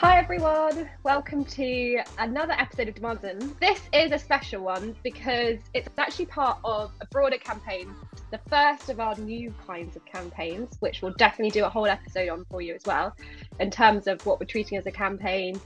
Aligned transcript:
Hi 0.00 0.16
everyone, 0.16 0.88
welcome 1.02 1.44
to 1.44 2.00
another 2.16 2.54
episode 2.54 2.88
of 2.88 2.94
Demand 2.94 3.20
This 3.60 3.82
is 3.92 4.12
a 4.12 4.18
special 4.18 4.62
one 4.62 4.96
because 5.02 5.58
it's 5.74 5.90
actually 5.98 6.24
part 6.24 6.56
of 6.64 6.90
a 7.02 7.06
broader 7.08 7.36
campaign, 7.36 7.94
the 8.30 8.40
first 8.48 8.88
of 8.88 8.98
our 8.98 9.14
new 9.16 9.52
kinds 9.66 9.96
of 9.96 10.04
campaigns, 10.06 10.74
which 10.80 11.02
we'll 11.02 11.12
definitely 11.18 11.50
do 11.50 11.66
a 11.66 11.68
whole 11.68 11.84
episode 11.84 12.30
on 12.30 12.46
for 12.50 12.62
you 12.62 12.74
as 12.74 12.80
well, 12.86 13.14
in 13.58 13.70
terms 13.70 14.06
of 14.06 14.24
what 14.24 14.40
we're 14.40 14.46
treating 14.46 14.78
as 14.78 14.86
a 14.86 14.90
campaign, 14.90 15.60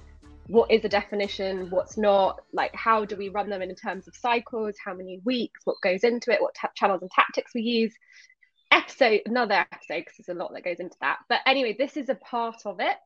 what 0.48 0.68
is 0.68 0.84
a 0.84 0.88
definition, 0.88 1.70
what's 1.70 1.96
not, 1.96 2.40
like 2.52 2.74
how 2.74 3.04
do 3.04 3.14
we 3.14 3.28
run 3.28 3.48
them 3.48 3.62
in 3.62 3.72
terms 3.76 4.08
of 4.08 4.16
cycles, 4.16 4.74
how 4.84 4.94
many 4.94 5.20
weeks, 5.24 5.60
what 5.62 5.76
goes 5.80 6.02
into 6.02 6.32
it, 6.32 6.42
what 6.42 6.56
t- 6.60 6.66
channels 6.74 7.02
and 7.02 7.10
tactics 7.12 7.52
we 7.54 7.62
use. 7.62 7.94
Episode, 8.72 9.20
another 9.26 9.54
episode, 9.54 10.00
because 10.00 10.14
there's 10.18 10.36
a 10.36 10.42
lot 10.42 10.52
that 10.52 10.64
goes 10.64 10.80
into 10.80 10.96
that. 11.00 11.18
But 11.28 11.38
anyway, 11.46 11.76
this 11.78 11.96
is 11.96 12.08
a 12.08 12.16
part 12.16 12.62
of 12.66 12.80
it 12.80 12.96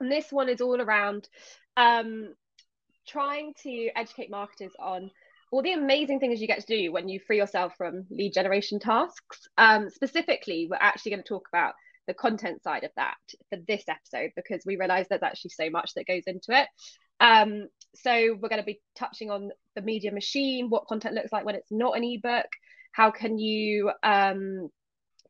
and 0.00 0.10
this 0.10 0.30
one 0.30 0.48
is 0.48 0.60
all 0.60 0.80
around 0.80 1.28
um, 1.76 2.34
trying 3.06 3.52
to 3.62 3.90
educate 3.96 4.30
marketers 4.30 4.72
on 4.78 5.10
all 5.50 5.62
the 5.62 5.72
amazing 5.72 6.18
things 6.18 6.40
you 6.40 6.46
get 6.46 6.60
to 6.60 6.76
do 6.78 6.92
when 6.92 7.08
you 7.08 7.20
free 7.20 7.36
yourself 7.36 7.74
from 7.76 8.06
lead 8.10 8.32
generation 8.32 8.78
tasks. 8.78 9.48
Um, 9.58 9.90
specifically, 9.90 10.66
we're 10.70 10.78
actually 10.80 11.12
going 11.12 11.22
to 11.22 11.28
talk 11.28 11.46
about 11.52 11.74
the 12.06 12.14
content 12.14 12.62
side 12.62 12.84
of 12.84 12.90
that 12.96 13.16
for 13.50 13.58
this 13.68 13.84
episode 13.88 14.30
because 14.34 14.62
we 14.66 14.76
realize 14.76 15.06
there's 15.08 15.22
actually 15.22 15.50
so 15.50 15.70
much 15.70 15.92
that 15.94 16.06
goes 16.06 16.22
into 16.26 16.46
it. 16.48 16.68
Um, 17.20 17.68
so 17.94 18.36
we're 18.40 18.48
going 18.48 18.62
to 18.62 18.66
be 18.66 18.80
touching 18.96 19.30
on 19.30 19.50
the 19.76 19.82
media 19.82 20.10
machine, 20.10 20.70
what 20.70 20.86
content 20.86 21.14
looks 21.14 21.32
like 21.32 21.44
when 21.44 21.54
it's 21.54 21.70
not 21.70 21.96
an 21.96 22.02
ebook, 22.02 22.46
how 22.92 23.10
can 23.10 23.38
you 23.38 23.92
um, 24.02 24.68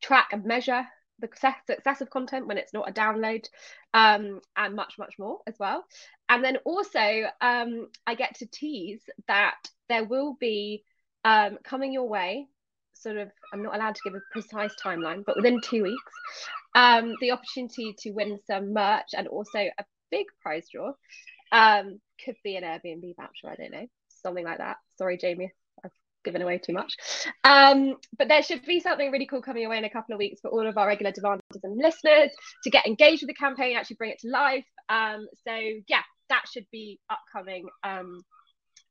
track 0.01 0.29
and 0.33 0.45
measure 0.45 0.85
the 1.23 1.29
success 1.67 2.01
of 2.01 2.11
content 2.11 2.47
when 2.47 2.59
it's 2.59 2.73
not 2.73 2.89
a 2.89 2.93
download 2.93 3.47
um, 3.95 4.41
and 4.57 4.77
much 4.77 4.95
much 4.99 5.15
more 5.19 5.39
as 5.47 5.55
well. 5.59 5.85
And 6.29 6.43
then 6.45 6.59
also 6.65 7.25
um, 7.41 7.89
i 8.07 8.15
get 8.15 8.37
to 8.37 8.47
tease 8.47 9.03
that 9.29 9.59
there 9.89 10.05
will 10.05 10.37
be 10.39 10.85
um, 11.25 11.59
coming 11.65 11.93
your 11.93 12.09
way 12.09 12.47
sort 12.95 13.17
of 13.17 13.31
i'm 13.53 13.63
not 13.63 13.75
allowed 13.75 13.95
to 13.95 14.01
give 14.05 14.15
a 14.15 14.21
precise 14.33 14.75
timeline 14.83 15.25
but 15.27 15.37
within 15.37 15.61
two 15.63 15.83
weeks 15.83 16.13
um, 16.75 17.15
the 17.21 17.33
opportunity 17.33 17.95
to 17.99 18.11
win 18.13 18.39
some 18.47 18.73
merch 18.73 19.11
and 19.17 19.29
also 19.29 19.59
a 19.59 19.85
big 20.11 20.27
prize 20.41 20.67
draw 20.73 20.93
um, 21.53 22.01
could 22.25 22.37
be 22.45 22.57
an 22.57 22.65
airbnb 22.65 23.15
voucher 23.17 23.49
i 23.49 23.57
don't 23.57 23.73
know 23.73 23.87
something 24.23 24.45
like 24.45 24.59
that. 24.59 24.77
Sorry 24.97 25.17
jamie 25.19 25.53
given 26.25 26.43
away 26.43 26.59
too 26.59 26.73
much. 26.73 26.97
Um, 27.45 27.97
but 28.19 28.29
there 28.29 28.43
should 28.43 28.65
be 28.65 28.81
something 28.81 29.11
really 29.11 29.27
cool 29.27 29.43
coming 29.43 29.67
away 29.67 29.79
in 29.79 29.85
a 29.85 29.91
couple 29.91 30.15
of 30.15 30.19
weeks 30.19 30.41
for 30.41 30.49
all 30.51 30.67
of 30.67 30.77
our 30.79 30.87
regular 30.87 31.13
demanders 31.13 31.63
and 31.63 31.77
listeners 31.77 32.31
to 32.65 32.71
get 32.71 32.87
engaged 32.87 33.23
with 33.23 33.29
the 33.29 33.35
campaign, 33.35 33.77
actually 33.77 33.97
bring 33.97 34.11
it 34.11 34.19
to 34.21 34.29
life. 34.29 34.67
Um, 34.89 35.27
so 35.47 35.55
yeah, 35.89 36.03
that 36.29 36.45
should 36.53 36.67
be 36.71 36.99
upcoming 37.11 37.69
um, 37.85 38.21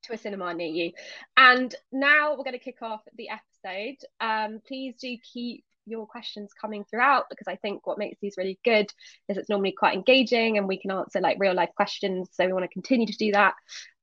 to 0.04 0.14
a 0.14 0.18
cinema 0.18 0.54
near 0.54 0.68
you. 0.68 0.92
And 1.38 1.74
now 1.92 2.32
we're 2.32 2.44
going 2.44 2.54
to 2.54 2.60
kick 2.60 2.82
off 2.82 3.02
the 3.18 3.30
episode. 3.30 3.98
Um, 4.20 4.62
please 4.68 4.96
do 5.00 5.16
keep 5.34 5.64
your 5.86 6.06
questions 6.06 6.52
coming 6.60 6.84
throughout 6.86 7.26
because 7.30 7.48
I 7.48 7.56
think 7.56 7.86
what 7.86 7.98
makes 7.98 8.20
these 8.22 8.36
really 8.38 8.60
good 8.64 8.88
is 9.28 9.38
it's 9.38 9.50
normally 9.50 9.72
quite 9.72 9.96
engaging 9.96 10.58
and 10.58 10.68
we 10.68 10.80
can 10.80 10.92
answer 10.92 11.20
like 11.20 11.38
real 11.40 11.54
life 11.54 11.72
questions. 11.76 12.30
So 12.34 12.46
we 12.46 12.54
want 12.54 12.64
to 12.64 12.74
continue 12.74 13.08
to 13.08 13.18
do 13.18 13.32
that 13.32 13.56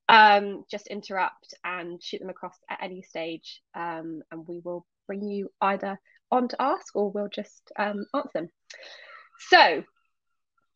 um, 0.09 0.65
just 0.69 0.87
interrupt 0.87 1.53
and 1.63 2.01
shoot 2.03 2.19
them 2.19 2.29
across 2.29 2.57
at 2.69 2.79
any 2.81 3.03
stage, 3.03 3.61
um, 3.75 4.21
and 4.31 4.47
we 4.47 4.59
will 4.63 4.85
bring 5.07 5.21
you 5.21 5.49
either 5.61 5.99
on 6.31 6.47
to 6.47 6.61
ask 6.61 6.95
or 6.95 7.11
we'll 7.11 7.29
just 7.29 7.71
um, 7.77 8.05
answer 8.13 8.29
them. 8.33 8.49
So, 9.49 9.83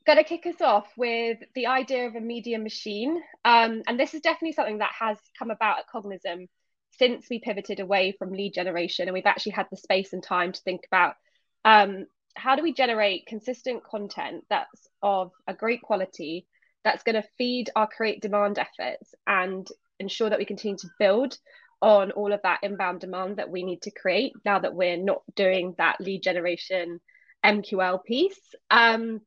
going 0.05 0.17
to 0.17 0.23
kick 0.23 0.45
us 0.45 0.61
off 0.61 0.87
with 0.95 1.39
the 1.55 1.67
idea 1.67 2.05
of 2.05 2.15
a 2.15 2.21
media 2.21 2.59
machine, 2.59 3.21
um, 3.43 3.81
and 3.87 3.99
this 3.99 4.13
is 4.13 4.21
definitely 4.21 4.53
something 4.53 4.77
that 4.77 4.91
has 4.99 5.17
come 5.37 5.49
about 5.49 5.79
at 5.79 5.89
Cognism 5.91 6.47
since 6.91 7.25
we 7.27 7.39
pivoted 7.39 7.79
away 7.79 8.15
from 8.17 8.33
lead 8.33 8.53
generation, 8.53 9.07
and 9.07 9.15
we've 9.15 9.25
actually 9.25 9.53
had 9.53 9.65
the 9.71 9.77
space 9.77 10.13
and 10.13 10.21
time 10.21 10.51
to 10.51 10.61
think 10.61 10.81
about 10.85 11.15
um, 11.65 12.05
how 12.35 12.55
do 12.55 12.61
we 12.61 12.73
generate 12.73 13.25
consistent 13.25 13.83
content 13.83 14.43
that's 14.49 14.87
of 15.01 15.31
a 15.47 15.55
great 15.55 15.81
quality 15.81 16.45
that's 16.83 17.03
going 17.03 17.21
to 17.21 17.27
feed 17.37 17.69
our 17.75 17.87
create 17.87 18.21
demand 18.21 18.59
efforts 18.59 19.13
and 19.27 19.67
ensure 19.99 20.29
that 20.29 20.39
we 20.39 20.45
continue 20.45 20.77
to 20.77 20.89
build 20.99 21.37
on 21.81 22.11
all 22.11 22.31
of 22.31 22.41
that 22.43 22.59
inbound 22.63 23.01
demand 23.01 23.37
that 23.37 23.49
we 23.49 23.63
need 23.63 23.81
to 23.81 23.91
create 23.91 24.33
now 24.45 24.59
that 24.59 24.73
we're 24.73 24.97
not 24.97 25.21
doing 25.35 25.75
that 25.77 25.99
lead 25.99 26.23
generation 26.23 26.99
MQL 27.45 28.03
piece. 28.03 28.39
Um, 28.71 29.21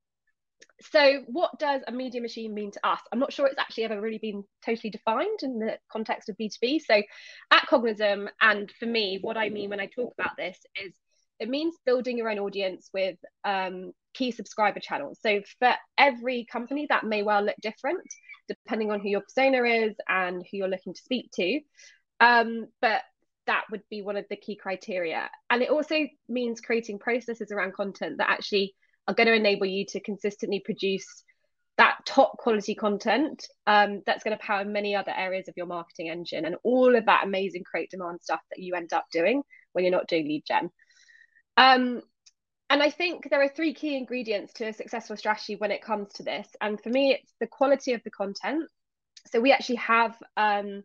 so, 0.81 1.23
what 1.27 1.59
does 1.59 1.83
a 1.87 1.93
media 1.93 2.21
machine 2.21 2.55
mean 2.55 2.71
to 2.73 2.87
us? 2.87 3.01
I'm 3.13 3.19
not 3.19 3.33
sure 3.33 3.47
it's 3.47 3.59
actually 3.59 3.85
ever 3.85 4.01
really 4.01 4.19
been 4.19 4.45
totally 4.65 4.91
defined 4.91 5.39
in 5.43 5.59
the 5.59 5.79
context 5.91 6.29
of 6.29 6.37
B2B. 6.37 6.83
So, 6.83 7.03
at 7.51 7.67
Cognism, 7.67 8.29
and 8.41 8.71
for 8.79 8.87
me, 8.87 9.19
what 9.21 9.37
I 9.37 9.49
mean 9.49 9.71
when 9.71 9.81
I 9.81 9.87
talk 9.87 10.13
about 10.19 10.37
this 10.37 10.59
is 10.83 10.95
it 11.39 11.49
means 11.49 11.75
building 11.85 12.19
your 12.19 12.31
own 12.31 12.39
audience 12.39 12.89
with 12.93 13.17
um, 13.45 13.93
key 14.15 14.31
subscriber 14.31 14.81
channels. 14.81 15.19
So 15.23 15.43
for 15.59 15.75
every 15.99 16.47
company, 16.51 16.87
that 16.89 17.05
may 17.05 17.23
well 17.23 17.43
look 17.43 17.57
different 17.61 18.07
depending 18.49 18.93
on 18.93 19.01
who 19.01 19.09
your 19.09 19.23
persona 19.23 19.65
is 19.65 19.97
and 20.09 20.37
who 20.37 20.59
you're 20.59 20.69
looking 20.69 20.95
to 20.95 21.03
speak 21.03 21.31
to. 21.33 21.61
Um, 22.21 22.67
but 22.81 23.03
that 23.47 23.65
would 23.71 23.83
be 23.91 24.03
one 24.03 24.17
of 24.17 24.25
the 24.31 24.37
key 24.37 24.57
criteria. 24.57 25.29
And 25.51 25.63
it 25.63 25.71
also 25.71 26.07
means 26.29 26.61
creating 26.61 26.99
processes 26.99 27.53
around 27.53 27.75
content 27.75 28.19
that 28.19 28.31
actually 28.31 28.75
are 29.09 29.15
going 29.15 29.29
to 29.29 29.35
enable 29.35 29.67
you 29.67 29.85
to 29.87 30.01
consistently 30.01 30.61
produce 30.65 31.25
that 31.79 31.99
top 32.07 32.39
quality 32.39 32.75
content 32.75 33.47
um, 33.67 34.03
that's 34.07 34.25
going 34.25 34.37
to 34.37 34.43
power 34.43 34.65
many 34.65 34.95
other 34.95 35.13
areas 35.15 35.47
of 35.47 35.55
your 35.57 35.67
marketing 35.67 36.09
engine 36.09 36.47
and 36.47 36.57
all 36.63 36.97
of 36.97 37.05
that 37.05 37.25
amazing 37.25 37.63
create 37.65 37.91
demand 37.91 38.19
stuff 38.23 38.41
that 38.51 38.63
you 38.63 38.75
end 38.75 38.93
up 38.93 39.05
doing 39.13 39.43
when 39.73 39.85
you're 39.85 39.93
not 39.93 40.09
doing 40.09 40.27
lead 40.27 40.43
gen. 40.47 40.71
Um, 41.57 42.03
and 42.69 42.83
I 42.83 42.91
think 42.91 43.29
there 43.31 43.43
are 43.43 43.49
three 43.49 43.75
key 43.75 43.97
ingredients 43.97 44.53
to 44.55 44.67
a 44.67 44.73
successful 44.73 45.17
strategy 45.17 45.57
when 45.57 45.71
it 45.71 45.83
comes 45.83 46.13
to 46.15 46.23
this. 46.23 46.49
And 46.61 46.81
for 46.81 46.89
me, 46.89 47.13
it's 47.13 47.33
the 47.41 47.47
quality 47.47 47.93
of 47.93 48.03
the 48.03 48.11
content. 48.11 48.65
So 49.31 49.41
we 49.41 49.53
actually 49.53 49.77
have 49.77 50.17
um, 50.37 50.83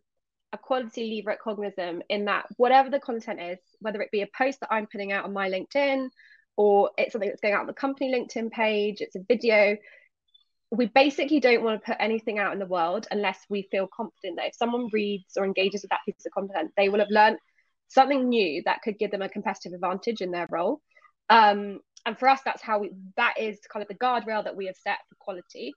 a 0.54 0.58
quality 0.58 1.10
lever 1.10 1.32
at 1.32 1.40
Cognism 1.40 2.02
in 2.10 2.26
that 2.26 2.46
whatever 2.58 2.90
the 2.90 3.00
content 3.00 3.42
is, 3.42 3.58
whether 3.80 4.02
it 4.02 4.12
be 4.12 4.22
a 4.22 4.28
post 4.38 4.60
that 4.60 4.72
I'm 4.72 4.88
putting 4.88 5.12
out 5.12 5.26
on 5.26 5.34
my 5.34 5.50
LinkedIn, 5.50 6.10
or 6.56 6.92
it's 6.98 7.14
something 7.14 7.30
that's 7.30 7.42
going 7.42 7.54
out 7.54 7.62
on 7.62 7.68
the 7.68 7.74
company 7.74 8.14
LinkedIn 8.14 8.52
page, 8.52 9.02
it's 9.02 9.16
a 9.16 9.24
video. 9.28 9.78
We 10.70 10.86
basically 10.86 11.40
don't 11.40 11.64
want 11.64 11.82
to 11.82 11.86
put 11.86 11.98
anything 12.00 12.40
out 12.40 12.54
in 12.54 12.60
the 12.60 12.66
world 12.66 13.08
unless 13.12 13.40
we 13.50 13.68
feel 13.72 13.88
confident 13.88 14.38
that 14.38 14.48
if 14.48 14.56
someone 14.56 14.88
reads 14.94 15.36
or 15.36 15.46
engages 15.46 15.82
with 15.82 15.90
that 15.90 16.00
piece 16.06 16.26
of 16.26 16.32
content, 16.32 16.72
they 16.78 16.90
will 16.90 17.00
have 17.00 17.10
learned 17.10 17.38
something 17.94 18.30
new 18.30 18.62
that 18.66 18.82
could 18.84 18.98
give 18.98 19.12
them 19.12 19.22
a 19.22 19.30
competitive 19.30 19.74
advantage 19.74 20.22
in 20.22 20.32
their 20.32 20.48
role. 20.50 20.82
Um, 21.30 21.80
and 22.06 22.18
for 22.18 22.28
us, 22.28 22.40
that's 22.44 22.62
how 22.62 22.80
we, 22.80 22.92
that 23.18 23.36
is 23.40 23.60
kind 23.72 23.84
of 23.84 23.88
the 23.88 23.96
guardrail 23.96 24.44
that 24.44 24.56
we 24.56 24.66
have 24.66 24.76
set 24.76 24.98
for 25.10 25.16
quality. 25.20 25.74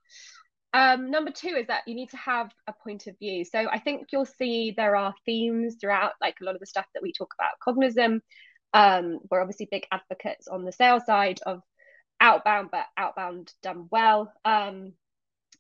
Um, 0.72 1.10
number 1.10 1.30
two 1.30 1.54
is 1.56 1.68
that 1.68 1.82
you 1.86 1.94
need 1.94 2.10
to 2.10 2.16
have 2.16 2.50
a 2.66 2.72
point 2.72 3.06
of 3.06 3.18
view. 3.18 3.44
So 3.44 3.68
I 3.70 3.78
think 3.78 4.08
you'll 4.10 4.24
see 4.24 4.74
there 4.76 4.96
are 4.96 5.14
themes 5.24 5.76
throughout, 5.80 6.12
like 6.20 6.36
a 6.40 6.44
lot 6.44 6.54
of 6.54 6.60
the 6.60 6.66
stuff 6.66 6.86
that 6.94 7.02
we 7.02 7.12
talk 7.12 7.32
about. 7.38 7.60
Cognism, 7.60 8.20
um, 8.72 9.20
we're 9.30 9.40
obviously 9.40 9.68
big 9.70 9.86
advocates 9.92 10.48
on 10.48 10.64
the 10.64 10.72
sales 10.72 11.04
side 11.06 11.40
of 11.46 11.60
outbound, 12.20 12.70
but 12.72 12.86
outbound 12.96 13.52
done 13.62 13.86
well. 13.90 14.32
Um, 14.44 14.94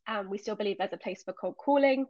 and 0.06 0.28
we 0.28 0.38
still 0.38 0.56
believe 0.56 0.78
there's 0.78 0.92
a 0.92 0.98
place 0.98 1.22
for 1.22 1.32
cold 1.32 1.56
calling. 1.56 2.06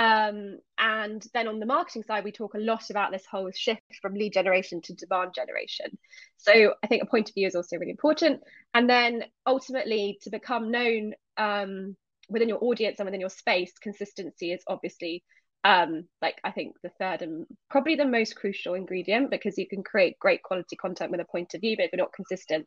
Um, 0.00 0.58
and 0.78 1.22
then 1.34 1.46
on 1.46 1.60
the 1.60 1.66
marketing 1.66 2.04
side, 2.04 2.24
we 2.24 2.32
talk 2.32 2.54
a 2.54 2.58
lot 2.58 2.88
about 2.88 3.12
this 3.12 3.26
whole 3.30 3.50
shift 3.54 3.82
from 4.00 4.14
lead 4.14 4.32
generation 4.32 4.80
to 4.82 4.94
demand 4.94 5.34
generation. 5.34 5.98
So 6.38 6.74
I 6.82 6.86
think 6.86 7.02
a 7.02 7.06
point 7.06 7.28
of 7.28 7.34
view 7.34 7.46
is 7.46 7.54
also 7.54 7.76
really 7.76 7.90
important. 7.90 8.40
And 8.72 8.88
then 8.88 9.24
ultimately, 9.46 10.18
to 10.22 10.30
become 10.30 10.70
known 10.70 11.12
um, 11.36 11.96
within 12.30 12.48
your 12.48 12.64
audience 12.64 12.98
and 12.98 13.06
within 13.06 13.20
your 13.20 13.28
space, 13.28 13.72
consistency 13.78 14.52
is 14.52 14.62
obviously 14.66 15.22
um, 15.64 16.04
like 16.22 16.40
I 16.42 16.52
think 16.52 16.76
the 16.82 16.90
third 16.98 17.20
and 17.20 17.46
probably 17.68 17.96
the 17.96 18.06
most 18.06 18.36
crucial 18.36 18.72
ingredient 18.72 19.30
because 19.30 19.58
you 19.58 19.68
can 19.68 19.82
create 19.82 20.18
great 20.18 20.42
quality 20.42 20.76
content 20.76 21.10
with 21.10 21.20
a 21.20 21.26
point 21.26 21.52
of 21.52 21.60
view, 21.60 21.76
but 21.76 21.84
if 21.84 21.92
you're 21.92 21.98
not 22.02 22.14
consistent, 22.14 22.66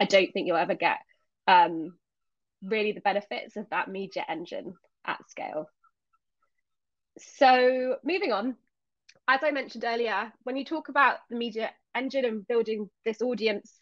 I 0.00 0.06
don't 0.06 0.32
think 0.32 0.48
you'll 0.48 0.56
ever 0.56 0.74
get 0.74 0.98
um, 1.46 1.94
really 2.60 2.90
the 2.90 3.00
benefits 3.00 3.56
of 3.56 3.70
that 3.70 3.88
media 3.88 4.24
engine 4.28 4.74
at 5.06 5.20
scale. 5.30 5.68
So 7.18 7.96
moving 8.04 8.32
on, 8.32 8.56
as 9.28 9.40
I 9.42 9.50
mentioned 9.50 9.84
earlier, 9.84 10.32
when 10.44 10.56
you 10.56 10.64
talk 10.64 10.88
about 10.88 11.18
the 11.30 11.36
media 11.36 11.70
engine 11.94 12.24
and 12.24 12.46
building 12.46 12.88
this 13.04 13.22
audience 13.22 13.72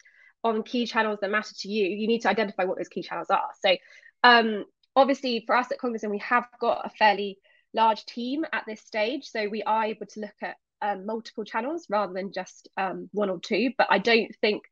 on 0.43 0.63
key 0.63 0.85
channels 0.85 1.19
that 1.21 1.31
matter 1.31 1.53
to 1.59 1.69
you, 1.69 1.87
you 1.87 2.07
need 2.07 2.21
to 2.21 2.29
identify 2.29 2.65
what 2.65 2.77
those 2.77 2.89
key 2.89 3.01
channels 3.01 3.29
are. 3.29 3.49
So 3.63 3.75
um, 4.23 4.65
obviously 4.95 5.43
for 5.45 5.55
us 5.55 5.71
at 5.71 5.79
Cognism, 5.79 6.09
we 6.09 6.19
have 6.19 6.47
got 6.59 6.85
a 6.85 6.89
fairly 6.89 7.37
large 7.73 8.05
team 8.05 8.45
at 8.51 8.63
this 8.67 8.81
stage. 8.81 9.25
So 9.25 9.47
we 9.47 9.63
are 9.63 9.85
able 9.85 10.05
to 10.07 10.19
look 10.19 10.35
at 10.41 10.55
um, 10.81 11.05
multiple 11.05 11.43
channels 11.43 11.85
rather 11.89 12.13
than 12.13 12.33
just 12.33 12.69
um, 12.77 13.09
one 13.13 13.29
or 13.29 13.39
two. 13.39 13.71
But 13.77 13.87
I 13.89 13.99
don't 13.99 14.35
think 14.41 14.63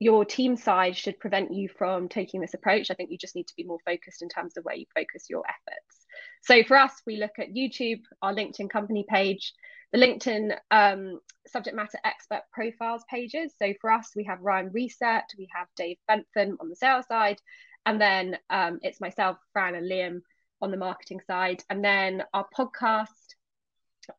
your 0.00 0.24
team 0.24 0.56
size 0.56 0.96
should 0.96 1.20
prevent 1.20 1.54
you 1.54 1.68
from 1.68 2.08
taking 2.08 2.40
this 2.40 2.54
approach. 2.54 2.90
I 2.90 2.94
think 2.94 3.10
you 3.10 3.18
just 3.18 3.36
need 3.36 3.46
to 3.46 3.54
be 3.56 3.64
more 3.64 3.78
focused 3.84 4.22
in 4.22 4.28
terms 4.28 4.56
of 4.56 4.64
where 4.64 4.74
you 4.74 4.86
focus 4.94 5.26
your 5.30 5.44
efforts. 5.46 6.03
So 6.44 6.62
for 6.62 6.76
us, 6.76 6.92
we 7.06 7.16
look 7.16 7.38
at 7.38 7.54
YouTube, 7.54 8.02
our 8.20 8.34
LinkedIn 8.34 8.68
company 8.68 9.06
page, 9.08 9.54
the 9.92 9.98
LinkedIn 9.98 10.54
um, 10.70 11.18
subject 11.46 11.74
matter 11.74 11.98
expert 12.04 12.42
profiles 12.52 13.02
pages. 13.08 13.54
So 13.58 13.72
for 13.80 13.90
us, 13.90 14.10
we 14.14 14.24
have 14.24 14.42
Ryan 14.42 14.68
Reisert, 14.68 15.22
we 15.38 15.48
have 15.54 15.68
Dave 15.74 15.96
Bentham 16.06 16.58
on 16.60 16.68
the 16.68 16.76
sales 16.76 17.06
side, 17.06 17.38
and 17.86 17.98
then 17.98 18.36
um, 18.50 18.78
it's 18.82 19.00
myself, 19.00 19.38
Fran, 19.54 19.74
and 19.74 19.90
Liam 19.90 20.20
on 20.60 20.70
the 20.70 20.76
marketing 20.76 21.20
side, 21.26 21.64
and 21.70 21.82
then 21.82 22.22
our 22.34 22.46
podcast, 22.54 23.06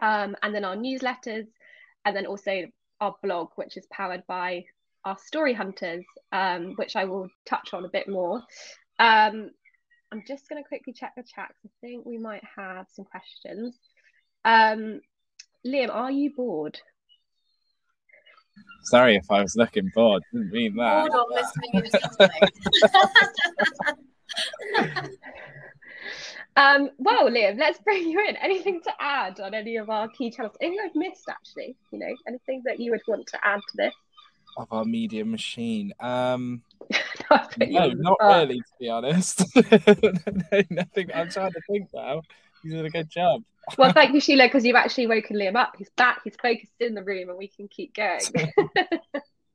um, 0.01 0.35
and 0.41 0.55
then 0.55 0.65
our 0.65 0.75
newsletters, 0.75 1.45
and 2.05 2.15
then 2.15 2.25
also 2.25 2.63
our 3.01 3.13
blog, 3.21 3.49
which 3.55 3.77
is 3.77 3.85
powered 3.91 4.25
by 4.25 4.65
our 5.03 5.17
story 5.19 5.53
hunters, 5.53 6.03
um, 6.31 6.73
which 6.77 6.95
I 6.95 7.05
will 7.05 7.29
touch 7.45 7.75
on 7.75 7.85
a 7.85 7.89
bit 7.89 8.09
more. 8.09 8.41
Um, 8.97 9.51
I'm 10.11 10.23
just 10.27 10.47
going 10.47 10.61
to 10.61 10.67
quickly 10.67 10.93
check 10.93 11.13
the 11.15 11.23
chat. 11.23 11.51
I 11.65 11.69
think 11.81 12.05
we 12.05 12.17
might 12.17 12.43
have 12.55 12.87
some 12.91 13.05
questions. 13.05 13.77
Um, 14.43 15.01
Liam, 15.65 15.89
are 15.93 16.11
you 16.11 16.31
bored? 16.35 16.79
Sorry 18.83 19.15
if 19.15 19.29
I 19.31 19.41
was 19.41 19.55
looking 19.55 19.91
bored. 19.93 20.23
Didn't 20.31 20.51
mean 20.51 20.75
that. 20.75 21.09
Bored 21.11 21.25
listening 21.31 21.91
um, 26.55 26.89
well, 26.97 27.29
Liam, 27.29 27.57
let's 27.57 27.79
bring 27.79 28.07
you 28.07 28.19
in. 28.27 28.35
Anything 28.37 28.81
to 28.83 28.91
add 28.99 29.39
on 29.39 29.53
any 29.55 29.77
of 29.77 29.89
our 29.89 30.07
key 30.09 30.29
channels? 30.29 30.55
Anything 30.61 30.85
I've 30.85 30.95
missed, 30.95 31.27
actually? 31.27 31.75
You 31.91 31.99
know, 31.99 32.15
anything 32.27 32.61
that 32.65 32.79
you 32.79 32.91
would 32.91 33.01
want 33.07 33.27
to 33.27 33.39
add 33.43 33.59
to 33.59 33.77
this? 33.77 33.93
Of 34.57 34.67
our 34.71 34.85
media 34.85 35.25
machine. 35.25 35.93
Um, 35.99 36.61
no, 37.57 37.87
not 37.89 38.17
really, 38.21 38.59
to 38.59 38.73
be 38.79 38.89
honest. 38.89 39.43
no, 39.55 40.61
nothing. 40.69 41.09
I'm 41.13 41.29
trying 41.29 41.51
to 41.51 41.61
think 41.69 41.89
now. 41.93 42.21
You 42.63 42.71
did 42.71 42.85
a 42.85 42.89
good 42.89 43.09
job. 43.09 43.43
well, 43.77 43.91
thank 43.91 44.13
you, 44.13 44.19
Sheila, 44.21 44.45
because 44.45 44.65
you've 44.65 44.75
actually 44.75 45.07
woken 45.07 45.35
Liam 45.37 45.55
up. 45.55 45.75
He's 45.77 45.89
back. 45.91 46.21
He's 46.23 46.35
focused 46.41 46.73
in 46.79 46.95
the 46.95 47.03
room, 47.03 47.29
and 47.29 47.37
we 47.37 47.47
can 47.47 47.67
keep 47.67 47.93
going. 47.93 48.21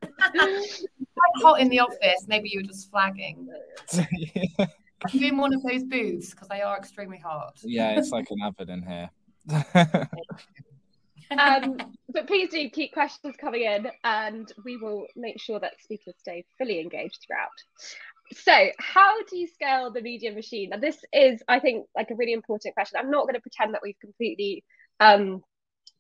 Quite 0.01 1.43
hot 1.43 1.61
in 1.61 1.69
the 1.69 1.81
office. 1.81 2.27
Maybe 2.27 2.51
you 2.51 2.61
were 2.61 2.67
just 2.67 2.91
flagging. 2.91 3.49
yeah. 3.93 4.67
Are 5.03 5.11
you 5.13 5.29
in 5.29 5.39
one 5.39 5.55
of 5.55 5.63
those 5.63 5.83
booths? 5.85 6.31
Because 6.31 6.49
they 6.49 6.61
are 6.61 6.77
extremely 6.77 7.19
hot. 7.19 7.59
Yeah, 7.63 7.99
it's 7.99 8.11
like 8.11 8.31
an 8.31 8.43
oven 8.43 8.69
in 8.69 8.83
here. 8.83 9.11
Um, 11.39 11.77
but 12.13 12.27
please 12.27 12.51
do 12.51 12.69
keep 12.71 12.93
questions 12.93 13.37
coming 13.41 13.63
in, 13.63 13.89
and 14.05 14.53
we 14.65 14.77
will 14.77 15.07
make 15.17 15.41
sure 15.41 15.61
that 15.61 15.81
speakers 15.81 16.15
stay 16.19 16.45
fully 16.59 16.81
engaged 16.81 17.19
throughout. 17.27 17.49
So, 18.33 18.71
how 18.79 19.23
do 19.25 19.37
you 19.37 19.49
scale 19.49 19.91
the 19.91 20.03
media 20.03 20.33
machine? 20.33 20.71
Now, 20.71 20.79
this 20.79 20.99
is, 21.13 21.43
I 21.49 21.59
think, 21.59 21.87
like 21.97 22.11
a 22.11 22.15
really 22.15 22.33
important 22.33 22.75
question. 22.75 22.99
I'm 22.99 23.11
not 23.11 23.25
going 23.25 23.35
to 23.35 23.41
pretend 23.41 23.75
that 23.75 23.83
we've 23.83 23.99
completely 24.01 24.65
um, 25.01 25.43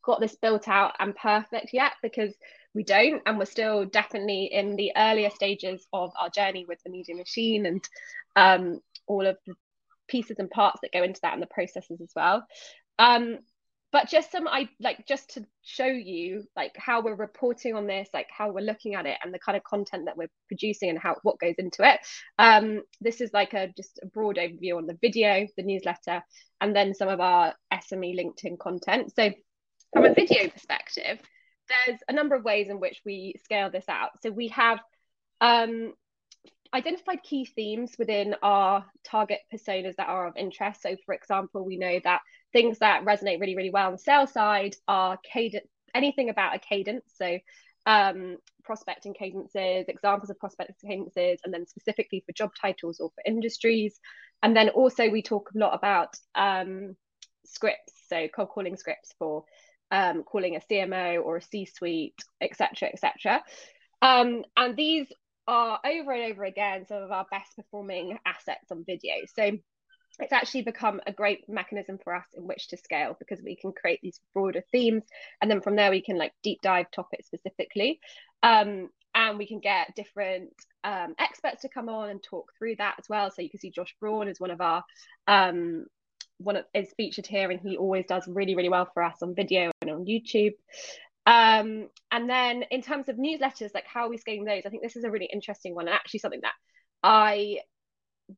got 0.04 0.20
this 0.20 0.36
built 0.36 0.68
out 0.68 0.94
and 0.98 1.14
perfect 1.14 1.70
yet 1.72 1.92
because 2.02 2.32
we 2.74 2.84
don't, 2.84 3.22
and 3.26 3.38
we're 3.38 3.46
still 3.46 3.84
definitely 3.84 4.48
in 4.52 4.76
the 4.76 4.92
earlier 4.96 5.30
stages 5.30 5.86
of 5.92 6.12
our 6.18 6.30
journey 6.30 6.64
with 6.68 6.78
the 6.84 6.90
media 6.90 7.16
machine 7.16 7.66
and 7.66 7.84
um, 8.36 8.80
all 9.06 9.26
of 9.26 9.36
the 9.46 9.54
pieces 10.08 10.36
and 10.38 10.50
parts 10.50 10.80
that 10.82 10.92
go 10.92 11.02
into 11.02 11.20
that 11.22 11.34
and 11.34 11.42
the 11.42 11.46
processes 11.46 12.00
as 12.00 12.12
well. 12.14 12.46
Um, 12.98 13.38
but 13.92 14.08
just 14.08 14.30
some 14.30 14.46
I 14.46 14.68
like 14.78 15.06
just 15.06 15.30
to 15.34 15.44
show 15.62 15.86
you 15.86 16.44
like 16.56 16.72
how 16.76 17.02
we're 17.02 17.14
reporting 17.14 17.74
on 17.74 17.86
this, 17.86 18.08
like 18.14 18.28
how 18.30 18.52
we're 18.52 18.64
looking 18.64 18.94
at 18.94 19.06
it 19.06 19.18
and 19.22 19.34
the 19.34 19.38
kind 19.38 19.56
of 19.56 19.64
content 19.64 20.04
that 20.06 20.16
we're 20.16 20.30
producing 20.48 20.90
and 20.90 20.98
how 20.98 21.16
what 21.22 21.40
goes 21.40 21.56
into 21.58 21.88
it. 21.88 22.00
Um, 22.38 22.82
this 23.00 23.20
is 23.20 23.30
like 23.32 23.52
a 23.54 23.72
just 23.76 23.98
a 24.02 24.06
broad 24.06 24.36
overview 24.36 24.76
on 24.76 24.86
the 24.86 24.98
video, 25.00 25.46
the 25.56 25.62
newsletter, 25.62 26.22
and 26.60 26.74
then 26.74 26.94
some 26.94 27.08
of 27.08 27.20
our 27.20 27.54
SME 27.72 28.16
LinkedIn 28.16 28.58
content. 28.58 29.12
So 29.16 29.30
from 29.92 30.04
a 30.04 30.14
video 30.14 30.48
perspective, 30.48 31.18
there's 31.86 32.00
a 32.08 32.12
number 32.12 32.36
of 32.36 32.44
ways 32.44 32.68
in 32.68 32.80
which 32.80 33.00
we 33.04 33.34
scale 33.44 33.70
this 33.70 33.88
out. 33.88 34.10
So 34.22 34.30
we 34.30 34.48
have 34.48 34.78
um, 35.40 35.94
identified 36.72 37.22
key 37.22 37.44
themes 37.44 37.96
within 37.98 38.34
our 38.42 38.84
target 39.04 39.40
personas 39.52 39.96
that 39.96 40.08
are 40.08 40.26
of 40.26 40.36
interest. 40.36 40.82
So, 40.82 40.96
for 41.04 41.14
example, 41.14 41.64
we 41.64 41.76
know 41.76 42.00
that 42.04 42.20
things 42.52 42.78
that 42.78 43.04
resonate 43.04 43.40
really, 43.40 43.56
really 43.56 43.70
well 43.70 43.86
on 43.86 43.92
the 43.92 43.98
sales 43.98 44.32
side 44.32 44.76
are 44.88 45.18
cadence, 45.18 45.66
anything 45.94 46.30
about 46.30 46.54
a 46.54 46.58
cadence. 46.58 47.04
So, 47.16 47.38
um, 47.86 48.36
prospecting 48.62 49.14
cadences, 49.14 49.86
examples 49.88 50.30
of 50.30 50.38
prospecting 50.38 50.88
cadences, 50.88 51.40
and 51.44 51.52
then 51.52 51.66
specifically 51.66 52.22
for 52.26 52.32
job 52.32 52.50
titles 52.60 53.00
or 53.00 53.10
for 53.10 53.22
industries. 53.26 53.98
And 54.42 54.56
then 54.56 54.68
also, 54.70 55.08
we 55.08 55.22
talk 55.22 55.50
a 55.54 55.58
lot 55.58 55.74
about 55.74 56.16
um, 56.34 56.96
scripts, 57.44 57.92
so 58.08 58.28
cold 58.28 58.48
calling 58.50 58.76
scripts 58.76 59.14
for 59.18 59.44
um, 59.90 60.22
calling 60.22 60.56
a 60.56 60.60
CMO 60.60 61.24
or 61.24 61.38
a 61.38 61.42
C 61.42 61.66
suite, 61.66 62.14
etc., 62.40 62.88
etc. 62.92 63.42
Um, 64.02 64.44
and 64.56 64.76
these 64.76 65.06
are 65.46 65.80
over 65.84 66.12
and 66.12 66.32
over 66.32 66.44
again 66.44 66.86
some 66.86 67.02
of 67.02 67.10
our 67.10 67.26
best 67.30 67.56
performing 67.56 68.18
assets 68.24 68.70
on 68.70 68.84
video. 68.84 69.14
So 69.34 69.52
it's 70.22 70.32
actually 70.32 70.62
become 70.62 71.00
a 71.06 71.12
great 71.12 71.48
mechanism 71.48 71.98
for 72.02 72.14
us 72.14 72.24
in 72.34 72.46
which 72.46 72.68
to 72.68 72.76
scale 72.76 73.16
because 73.18 73.40
we 73.42 73.56
can 73.56 73.72
create 73.72 74.00
these 74.02 74.20
broader 74.34 74.62
themes 74.72 75.02
and 75.40 75.50
then 75.50 75.60
from 75.60 75.76
there 75.76 75.90
we 75.90 76.02
can 76.02 76.18
like 76.18 76.32
deep 76.42 76.60
dive 76.62 76.90
topics 76.90 77.26
specifically. 77.26 78.00
Um, 78.42 78.88
and 79.14 79.38
we 79.38 79.46
can 79.46 79.58
get 79.58 79.94
different 79.96 80.52
um, 80.84 81.14
experts 81.18 81.62
to 81.62 81.68
come 81.68 81.88
on 81.88 82.10
and 82.10 82.22
talk 82.22 82.52
through 82.56 82.76
that 82.76 82.94
as 82.98 83.06
well. 83.08 83.30
So 83.30 83.42
you 83.42 83.50
can 83.50 83.60
see 83.60 83.70
josh 83.70 83.94
braun 84.00 84.28
is 84.28 84.40
one 84.40 84.50
of 84.50 84.60
our 84.60 84.84
um, 85.26 85.86
one 86.38 86.56
of 86.56 86.64
is 86.74 86.92
featured 86.96 87.26
here 87.26 87.50
and 87.50 87.60
he 87.60 87.76
always 87.76 88.06
does 88.06 88.26
really 88.26 88.54
really 88.54 88.68
well 88.68 88.88
for 88.94 89.02
us 89.02 89.16
on 89.22 89.34
video 89.34 89.70
and 89.82 89.90
on 89.90 90.06
youtube. 90.06 90.54
Um, 91.26 91.88
and 92.10 92.28
then 92.28 92.64
in 92.70 92.82
terms 92.82 93.08
of 93.08 93.16
newsletters, 93.16 93.74
like 93.74 93.86
how 93.86 94.06
are 94.06 94.08
we 94.08 94.16
scaling 94.16 94.44
those? 94.44 94.62
I 94.64 94.70
think 94.70 94.82
this 94.82 94.96
is 94.96 95.04
a 95.04 95.10
really 95.10 95.28
interesting 95.32 95.74
one 95.74 95.86
and 95.86 95.94
actually 95.94 96.20
something 96.20 96.40
that 96.40 96.54
I 97.02 97.58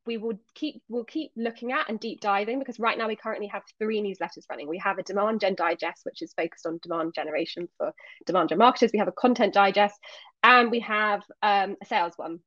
we 0.05 0.17
will 0.17 0.39
keep 0.55 0.81
we'll 0.89 1.03
keep 1.03 1.31
looking 1.35 1.71
at 1.71 1.89
and 1.89 1.99
deep 1.99 2.21
diving 2.21 2.59
because 2.59 2.79
right 2.79 2.97
now 2.97 3.07
we 3.07 3.15
currently 3.15 3.47
have 3.47 3.63
three 3.79 4.01
newsletters 4.01 4.43
running. 4.49 4.67
We 4.67 4.79
have 4.79 4.97
a 4.97 5.03
demand 5.03 5.41
gen 5.41 5.55
digest, 5.55 6.01
which 6.03 6.21
is 6.21 6.33
focused 6.33 6.65
on 6.65 6.79
demand 6.81 7.13
generation 7.13 7.67
for 7.77 7.93
demand 8.25 8.49
gen 8.49 8.57
marketers. 8.57 8.91
We 8.93 8.99
have 8.99 9.07
a 9.07 9.13
content 9.13 9.53
digest, 9.53 9.95
and 10.43 10.71
we 10.71 10.79
have 10.81 11.21
um, 11.41 11.75
a 11.81 11.85
sales 11.85 12.13
one. 12.17 12.39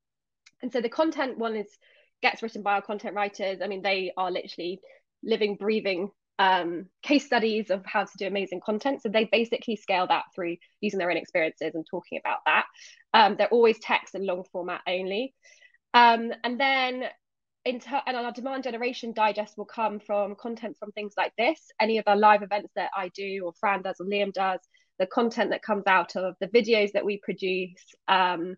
And 0.62 0.72
so 0.72 0.80
the 0.80 0.88
content 0.88 1.38
one 1.38 1.56
is 1.56 1.68
gets 2.22 2.42
written 2.42 2.62
by 2.62 2.74
our 2.74 2.82
content 2.82 3.14
writers. 3.14 3.60
I 3.62 3.66
mean, 3.66 3.82
they 3.82 4.12
are 4.16 4.30
literally 4.30 4.80
living, 5.22 5.56
breathing 5.56 6.10
um, 6.38 6.86
case 7.02 7.24
studies 7.24 7.70
of 7.70 7.84
how 7.86 8.04
to 8.04 8.10
do 8.18 8.26
amazing 8.26 8.60
content. 8.64 9.02
So 9.02 9.08
they 9.08 9.24
basically 9.24 9.76
scale 9.76 10.06
that 10.08 10.24
through 10.34 10.56
using 10.80 10.98
their 10.98 11.10
own 11.10 11.16
experiences 11.16 11.74
and 11.74 11.84
talking 11.90 12.18
about 12.18 12.38
that. 12.46 12.66
Um, 13.14 13.36
they're 13.36 13.48
always 13.48 13.78
text 13.78 14.14
and 14.14 14.24
long 14.24 14.44
format 14.52 14.82
only. 14.86 15.34
Um, 15.94 16.32
and 16.44 16.60
then 16.60 17.04
and 17.66 18.16
our 18.16 18.32
demand 18.32 18.64
generation 18.64 19.12
digest 19.12 19.58
will 19.58 19.64
come 19.64 19.98
from 20.00 20.34
content 20.36 20.76
from 20.78 20.92
things 20.92 21.14
like 21.16 21.32
this, 21.36 21.60
any 21.80 21.98
of 21.98 22.04
our 22.06 22.16
live 22.16 22.42
events 22.42 22.70
that 22.76 22.90
I 22.96 23.08
do 23.08 23.42
or 23.44 23.52
Fran 23.58 23.82
does 23.82 23.96
or 24.00 24.06
Liam 24.06 24.32
does, 24.32 24.60
the 24.98 25.06
content 25.06 25.50
that 25.50 25.62
comes 25.62 25.86
out 25.86 26.16
of 26.16 26.36
the 26.40 26.48
videos 26.48 26.92
that 26.92 27.04
we 27.04 27.20
produce, 27.22 27.82
um, 28.08 28.56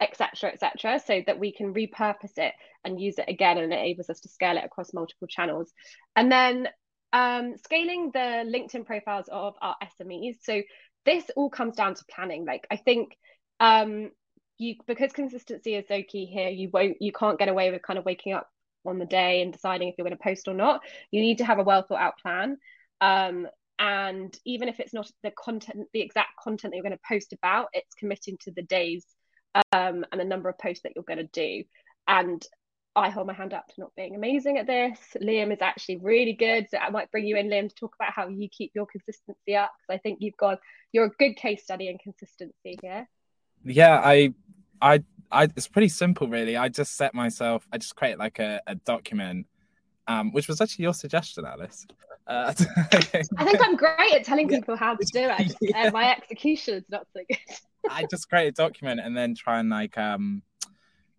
etc 0.00 0.50
etc 0.50 0.98
so 0.98 1.22
that 1.26 1.38
we 1.38 1.52
can 1.52 1.74
repurpose 1.74 2.38
it 2.38 2.54
and 2.84 2.98
use 2.98 3.18
it 3.18 3.26
again 3.28 3.58
and 3.58 3.70
it 3.70 3.78
enables 3.78 4.08
us 4.08 4.20
to 4.20 4.30
scale 4.30 4.56
it 4.56 4.64
across 4.64 4.94
multiple 4.94 5.28
channels 5.28 5.74
and 6.16 6.32
then 6.32 6.66
um, 7.12 7.56
scaling 7.64 8.10
the 8.12 8.44
LinkedIn 8.46 8.86
profiles 8.86 9.26
of 9.30 9.54
our 9.60 9.76
SMEs. 10.00 10.36
So 10.42 10.62
this 11.04 11.24
all 11.36 11.50
comes 11.50 11.76
down 11.76 11.94
to 11.94 12.04
planning. 12.10 12.44
Like 12.44 12.66
I 12.70 12.76
think 12.76 13.16
um, 13.58 14.10
you 14.60 14.76
because 14.86 15.12
consistency 15.12 15.74
is 15.74 15.86
so 15.88 16.02
key 16.02 16.26
here. 16.26 16.48
You 16.48 16.70
won't 16.72 16.98
you 17.00 17.12
can't 17.12 17.38
get 17.38 17.48
away 17.48 17.70
with 17.70 17.82
kind 17.82 17.98
of 17.98 18.04
waking 18.04 18.34
up 18.34 18.48
on 18.86 18.98
the 18.98 19.06
day 19.06 19.42
and 19.42 19.52
deciding 19.52 19.88
if 19.88 19.94
you're 19.96 20.06
going 20.06 20.16
to 20.16 20.22
post 20.22 20.48
or 20.48 20.54
not. 20.54 20.82
You 21.10 21.20
need 21.20 21.38
to 21.38 21.44
have 21.44 21.58
a 21.58 21.64
well 21.64 21.82
thought 21.82 22.00
out 22.00 22.18
plan. 22.20 22.58
Um, 23.00 23.48
and 23.78 24.36
even 24.44 24.68
if 24.68 24.78
it's 24.78 24.92
not 24.92 25.10
the 25.22 25.32
content, 25.32 25.88
the 25.94 26.02
exact 26.02 26.36
content 26.42 26.72
that 26.72 26.76
you're 26.76 26.84
going 26.84 26.92
to 26.92 27.08
post 27.08 27.32
about, 27.32 27.68
it's 27.72 27.94
committing 27.94 28.36
to 28.42 28.50
the 28.50 28.62
days 28.62 29.06
um, 29.72 30.04
and 30.12 30.20
the 30.20 30.24
number 30.24 30.50
of 30.50 30.58
posts 30.58 30.82
that 30.82 30.92
you're 30.94 31.04
going 31.04 31.18
to 31.18 31.30
do. 31.32 31.64
And 32.06 32.44
I 32.94 33.08
hold 33.08 33.26
my 33.26 33.32
hand 33.32 33.54
up 33.54 33.66
to 33.68 33.74
not 33.78 33.94
being 33.96 34.14
amazing 34.14 34.58
at 34.58 34.66
this. 34.66 34.98
Liam 35.16 35.52
is 35.52 35.62
actually 35.62 35.96
really 35.96 36.34
good. 36.34 36.66
So 36.70 36.76
I 36.76 36.90
might 36.90 37.10
bring 37.10 37.26
you 37.26 37.36
in, 37.36 37.48
Liam, 37.48 37.70
to 37.70 37.74
talk 37.74 37.94
about 37.98 38.12
how 38.12 38.28
you 38.28 38.48
keep 38.50 38.72
your 38.74 38.86
consistency 38.86 39.56
up 39.56 39.72
because 39.78 39.98
I 39.98 39.98
think 39.98 40.18
you've 40.20 40.36
got 40.36 40.58
you're 40.92 41.06
a 41.06 41.10
good 41.18 41.36
case 41.36 41.62
study 41.62 41.88
in 41.88 41.96
consistency 41.96 42.78
here. 42.82 43.08
Yeah, 43.64 44.00
I 44.02 44.32
I 44.80 45.02
I 45.30 45.44
it's 45.44 45.68
pretty 45.68 45.88
simple 45.88 46.28
really. 46.28 46.56
I 46.56 46.68
just 46.68 46.96
set 46.96 47.14
myself 47.14 47.66
I 47.72 47.78
just 47.78 47.96
create 47.96 48.18
like 48.18 48.38
a, 48.38 48.60
a 48.66 48.74
document, 48.74 49.46
um, 50.06 50.32
which 50.32 50.48
was 50.48 50.60
actually 50.60 50.84
your 50.84 50.94
suggestion, 50.94 51.44
Alice. 51.44 51.86
Uh, 52.26 52.52
I 52.92 53.00
think 53.00 53.60
I'm 53.60 53.76
great 53.76 54.14
at 54.14 54.24
telling 54.24 54.48
people 54.48 54.76
how 54.76 54.94
to 54.94 55.04
do 55.12 55.28
it. 55.38 55.56
Yeah. 55.60 55.86
Uh, 55.88 55.90
my 55.92 56.10
execution 56.10 56.74
is 56.74 56.84
not 56.90 57.06
so 57.12 57.22
good. 57.28 57.38
I 57.90 58.04
just 58.10 58.28
create 58.28 58.48
a 58.48 58.52
document 58.52 59.00
and 59.00 59.16
then 59.16 59.34
try 59.34 59.60
and 59.60 59.70
like 59.70 59.96
um 59.98 60.42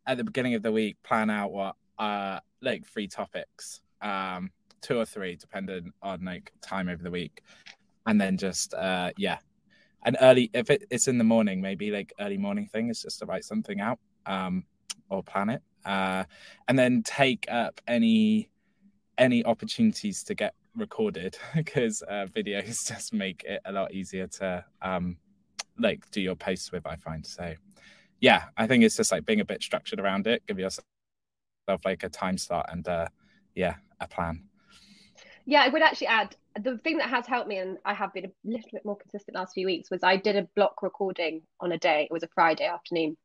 at 0.06 0.18
the 0.18 0.24
beginning 0.24 0.56
of 0.56 0.64
the 0.64 0.72
week 0.72 0.98
plan 1.04 1.30
out 1.30 1.52
what 1.52 1.76
uh 2.00 2.40
like 2.62 2.86
three 2.88 3.08
topics 3.08 3.82
um 4.02 4.52
two 4.82 4.98
or 4.98 5.06
three 5.06 5.36
depending 5.36 5.92
on 6.02 6.24
like 6.26 6.52
time 6.62 6.90
over 6.90 7.02
the 7.02 7.12
week 7.12 7.42
and 8.08 8.20
then 8.20 8.38
just 8.38 8.74
uh 8.74 9.12
yeah 9.18 9.38
an 10.04 10.16
early 10.22 10.50
if 10.54 10.70
it, 10.70 10.84
it's 10.90 11.08
in 11.08 11.18
the 11.18 11.24
morning 11.24 11.62
maybe 11.62 11.92
like 11.92 12.14
early 12.20 12.38
morning 12.38 12.68
thing 12.68 12.90
is 12.90 13.02
just 13.02 13.20
to 13.20 13.26
write 13.26 13.44
something 13.44 13.80
out 13.80 14.00
um 14.26 14.64
or 15.10 15.24
plan 15.24 15.50
it 15.50 15.62
uh 15.86 16.24
and 16.68 16.78
then 16.78 17.02
take 17.04 17.46
up 17.52 17.80
any 17.88 18.50
any 19.18 19.44
opportunities 19.46 20.24
to 20.24 20.34
get 20.34 20.54
recorded 20.76 21.38
because 21.56 22.02
uh 22.04 22.26
videos 22.34 22.88
just 22.88 23.14
make 23.14 23.44
it 23.44 23.62
a 23.66 23.72
lot 23.72 23.94
easier 23.94 24.28
to 24.28 24.64
um 24.82 25.18
like 25.80 26.10
do 26.12 26.22
your 26.22 26.36
posts 26.36 26.72
with 26.72 26.86
i 26.86 26.96
find. 26.96 27.26
So 27.26 27.54
yeah 28.20 28.46
i 28.58 28.68
think 28.68 28.84
it's 28.84 28.98
just 28.98 29.12
like 29.12 29.26
being 29.26 29.40
a 29.40 29.46
bit 29.46 29.64
structured 29.64 30.00
around 30.00 30.28
it 30.28 30.44
give 30.48 30.60
yourself 30.60 30.86
like 31.86 32.04
a 32.04 32.10
time 32.10 32.38
start 32.38 32.68
and 32.70 32.88
uh 32.88 33.08
yeah 33.56 33.76
a 34.00 34.08
plan. 34.08 34.44
Yeah, 35.46 35.64
I 35.64 35.70
would 35.70 35.82
actually 35.82 36.08
add 36.08 36.36
the 36.60 36.78
thing 36.78 36.98
that 36.98 37.10
has 37.10 37.26
helped 37.28 37.48
me, 37.48 37.58
and 37.58 37.78
I 37.86 37.94
have 37.94 38.14
been 38.14 38.26
a 38.26 38.32
little 38.44 38.70
bit 38.72 38.86
more 38.86 38.98
consistent 38.98 39.36
last 39.36 39.54
few 39.54 39.66
weeks, 39.66 39.90
was 39.90 40.04
I 40.04 40.18
did 40.18 40.36
a 40.36 40.48
block 40.56 40.82
recording 40.82 41.42
on 41.60 41.72
a 41.72 41.78
day. 41.78 42.04
It 42.04 42.14
was 42.14 42.24
a 42.24 42.30
Friday 42.34 42.66
afternoon, 42.66 43.18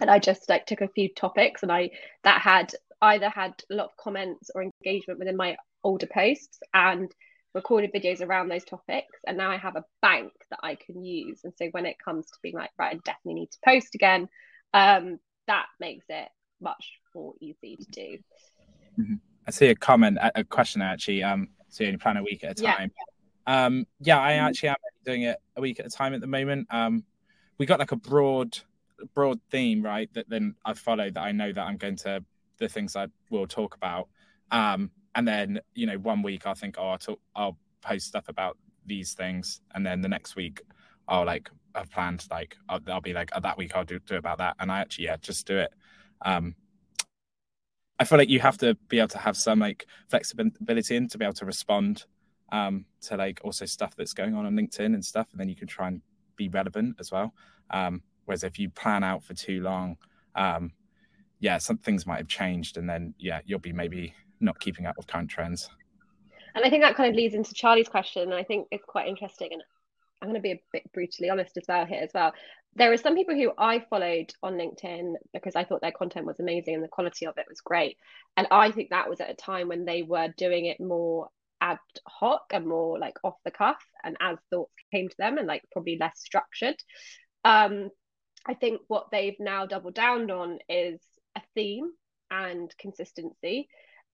and 0.00 0.10
I 0.10 0.18
just 0.18 0.48
like 0.48 0.66
took 0.66 0.80
a 0.80 0.88
few 0.88 1.08
topics, 1.08 1.62
and 1.62 1.72
I 1.72 1.90
that 2.24 2.40
had 2.40 2.74
either 3.00 3.28
had 3.28 3.54
a 3.70 3.74
lot 3.74 3.86
of 3.86 3.96
comments 3.96 4.50
or 4.54 4.62
engagement 4.62 5.18
within 5.18 5.36
my 5.36 5.56
older 5.82 6.06
posts, 6.06 6.58
and 6.74 7.10
recorded 7.54 7.92
videos 7.92 8.20
around 8.20 8.48
those 8.48 8.64
topics. 8.64 9.18
And 9.26 9.38
now 9.38 9.50
I 9.50 9.56
have 9.56 9.76
a 9.76 9.84
bank 10.02 10.32
that 10.50 10.60
I 10.62 10.74
can 10.74 11.04
use, 11.04 11.40
and 11.44 11.52
so 11.56 11.68
when 11.70 11.86
it 11.86 11.96
comes 12.04 12.26
to 12.26 12.38
being 12.42 12.56
like, 12.56 12.70
right, 12.78 12.96
I 12.96 13.00
definitely 13.04 13.40
need 13.40 13.50
to 13.52 13.58
post 13.64 13.94
again, 13.94 14.28
um, 14.74 15.18
that 15.46 15.66
makes 15.80 16.04
it 16.08 16.28
much 16.60 16.92
more 17.14 17.34
easy 17.40 17.76
to 17.76 17.90
do. 17.90 18.18
Mm-hmm. 18.98 19.14
I 19.46 19.50
see 19.50 19.68
a 19.68 19.74
comment, 19.74 20.18
a 20.20 20.44
question 20.44 20.82
actually. 20.82 21.22
Um, 21.22 21.48
so 21.68 21.84
you 21.84 21.88
only 21.88 21.98
plan 21.98 22.16
a 22.16 22.22
week 22.22 22.44
at 22.44 22.58
a 22.58 22.62
time. 22.62 22.90
Yeah, 23.46 23.66
um, 23.66 23.86
yeah 24.00 24.20
I 24.20 24.32
actually 24.34 24.70
am 24.70 24.76
doing 25.04 25.22
it 25.22 25.38
a 25.56 25.60
week 25.60 25.80
at 25.80 25.86
a 25.86 25.90
time 25.90 26.14
at 26.14 26.20
the 26.20 26.26
moment. 26.26 26.66
Um, 26.70 27.04
we 27.58 27.66
got 27.66 27.78
like 27.78 27.92
a 27.92 27.96
broad, 27.96 28.58
broad 29.14 29.40
theme, 29.50 29.82
right? 29.82 30.12
That 30.14 30.28
then 30.28 30.54
I 30.64 30.74
follow 30.74 31.10
that 31.10 31.20
I 31.20 31.32
know 31.32 31.52
that 31.52 31.62
I'm 31.62 31.76
going 31.76 31.96
to 31.96 32.24
the 32.58 32.68
things 32.68 32.96
I 32.96 33.08
will 33.30 33.46
talk 33.46 33.74
about. 33.74 34.08
Um, 34.50 34.90
and 35.14 35.26
then 35.26 35.60
you 35.74 35.86
know, 35.86 35.98
one 35.98 36.22
week 36.22 36.46
I'll 36.46 36.54
think, 36.54 36.76
oh, 36.78 36.88
I'll 36.88 36.98
talk, 36.98 37.20
I'll 37.34 37.58
post 37.80 38.06
stuff 38.06 38.28
about 38.28 38.56
these 38.86 39.14
things, 39.14 39.60
and 39.74 39.84
then 39.84 40.00
the 40.00 40.08
next 40.08 40.36
week 40.36 40.62
I'll 41.06 41.24
like 41.24 41.50
I've 41.74 41.90
planned 41.90 42.26
like 42.30 42.56
I'll, 42.68 42.80
I'll 42.88 43.00
be 43.00 43.12
like, 43.12 43.30
oh, 43.34 43.40
that 43.40 43.58
week 43.58 43.72
I'll 43.74 43.84
do 43.84 43.98
do 43.98 44.16
about 44.16 44.38
that, 44.38 44.56
and 44.60 44.70
I 44.70 44.80
actually 44.80 45.06
yeah 45.06 45.16
just 45.16 45.46
do 45.46 45.58
it. 45.58 45.72
Um, 46.22 46.54
I 47.98 48.04
feel 48.04 48.18
like 48.18 48.28
you 48.28 48.40
have 48.40 48.58
to 48.58 48.74
be 48.88 48.98
able 48.98 49.08
to 49.08 49.18
have 49.18 49.36
some 49.36 49.58
like 49.58 49.86
flexibility 50.08 50.96
in 50.96 51.08
to 51.08 51.18
be 51.18 51.24
able 51.24 51.34
to 51.34 51.46
respond 51.46 52.04
um, 52.52 52.84
to 53.02 53.16
like 53.16 53.40
also 53.42 53.66
stuff 53.66 53.94
that's 53.96 54.12
going 54.12 54.34
on 54.34 54.46
on 54.46 54.54
LinkedIn 54.54 54.86
and 54.86 55.04
stuff, 55.04 55.28
and 55.32 55.40
then 55.40 55.48
you 55.48 55.56
can 55.56 55.66
try 55.66 55.88
and 55.88 56.00
be 56.36 56.48
relevant 56.48 56.96
as 57.00 57.10
well. 57.10 57.34
Um, 57.70 58.02
whereas 58.24 58.44
if 58.44 58.58
you 58.58 58.70
plan 58.70 59.02
out 59.02 59.24
for 59.24 59.34
too 59.34 59.60
long, 59.60 59.96
um, 60.34 60.72
yeah, 61.40 61.58
some 61.58 61.78
things 61.78 62.06
might 62.06 62.18
have 62.18 62.28
changed, 62.28 62.76
and 62.76 62.88
then 62.88 63.14
yeah, 63.18 63.40
you'll 63.44 63.58
be 63.58 63.72
maybe 63.72 64.14
not 64.40 64.58
keeping 64.60 64.86
up 64.86 64.96
with 64.96 65.06
current 65.06 65.28
trends. 65.28 65.68
And 66.54 66.64
I 66.64 66.70
think 66.70 66.82
that 66.82 66.96
kind 66.96 67.10
of 67.10 67.16
leads 67.16 67.34
into 67.34 67.52
Charlie's 67.52 67.88
question, 67.88 68.22
and 68.22 68.34
I 68.34 68.44
think 68.44 68.68
it's 68.70 68.84
quite 68.86 69.08
interesting. 69.08 69.50
And 69.52 69.62
I'm 70.22 70.28
going 70.28 70.36
to 70.36 70.40
be 70.40 70.52
a 70.52 70.60
bit 70.72 70.90
brutally 70.92 71.30
honest 71.30 71.56
as 71.56 71.64
well 71.68 71.86
here 71.86 72.00
as 72.02 72.10
well 72.14 72.32
there 72.74 72.92
are 72.92 72.96
some 72.96 73.16
people 73.16 73.34
who 73.34 73.52
I 73.58 73.80
followed 73.90 74.32
on 74.42 74.54
LinkedIn 74.54 75.14
because 75.32 75.56
I 75.56 75.64
thought 75.64 75.80
their 75.80 75.92
content 75.92 76.26
was 76.26 76.38
amazing 76.38 76.74
and 76.74 76.84
the 76.84 76.88
quality 76.88 77.26
of 77.26 77.36
it 77.36 77.46
was 77.48 77.60
great. 77.60 77.96
And 78.36 78.46
I 78.50 78.70
think 78.70 78.90
that 78.90 79.10
was 79.10 79.20
at 79.20 79.30
a 79.30 79.34
time 79.34 79.68
when 79.68 79.84
they 79.84 80.02
were 80.02 80.28
doing 80.36 80.66
it 80.66 80.80
more 80.80 81.28
ad 81.60 81.78
hoc 82.06 82.42
and 82.52 82.66
more 82.66 82.98
like 82.98 83.18
off 83.24 83.34
the 83.44 83.50
cuff 83.50 83.82
and 84.04 84.16
as 84.20 84.38
thoughts 84.50 84.72
came 84.92 85.08
to 85.08 85.16
them 85.18 85.38
and 85.38 85.46
like 85.46 85.62
probably 85.72 85.98
less 85.98 86.20
structured. 86.20 86.76
Um, 87.44 87.90
I 88.46 88.54
think 88.54 88.80
what 88.88 89.08
they've 89.10 89.38
now 89.40 89.66
doubled 89.66 89.94
down 89.94 90.30
on 90.30 90.58
is 90.68 91.00
a 91.36 91.40
theme 91.54 91.90
and 92.30 92.72
consistency 92.78 93.68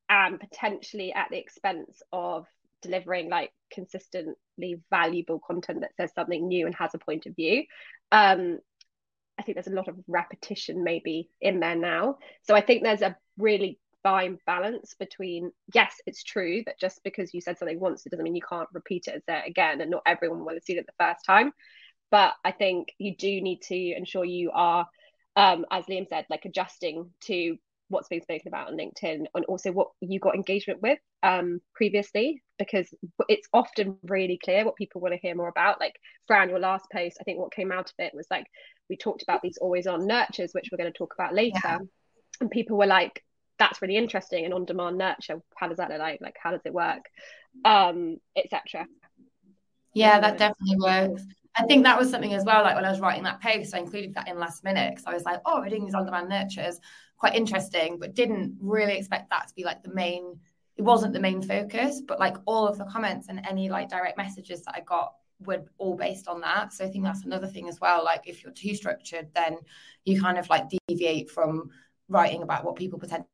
and 0.08 0.40
potentially 0.40 1.12
at 1.12 1.28
the 1.30 1.38
expense 1.38 2.02
of 2.12 2.46
delivering 2.84 3.28
like 3.28 3.50
consistently 3.72 4.80
valuable 4.90 5.40
content 5.44 5.80
that 5.80 5.96
says 5.96 6.12
something 6.14 6.46
new 6.46 6.66
and 6.66 6.74
has 6.76 6.94
a 6.94 6.98
point 6.98 7.26
of 7.26 7.34
view 7.34 7.64
um, 8.12 8.58
I 9.38 9.42
think 9.42 9.56
there's 9.56 9.66
a 9.66 9.76
lot 9.76 9.88
of 9.88 9.96
repetition 10.06 10.84
maybe 10.84 11.28
in 11.40 11.60
there 11.60 11.74
now. 11.74 12.18
So 12.42 12.54
I 12.54 12.60
think 12.60 12.82
there's 12.82 13.02
a 13.02 13.16
really 13.36 13.78
fine 14.02 14.38
balance 14.46 14.94
between 14.98 15.50
yes, 15.74 15.96
it's 16.06 16.22
true 16.22 16.62
that 16.66 16.78
just 16.78 17.02
because 17.02 17.34
you 17.34 17.40
said 17.40 17.58
something 17.58 17.80
once, 17.80 18.06
it 18.06 18.10
doesn't 18.10 18.22
mean 18.22 18.36
you 18.36 18.42
can't 18.48 18.68
repeat 18.72 19.08
it 19.08 19.22
again, 19.28 19.80
and 19.80 19.90
not 19.90 20.02
everyone 20.06 20.44
will 20.44 20.54
have 20.54 20.62
seen 20.62 20.78
it 20.78 20.86
the 20.86 21.04
first 21.04 21.24
time. 21.24 21.52
But 22.10 22.34
I 22.44 22.52
think 22.52 22.88
you 22.98 23.16
do 23.16 23.40
need 23.40 23.62
to 23.62 23.76
ensure 23.76 24.24
you 24.24 24.52
are, 24.52 24.86
um, 25.34 25.66
as 25.70 25.86
Liam 25.86 26.08
said, 26.08 26.26
like 26.30 26.44
adjusting 26.44 27.10
to 27.22 27.56
what's 27.94 28.08
being 28.08 28.22
spoken 28.22 28.48
about 28.48 28.68
on 28.68 28.76
LinkedIn 28.76 29.24
and 29.34 29.44
also 29.46 29.72
what 29.72 29.88
you 30.00 30.20
got 30.20 30.34
engagement 30.34 30.82
with 30.82 30.98
um, 31.22 31.60
previously, 31.74 32.42
because 32.58 32.92
it's 33.28 33.48
often 33.52 33.96
really 34.02 34.38
clear 34.42 34.64
what 34.64 34.76
people 34.76 35.00
want 35.00 35.14
to 35.14 35.20
hear 35.20 35.34
more 35.34 35.48
about. 35.48 35.80
Like 35.80 35.94
Fran, 36.26 36.50
your 36.50 36.58
last 36.58 36.86
post, 36.92 37.16
I 37.20 37.24
think 37.24 37.38
what 37.38 37.54
came 37.54 37.72
out 37.72 37.88
of 37.88 37.94
it 37.98 38.12
was 38.14 38.26
like 38.30 38.46
we 38.90 38.96
talked 38.96 39.22
about 39.22 39.42
these 39.42 39.58
always 39.58 39.86
on 39.86 40.06
nurtures, 40.06 40.52
which 40.52 40.68
we're 40.70 40.78
going 40.78 40.92
to 40.92 40.98
talk 40.98 41.14
about 41.18 41.34
later. 41.34 41.58
Yeah. 41.64 41.78
And 42.40 42.50
people 42.50 42.76
were 42.76 42.86
like, 42.86 43.24
that's 43.58 43.80
really 43.80 43.96
interesting. 43.96 44.44
And 44.44 44.52
on 44.52 44.64
demand 44.64 44.98
nurture, 44.98 45.40
how 45.56 45.68
does 45.68 45.78
that 45.78 45.90
look 45.90 46.00
like? 46.00 46.20
Like, 46.20 46.36
how 46.42 46.50
does 46.50 46.62
it 46.64 46.74
work? 46.74 47.04
Um, 47.64 48.18
etc. 48.36 48.86
Yeah, 49.94 50.20
that 50.20 50.38
definitely 50.38 50.76
works. 50.78 51.22
I 51.56 51.64
think 51.66 51.84
that 51.84 51.98
was 51.98 52.10
something 52.10 52.34
as 52.34 52.44
well. 52.44 52.64
Like 52.64 52.74
when 52.74 52.84
I 52.84 52.90
was 52.90 53.00
writing 53.00 53.22
that 53.24 53.40
post, 53.40 53.74
I 53.74 53.78
included 53.78 54.14
that 54.14 54.28
in 54.28 54.38
last 54.38 54.64
minute 54.64 54.90
because 54.90 55.06
I 55.06 55.14
was 55.14 55.24
like, 55.24 55.40
oh, 55.46 55.60
we're 55.60 55.68
doing 55.68 55.84
these 55.84 55.94
on 55.94 56.04
demand 56.04 56.28
nurtures 56.28 56.80
quite 57.24 57.36
interesting, 57.36 57.98
but 57.98 58.14
didn't 58.14 58.54
really 58.60 58.98
expect 58.98 59.30
that 59.30 59.48
to 59.48 59.54
be 59.54 59.64
like 59.64 59.82
the 59.82 59.94
main. 59.94 60.38
It 60.76 60.82
wasn't 60.82 61.14
the 61.14 61.20
main 61.20 61.40
focus, 61.40 62.02
but 62.06 62.20
like 62.20 62.36
all 62.44 62.68
of 62.68 62.76
the 62.76 62.84
comments 62.84 63.28
and 63.30 63.40
any 63.48 63.70
like 63.70 63.88
direct 63.88 64.18
messages 64.18 64.60
that 64.64 64.74
I 64.76 64.80
got 64.80 65.14
were 65.40 65.64
all 65.78 65.96
based 65.96 66.28
on 66.28 66.42
that. 66.42 66.74
So 66.74 66.84
I 66.84 66.88
think 66.88 67.02
that's 67.02 67.24
another 67.24 67.46
thing 67.46 67.66
as 67.66 67.80
well. 67.80 68.04
Like 68.04 68.24
if 68.26 68.44
you're 68.44 68.52
too 68.52 68.74
structured, 68.74 69.28
then 69.34 69.56
you 70.04 70.20
kind 70.20 70.36
of 70.36 70.50
like 70.50 70.66
deviate 70.86 71.30
from 71.30 71.70
writing 72.10 72.42
about 72.42 72.62
what 72.62 72.76
people 72.76 72.98
potentially 72.98 73.26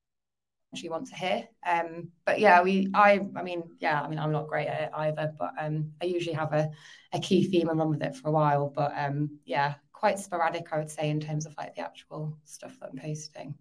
want 0.85 1.09
to 1.09 1.17
hear. 1.17 1.49
Um, 1.67 2.11
but 2.25 2.39
yeah, 2.39 2.63
we, 2.63 2.91
I, 2.95 3.27
I 3.35 3.43
mean, 3.43 3.65
yeah, 3.81 4.01
I 4.01 4.07
mean, 4.07 4.21
I'm 4.21 4.31
not 4.31 4.47
great 4.47 4.69
at 4.69 4.83
it 4.83 4.91
either, 4.95 5.33
but 5.37 5.51
um, 5.59 5.91
I 6.01 6.05
usually 6.05 6.37
have 6.37 6.53
a, 6.53 6.71
a 7.13 7.19
key 7.19 7.43
theme 7.43 7.69
and 7.69 7.79
run 7.81 7.91
with 7.91 8.03
it 8.03 8.15
for 8.15 8.29
a 8.29 8.33
while. 8.33 8.69
But 8.73 8.93
um, 8.97 9.41
yeah, 9.47 9.75
quite 9.93 10.21
sporadic, 10.21 10.73
I 10.73 10.79
would 10.79 10.93
say, 10.93 11.11
in 11.11 11.19
terms 11.19 11.45
of 11.45 11.57
like 11.59 11.75
the 11.75 11.81
actual 11.81 12.39
stuff 12.45 12.79
that 12.79 12.91
I'm 12.93 12.99
posting 12.99 13.57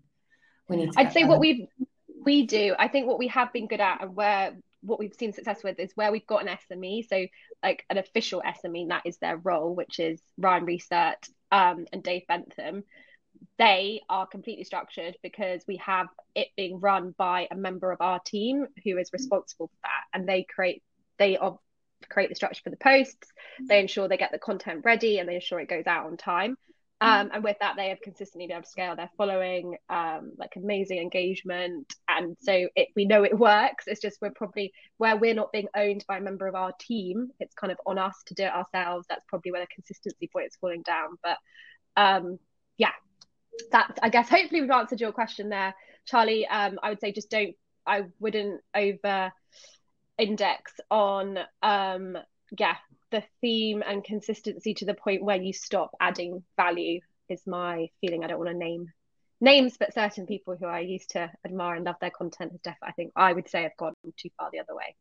we 0.70 0.78
need 0.78 0.92
I'd 0.96 1.12
say 1.12 1.24
what 1.24 1.40
we 1.40 1.68
we 2.24 2.46
do, 2.46 2.76
I 2.78 2.88
think 2.88 3.08
what 3.08 3.20
we 3.20 3.28
have 3.30 3.52
been 3.54 3.68
good 3.68 3.80
at 3.80 4.02
and 4.02 4.16
where 4.16 4.56
what 4.82 5.00
we've 5.00 5.14
seen 5.14 5.34
success 5.34 5.64
with 5.64 5.80
is 5.80 5.92
where 5.96 6.12
we've 6.12 6.28
got 6.28 6.48
an 6.48 6.58
SME, 6.70 7.08
so 7.08 7.26
like 7.64 7.86
an 7.90 7.98
official 7.98 8.42
SME, 8.42 8.90
that 8.90 9.04
is 9.06 9.18
their 9.18 9.38
role, 9.38 9.76
which 9.76 10.00
is 10.00 10.22
Ryan 10.38 10.66
Reisert 10.66 11.30
um, 11.52 11.86
and 11.92 12.04
Dave 12.04 12.28
Bentham. 12.28 12.84
They 13.58 14.02
are 14.10 14.26
completely 14.26 14.64
structured 14.64 15.18
because 15.22 15.64
we 15.68 15.78
have 15.78 16.08
it 16.36 16.50
being 16.56 16.80
run 16.80 17.14
by 17.18 17.48
a 17.52 17.56
member 17.56 17.92
of 17.92 18.02
our 18.02 18.20
team 18.20 18.68
who 18.84 18.98
is 18.98 19.12
responsible 19.12 19.68
for 19.68 19.80
that, 19.84 20.18
and 20.18 20.28
they 20.28 20.44
create 20.44 20.84
they 21.18 21.38
are 21.38 21.58
create 22.08 22.30
the 22.30 22.36
structure 22.36 22.62
for 22.64 22.70
the 22.70 22.78
posts. 22.78 23.28
They 23.68 23.80
ensure 23.80 24.08
they 24.08 24.18
get 24.18 24.32
the 24.32 24.40
content 24.40 24.86
ready 24.86 25.20
and 25.20 25.28
they 25.28 25.36
ensure 25.36 25.60
it 25.60 25.68
goes 25.68 25.88
out 25.88 26.06
on 26.06 26.16
time. 26.16 26.58
Um, 27.01 27.29
and 27.34 27.44
with 27.44 27.56
that, 27.62 27.75
they 27.77 27.89
have 27.89 28.01
consistently 28.01 28.48
been 28.48 28.58
able 28.58 28.63
to 28.63 28.70
scale 28.70 28.96
their 28.96 29.10
following, 29.18 29.77
um, 29.89 30.34
like 30.38 30.53
amazing 30.58 31.00
engagement. 31.00 31.94
And 32.10 32.36
so 32.41 32.68
it, 32.75 32.89
we 32.96 33.06
know 33.06 33.24
it 33.24 33.38
works. 33.38 33.86
It's 33.88 34.01
just 34.01 34.18
we're 34.22 34.32
probably 34.32 34.74
where 34.98 35.15
we're 35.15 35.34
not 35.34 35.53
being 35.53 35.68
owned 35.75 36.03
by 36.08 36.18
a 36.18 36.22
member 36.22 36.48
of 36.48 36.56
our 36.56 36.74
team. 36.77 37.29
It's 37.39 37.56
kind 37.56 37.72
of 37.72 37.77
on 37.86 37.98
us 37.98 38.15
to 38.27 38.34
do 38.34 38.44
it 38.44 38.53
ourselves. 38.53 39.06
That's 39.08 39.24
probably 39.29 39.51
where 39.53 39.62
the 39.62 39.68
consistency 39.74 40.29
point 40.32 40.48
is 40.48 40.58
falling 40.60 40.82
down. 40.82 41.18
But 41.24 41.38
um, 41.96 42.38
yeah, 42.77 42.91
that 43.72 43.98
I 44.03 44.10
guess 44.10 44.27
hopefully 44.27 44.62
we've 44.62 44.70
answered 44.70 45.00
your 45.00 45.13
question 45.13 45.48
there, 45.50 45.74
Charlie. 46.06 46.48
Um, 46.48 46.79
I 46.84 46.89
would 46.89 47.00
say 47.00 47.13
just 47.13 47.29
don't. 47.29 47.56
I 47.88 48.03
wouldn't 48.20 48.62
over 48.75 49.32
index 50.20 50.74
on 50.91 51.39
um 51.63 52.18
yeah 52.58 52.75
the 53.12 53.24
theme 53.42 53.84
and 53.86 54.04
consistency 54.04 54.74
to 54.75 54.86
the 54.86 54.94
point 54.94 55.24
where 55.24 55.42
you 55.42 55.54
stop 55.54 55.92
adding 56.00 56.44
value 56.56 57.00
is 57.30 57.42
my 57.46 57.89
feeling. 58.01 58.24
I 58.24 58.28
don't 58.28 58.39
want 58.39 58.51
to 58.51 58.58
name 58.58 58.88
names, 59.42 59.78
but 59.80 59.94
certain 59.94 60.25
people 60.25 60.58
who 60.60 60.66
I 60.66 60.80
used 60.80 61.12
to 61.12 61.32
admire 61.46 61.75
and 61.75 61.86
love 61.86 61.96
their 62.01 62.10
content 62.10 62.51
has 62.51 62.62
definitely, 62.62 62.89
I 62.89 62.92
think 62.94 63.12
I 63.16 63.34
would 63.34 63.50
say, 63.50 63.63
have 63.63 63.78
gone 63.78 63.94
too 64.18 64.30
far 64.38 64.50
the 64.51 64.60
other 64.60 64.75
way. 64.75 64.96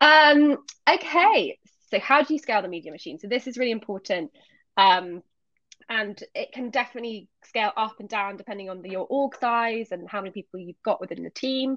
Um, 0.00 0.58
okay, 0.88 1.58
so 1.90 1.98
how 1.98 2.22
do 2.22 2.34
you 2.34 2.38
scale 2.38 2.62
the 2.62 2.68
media 2.68 2.92
machine? 2.92 3.18
So 3.18 3.28
this 3.28 3.46
is 3.46 3.58
really 3.58 3.72
important. 3.72 4.30
Um, 4.76 5.22
and 5.88 6.22
it 6.34 6.52
can 6.52 6.70
definitely 6.70 7.28
scale 7.44 7.72
up 7.76 7.96
and 7.98 8.08
down 8.08 8.36
depending 8.36 8.70
on 8.70 8.82
the, 8.82 8.90
your 8.90 9.06
org 9.10 9.36
size 9.36 9.88
and 9.90 10.08
how 10.08 10.20
many 10.20 10.30
people 10.30 10.60
you've 10.60 10.82
got 10.84 11.00
within 11.00 11.22
the 11.22 11.30
team. 11.30 11.76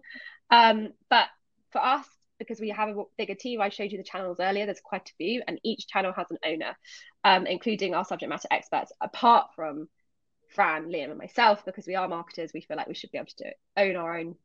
Um, 0.50 0.90
but 1.10 1.28
for 1.72 1.84
us, 1.84 2.08
because 2.40 2.60
we 2.60 2.70
have 2.70 2.90
a 2.90 3.04
bigger 3.18 3.36
team, 3.36 3.62
I 3.62 3.70
showed 3.70 3.92
you 3.92 3.98
the 3.98 4.04
channels 4.04 4.40
earlier. 4.40 4.66
There's 4.66 4.82
quite 4.82 5.10
a 5.10 5.14
few, 5.18 5.42
and 5.48 5.60
each 5.64 5.88
channel 5.88 6.14
has 6.14 6.28
an 6.30 6.38
owner, 6.46 6.78
um, 7.24 7.48
including 7.48 7.94
our 7.94 8.06
subject 8.06 8.30
matter 8.30 8.48
experts. 8.52 8.92
Apart 9.02 9.48
from 9.56 9.88
Fran, 10.54 10.88
Liam, 10.88 11.10
and 11.10 11.18
myself, 11.18 11.66
because 11.66 11.88
we 11.88 11.96
are 11.96 12.08
marketers, 12.08 12.52
we 12.54 12.62
feel 12.62 12.78
like 12.78 12.88
we 12.88 12.96
should 12.96 13.12
be 13.12 13.18
able 13.18 13.28
to 13.38 13.52
own 13.78 13.96
our 13.96 14.18
own 14.18 14.36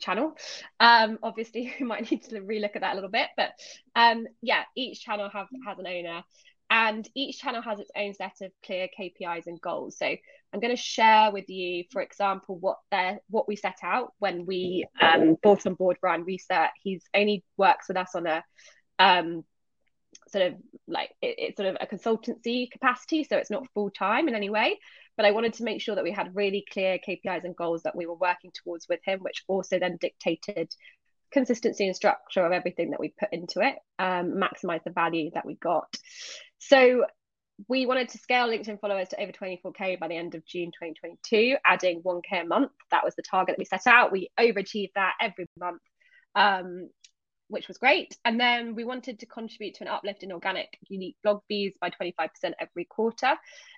channel. 0.00 0.36
Um, 0.80 1.18
obviously, 1.22 1.72
we 1.80 1.86
might 1.86 2.10
need 2.10 2.24
to 2.24 2.40
relook 2.40 2.76
at 2.76 2.82
that 2.82 2.92
a 2.92 2.94
little 2.94 3.10
bit, 3.10 3.28
but 3.36 3.52
um, 3.94 4.26
yeah, 4.42 4.64
each 4.76 5.00
channel 5.00 5.28
have 5.32 5.48
has 5.66 5.78
an 5.78 5.86
owner, 5.86 6.24
and 6.70 7.08
each 7.14 7.38
channel 7.38 7.62
has 7.62 7.78
its 7.78 7.90
own 7.96 8.14
set 8.14 8.36
of 8.42 8.50
clear 8.64 8.88
KPIs 8.98 9.46
and 9.46 9.60
goals. 9.60 9.98
So 9.98 10.06
I'm 10.06 10.60
going 10.60 10.74
to 10.74 10.82
share 10.82 11.30
with 11.30 11.48
you, 11.48 11.84
for 11.90 12.00
example, 12.00 12.56
what 12.58 12.78
they 12.90 13.18
what 13.28 13.48
we 13.48 13.56
set 13.56 13.78
out 13.82 14.12
when 14.18 14.46
we 14.46 14.86
um, 15.00 15.36
brought 15.42 15.66
on 15.66 15.74
board 15.74 15.98
Ryan 16.02 16.24
Reisert. 16.24 16.70
He's 16.82 17.04
only 17.14 17.44
works 17.56 17.88
with 17.88 17.96
us 17.96 18.14
on 18.14 18.26
a 18.26 18.44
um, 18.98 19.44
sort 20.28 20.46
of 20.46 20.54
like 20.86 21.10
it, 21.20 21.34
it's 21.38 21.56
sort 21.56 21.68
of 21.68 21.76
a 21.80 21.86
consultancy 21.86 22.70
capacity, 22.70 23.24
so 23.24 23.36
it's 23.36 23.50
not 23.50 23.66
full 23.74 23.90
time 23.90 24.28
in 24.28 24.34
any 24.34 24.50
way. 24.50 24.78
But 25.16 25.26
I 25.26 25.32
wanted 25.32 25.54
to 25.54 25.64
make 25.64 25.80
sure 25.80 25.94
that 25.94 26.04
we 26.04 26.12
had 26.12 26.34
really 26.34 26.64
clear 26.72 26.98
KPIs 26.98 27.44
and 27.44 27.54
goals 27.54 27.82
that 27.82 27.96
we 27.96 28.06
were 28.06 28.16
working 28.16 28.50
towards 28.52 28.88
with 28.88 29.00
him, 29.04 29.20
which 29.20 29.44
also 29.46 29.78
then 29.78 29.96
dictated 30.00 30.74
consistency 31.32 31.86
and 31.86 31.96
structure 31.96 32.46
of 32.46 32.52
everything 32.52 32.90
that 32.90 33.00
we 33.00 33.12
put 33.18 33.28
into 33.32 33.60
it, 33.60 33.74
um, 33.98 34.40
maximize 34.40 34.82
the 34.84 34.90
value 34.90 35.30
that 35.34 35.44
we 35.44 35.56
got. 35.56 35.94
So 36.68 37.04
we 37.68 37.86
wanted 37.86 38.08
to 38.10 38.18
scale 38.18 38.48
LinkedIn 38.48 38.80
followers 38.80 39.08
to 39.10 39.22
over 39.22 39.32
24k 39.32 40.00
by 40.00 40.08
the 40.08 40.16
end 40.16 40.34
of 40.34 40.44
June 40.46 40.72
2022, 40.72 41.56
adding 41.64 42.02
1k 42.02 42.42
a 42.42 42.46
month. 42.46 42.72
That 42.90 43.04
was 43.04 43.14
the 43.14 43.22
target 43.22 43.54
that 43.54 43.58
we 43.58 43.64
set 43.66 43.86
out. 43.86 44.12
We 44.12 44.30
overachieved 44.40 44.92
that 44.94 45.12
every 45.20 45.46
month, 45.58 45.82
um, 46.34 46.88
which 47.48 47.68
was 47.68 47.76
great. 47.76 48.16
And 48.24 48.40
then 48.40 48.74
we 48.74 48.84
wanted 48.84 49.18
to 49.18 49.26
contribute 49.26 49.74
to 49.74 49.84
an 49.84 49.88
uplift 49.88 50.22
in 50.22 50.32
organic 50.32 50.78
unique 50.88 51.16
blog 51.22 51.42
views 51.48 51.74
by 51.80 51.90
25% 51.90 52.28
every 52.58 52.86
quarter. 52.86 53.34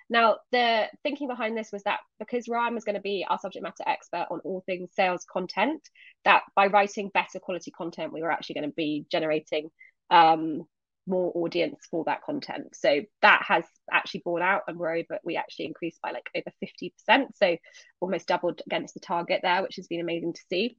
Now, 0.09 0.37
the 0.53 0.85
thinking 1.03 1.27
behind 1.27 1.57
this 1.57 1.71
was 1.73 1.83
that 1.83 1.99
because 2.19 2.47
Ryan 2.47 2.73
was 2.73 2.85
going 2.85 2.95
to 2.95 3.01
be 3.01 3.25
our 3.29 3.37
subject 3.37 3.63
matter 3.63 3.83
expert 3.85 4.27
on 4.31 4.39
all 4.39 4.63
things 4.65 4.89
sales 4.95 5.25
content, 5.29 5.81
that 6.23 6.43
by 6.55 6.67
writing 6.67 7.11
better 7.13 7.39
quality 7.39 7.69
content, 7.69 8.13
we 8.13 8.21
were 8.21 8.31
actually 8.31 8.55
going 8.55 8.69
to 8.69 8.75
be 8.75 9.05
generating 9.11 9.69
um, 10.09 10.65
more 11.07 11.31
audience 11.35 11.87
for 11.89 12.03
that 12.05 12.23
content. 12.23 12.75
So 12.75 13.01
that 13.21 13.43
has 13.47 13.63
actually 13.91 14.21
borne 14.25 14.41
out 14.41 14.63
and 14.67 14.77
we're 14.77 14.97
over, 14.97 15.19
we 15.23 15.37
actually 15.37 15.65
increased 15.65 16.01
by 16.01 16.11
like 16.11 16.29
over 16.35 16.51
50%. 17.09 17.27
So 17.35 17.57
almost 17.99 18.27
doubled 18.27 18.61
against 18.65 18.93
the 18.93 18.99
target 18.99 19.41
there, 19.43 19.61
which 19.61 19.77
has 19.77 19.87
been 19.87 20.01
amazing 20.01 20.33
to 20.33 20.41
see. 20.49 20.77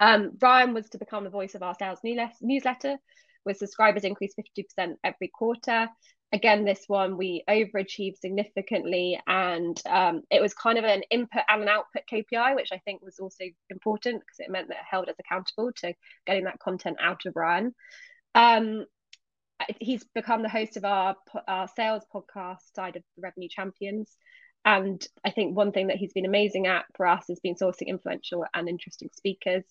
Um, 0.00 0.32
Ryan 0.40 0.74
was 0.74 0.88
to 0.90 0.98
become 0.98 1.24
the 1.24 1.30
voice 1.30 1.54
of 1.54 1.62
our 1.62 1.74
sales 1.74 2.00
newsletter, 2.42 2.96
with 3.44 3.56
subscribers 3.56 4.04
increased 4.04 4.38
50% 4.78 4.94
every 5.02 5.28
quarter. 5.28 5.88
Again, 6.30 6.64
this 6.64 6.84
one 6.88 7.16
we 7.16 7.42
overachieved 7.48 8.18
significantly, 8.18 9.18
and 9.26 9.80
um, 9.88 10.22
it 10.30 10.42
was 10.42 10.52
kind 10.52 10.76
of 10.76 10.84
an 10.84 11.02
input 11.10 11.42
and 11.48 11.62
an 11.62 11.68
output 11.68 12.02
KPI, 12.12 12.54
which 12.54 12.68
I 12.70 12.78
think 12.84 13.00
was 13.02 13.18
also 13.18 13.44
important 13.70 14.20
because 14.20 14.38
it 14.38 14.50
meant 14.50 14.68
that 14.68 14.76
it 14.76 14.84
held 14.88 15.08
us 15.08 15.16
accountable 15.18 15.72
to 15.76 15.94
getting 16.26 16.44
that 16.44 16.58
content 16.58 16.98
out 17.00 17.24
of 17.24 17.34
Ryan. 17.34 17.74
Um, 18.34 18.84
he's 19.80 20.04
become 20.14 20.42
the 20.42 20.48
host 20.48 20.76
of 20.76 20.84
our, 20.84 21.16
our 21.46 21.68
sales 21.68 22.04
podcast 22.14 22.74
side 22.74 22.96
of 22.96 23.02
Revenue 23.18 23.48
Champions. 23.48 24.16
And 24.64 25.04
I 25.24 25.30
think 25.30 25.56
one 25.56 25.72
thing 25.72 25.88
that 25.88 25.96
he's 25.96 26.12
been 26.12 26.26
amazing 26.26 26.66
at 26.66 26.84
for 26.96 27.06
us 27.06 27.24
has 27.28 27.40
been 27.40 27.54
sourcing 27.54 27.86
influential 27.86 28.44
and 28.54 28.68
interesting 28.68 29.10
speakers. 29.16 29.64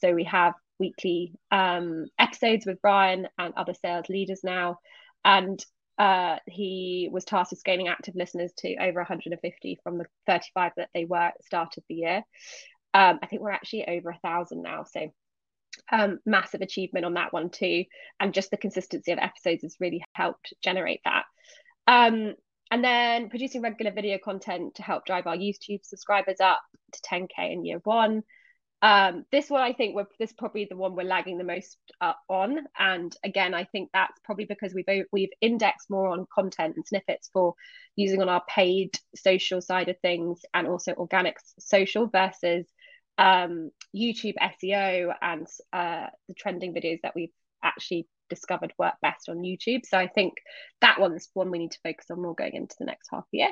So 0.00 0.14
we 0.14 0.24
have 0.24 0.54
weekly 0.78 1.34
um, 1.50 2.06
episodes 2.18 2.66
with 2.66 2.78
Ryan 2.82 3.28
and 3.38 3.54
other 3.56 3.74
sales 3.74 4.08
leaders 4.08 4.40
now. 4.42 4.78
And 5.24 5.64
uh, 5.98 6.38
he 6.46 7.08
was 7.12 7.24
tasked 7.24 7.52
with 7.52 7.60
scaling 7.60 7.88
active 7.88 8.14
listeners 8.16 8.52
to 8.58 8.76
over 8.76 9.00
150 9.00 9.78
from 9.82 9.98
the 9.98 10.06
35 10.26 10.72
that 10.76 10.88
they 10.94 11.04
were 11.04 11.16
at 11.16 11.34
the 11.38 11.44
start 11.44 11.76
of 11.76 11.84
the 11.88 11.94
year. 11.94 12.22
Um, 12.94 13.20
I 13.22 13.26
think 13.26 13.42
we're 13.42 13.52
actually 13.52 13.86
over 13.88 14.10
a 14.10 14.18
thousand 14.18 14.62
now. 14.62 14.84
So 14.84 15.12
um, 15.90 16.18
massive 16.26 16.60
achievement 16.60 17.04
on 17.04 17.14
that 17.14 17.32
one 17.32 17.50
too. 17.50 17.84
And 18.20 18.34
just 18.34 18.50
the 18.50 18.56
consistency 18.56 19.12
of 19.12 19.18
episodes 19.18 19.62
has 19.62 19.76
really 19.80 20.04
helped 20.14 20.52
generate 20.62 21.00
that. 21.04 21.24
Um, 21.86 22.34
and 22.70 22.82
then 22.82 23.28
producing 23.28 23.60
regular 23.60 23.92
video 23.92 24.18
content 24.22 24.76
to 24.76 24.82
help 24.82 25.04
drive 25.04 25.26
our 25.26 25.36
YouTube 25.36 25.84
subscribers 25.84 26.40
up 26.40 26.62
to 26.92 27.00
10k 27.02 27.52
in 27.52 27.64
year 27.64 27.80
one. 27.84 28.22
Um, 28.80 29.24
this 29.30 29.48
one 29.48 29.60
I 29.60 29.74
think 29.74 29.94
we're 29.94 30.06
this 30.18 30.30
is 30.30 30.36
probably 30.36 30.66
the 30.68 30.76
one 30.76 30.96
we're 30.96 31.04
lagging 31.04 31.38
the 31.38 31.44
most 31.44 31.76
uh, 32.00 32.14
on, 32.28 32.58
and 32.76 33.14
again 33.24 33.54
I 33.54 33.62
think 33.64 33.90
that's 33.92 34.18
probably 34.24 34.46
because 34.46 34.74
we've 34.74 35.04
we've 35.12 35.30
indexed 35.40 35.88
more 35.88 36.08
on 36.08 36.26
content 36.34 36.74
and 36.74 36.84
snippets 36.84 37.30
for 37.32 37.54
using 37.94 38.20
on 38.20 38.28
our 38.28 38.42
paid 38.48 38.98
social 39.14 39.60
side 39.60 39.88
of 39.88 40.00
things 40.00 40.40
and 40.52 40.66
also 40.66 40.94
organic 40.94 41.36
social 41.60 42.08
versus 42.08 42.66
um, 43.18 43.70
YouTube 43.94 44.34
SEO 44.40 45.14
and 45.20 45.46
uh, 45.72 46.06
the 46.28 46.34
trending 46.34 46.74
videos 46.74 47.00
that 47.02 47.14
we've 47.14 47.32
actually 47.62 48.08
discovered 48.28 48.72
work 48.78 48.94
best 49.02 49.28
on 49.28 49.42
YouTube. 49.42 49.84
So 49.84 49.98
I 49.98 50.08
think 50.08 50.34
that 50.80 50.98
one's 50.98 51.28
one 51.34 51.50
we 51.50 51.58
need 51.58 51.72
to 51.72 51.78
focus 51.82 52.06
on 52.10 52.22
more 52.22 52.34
going 52.34 52.54
into 52.54 52.74
the 52.78 52.86
next 52.86 53.08
half 53.12 53.24
year. 53.30 53.48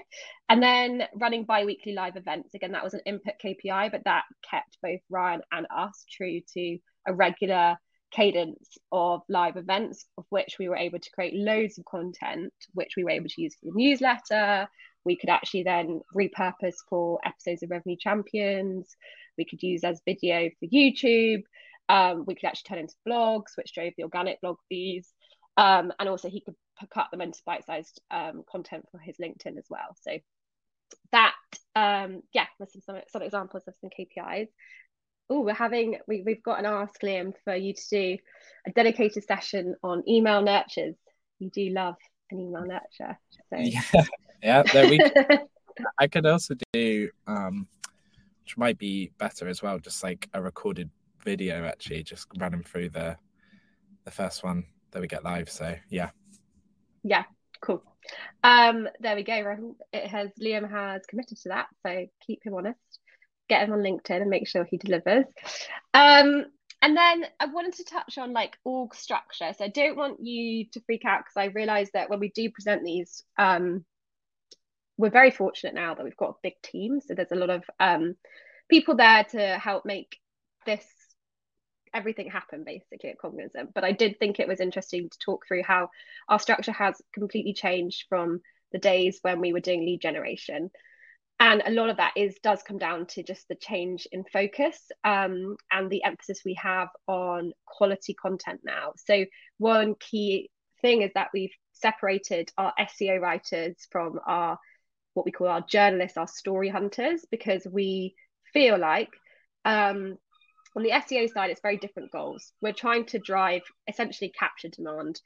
And 0.49 0.62
then 0.62 1.05
running 1.14 1.44
bi-weekly 1.44 1.92
live 1.92 2.16
events. 2.16 2.55
Again, 2.55 2.73
that 2.73 2.85
was 2.85 2.94
an 2.94 3.03
input 3.05 3.35
KPI, 3.44 3.90
but 3.90 4.05
that 4.05 4.23
kept 4.49 4.79
both 4.83 5.01
Ryan 5.11 5.42
and 5.53 5.66
us 5.75 6.05
true 6.11 6.40
to 6.55 6.79
a 7.07 7.12
regular 7.12 7.77
cadence 8.11 8.79
of 8.90 9.23
live 9.29 9.57
events, 9.57 10.07
of 10.18 10.25
which 10.31 10.57
we 10.59 10.68
were 10.68 10.77
able 10.77 10.99
to 10.99 11.11
create 11.11 11.35
loads 11.35 11.79
of 11.79 11.85
content, 11.85 12.53
which 12.73 12.94
we 12.96 13.05
were 13.05 13.11
able 13.11 13.29
to 13.29 13.42
use 13.42 13.55
for 13.55 13.66
the 13.66 13.73
newsletter. 13.75 14.68
We 15.04 15.16
could 15.16 15.30
actually 15.30 15.62
then 15.62 16.00
repurpose 16.14 16.76
for 16.88 17.18
episodes 17.24 17.62
of 17.62 17.70
Revenue 17.70 17.96
Champions 17.98 18.96
we 19.40 19.44
could 19.44 19.62
use 19.62 19.82
as 19.84 20.02
video 20.06 20.50
for 20.60 20.66
YouTube. 20.66 21.42
Um, 21.88 22.24
we 22.26 22.34
could 22.34 22.46
actually 22.46 22.68
turn 22.68 22.78
into 22.78 22.94
blogs, 23.08 23.56
which 23.56 23.72
drove 23.74 23.92
the 23.96 24.04
organic 24.04 24.40
blog 24.40 24.56
views. 24.70 25.08
Um, 25.56 25.92
and 25.98 26.08
also 26.08 26.28
he 26.28 26.42
could 26.42 26.54
cut 26.92 27.08
them 27.10 27.20
into 27.20 27.40
bite-sized 27.44 28.00
um, 28.10 28.44
content 28.50 28.84
for 28.92 28.98
his 28.98 29.16
LinkedIn 29.16 29.58
as 29.58 29.66
well. 29.68 29.96
So 30.02 30.18
that, 31.12 31.34
um, 31.74 32.22
yeah, 32.32 32.46
there's 32.58 32.72
some, 32.72 32.82
some, 32.82 32.96
some 33.08 33.22
examples 33.22 33.64
of 33.66 33.74
some 33.80 33.90
KPIs. 33.90 34.48
Oh, 35.30 35.40
we're 35.40 35.54
having, 35.54 35.98
we, 36.06 36.22
we've 36.24 36.42
got 36.42 36.58
an 36.58 36.66
ask, 36.66 37.00
Liam, 37.02 37.32
for 37.44 37.54
you 37.54 37.72
to 37.72 37.82
do 37.90 38.18
a 38.66 38.70
dedicated 38.72 39.24
session 39.24 39.74
on 39.82 40.02
email 40.08 40.42
nurtures. 40.42 40.96
You 41.38 41.50
do 41.50 41.70
love 41.70 41.96
an 42.30 42.40
email 42.40 42.66
nurture. 42.66 43.18
So. 43.48 43.56
Yeah, 43.56 43.82
yeah 44.42 44.62
there 44.62 44.88
we, 44.88 45.00
I 45.98 46.07
could 46.07 46.26
also 46.26 46.55
do 46.72 47.09
um, 47.26 47.66
which 48.50 48.59
might 48.59 48.79
be 48.79 49.12
better 49.16 49.46
as 49.46 49.62
well. 49.62 49.79
Just 49.79 50.03
like 50.03 50.29
a 50.35 50.42
recorded 50.42 50.90
video, 51.24 51.64
actually, 51.64 52.03
just 52.03 52.26
running 52.38 52.64
through 52.64 52.88
the 52.88 53.16
the 54.05 54.11
first 54.11 54.42
one 54.42 54.64
that 54.90 55.00
we 55.00 55.07
get 55.07 55.22
live. 55.22 55.48
So 55.48 55.76
yeah, 55.88 56.11
yeah, 57.05 57.24
cool. 57.61 57.85
Um, 58.42 58.88
there 58.98 59.14
we 59.14 59.22
go. 59.22 59.76
It 59.92 60.09
has 60.09 60.31
Liam 60.40 60.68
has 60.68 61.07
committed 61.07 61.38
to 61.42 61.50
that, 61.50 61.66
so 61.87 62.07
keep 62.26 62.44
him 62.44 62.55
honest. 62.55 62.81
Get 63.48 63.68
him 63.68 63.72
on 63.72 63.81
LinkedIn 63.81 64.20
and 64.20 64.31
make 64.31 64.48
sure 64.48 64.64
he 64.64 64.79
delivers. 64.79 65.26
Um, 65.94 66.46
and 66.83 66.96
then 66.96 67.26
I 67.38 67.46
wanted 67.46 67.74
to 67.74 67.85
touch 67.85 68.18
on 68.18 68.33
like 68.33 68.57
org 68.64 68.96
structure. 68.96 69.53
So 69.57 69.64
I 69.64 69.68
don't 69.68 69.96
want 69.96 70.24
you 70.24 70.64
to 70.72 70.81
freak 70.87 71.05
out 71.05 71.20
because 71.20 71.37
I 71.37 71.53
realize 71.53 71.90
that 71.94 72.11
when 72.11 72.18
we 72.18 72.31
do 72.31 72.50
present 72.50 72.83
these, 72.83 73.22
um, 73.38 73.85
we're 75.00 75.10
very 75.10 75.30
fortunate 75.30 75.74
now 75.74 75.94
that 75.94 76.04
we've 76.04 76.16
got 76.16 76.30
a 76.30 76.42
big 76.42 76.60
team. 76.62 77.00
So 77.00 77.14
there's 77.14 77.32
a 77.32 77.36
lot 77.36 77.50
of 77.50 77.64
um, 77.80 78.16
people 78.68 78.96
there 78.96 79.24
to 79.24 79.58
help 79.58 79.84
make 79.84 80.18
this 80.66 80.84
everything 81.92 82.30
happen 82.30 82.62
basically 82.64 83.10
at 83.10 83.18
Cognism. 83.18 83.68
But 83.74 83.84
I 83.84 83.92
did 83.92 84.18
think 84.18 84.38
it 84.38 84.46
was 84.46 84.60
interesting 84.60 85.08
to 85.08 85.18
talk 85.18 85.46
through 85.46 85.62
how 85.64 85.88
our 86.28 86.38
structure 86.38 86.72
has 86.72 87.00
completely 87.12 87.52
changed 87.54 88.04
from 88.08 88.40
the 88.72 88.78
days 88.78 89.18
when 89.22 89.40
we 89.40 89.52
were 89.52 89.60
doing 89.60 89.84
lead 89.84 90.00
generation. 90.00 90.70
And 91.40 91.62
a 91.64 91.70
lot 91.70 91.88
of 91.88 91.96
that 91.96 92.12
is 92.16 92.38
does 92.42 92.62
come 92.62 92.76
down 92.76 93.06
to 93.06 93.22
just 93.22 93.48
the 93.48 93.54
change 93.54 94.06
in 94.12 94.24
focus 94.30 94.78
um, 95.04 95.56
and 95.72 95.90
the 95.90 96.04
emphasis 96.04 96.42
we 96.44 96.54
have 96.62 96.88
on 97.06 97.52
quality 97.66 98.12
content 98.14 98.60
now. 98.62 98.92
So 98.96 99.24
one 99.56 99.94
key 99.98 100.50
thing 100.82 101.00
is 101.00 101.10
that 101.14 101.30
we've 101.32 101.54
separated 101.72 102.52
our 102.58 102.74
SEO 102.78 103.20
writers 103.20 103.88
from 103.90 104.20
our 104.26 104.58
what 105.20 105.26
we 105.26 105.33
call 105.33 105.48
our 105.48 105.61
journalists, 105.61 106.16
our 106.16 106.26
story 106.26 106.70
hunters, 106.70 107.26
because 107.30 107.66
we 107.70 108.14
feel 108.54 108.78
like 108.78 109.11
um, 109.66 110.16
on 110.74 110.83
the 110.83 110.92
SEO 110.92 111.30
side, 111.30 111.50
it's 111.50 111.61
very 111.61 111.76
different 111.76 112.11
goals. 112.11 112.54
We're 112.62 112.72
trying 112.72 113.04
to 113.06 113.18
drive 113.18 113.61
essentially 113.87 114.33
capture 114.37 114.68
demand. 114.68 115.20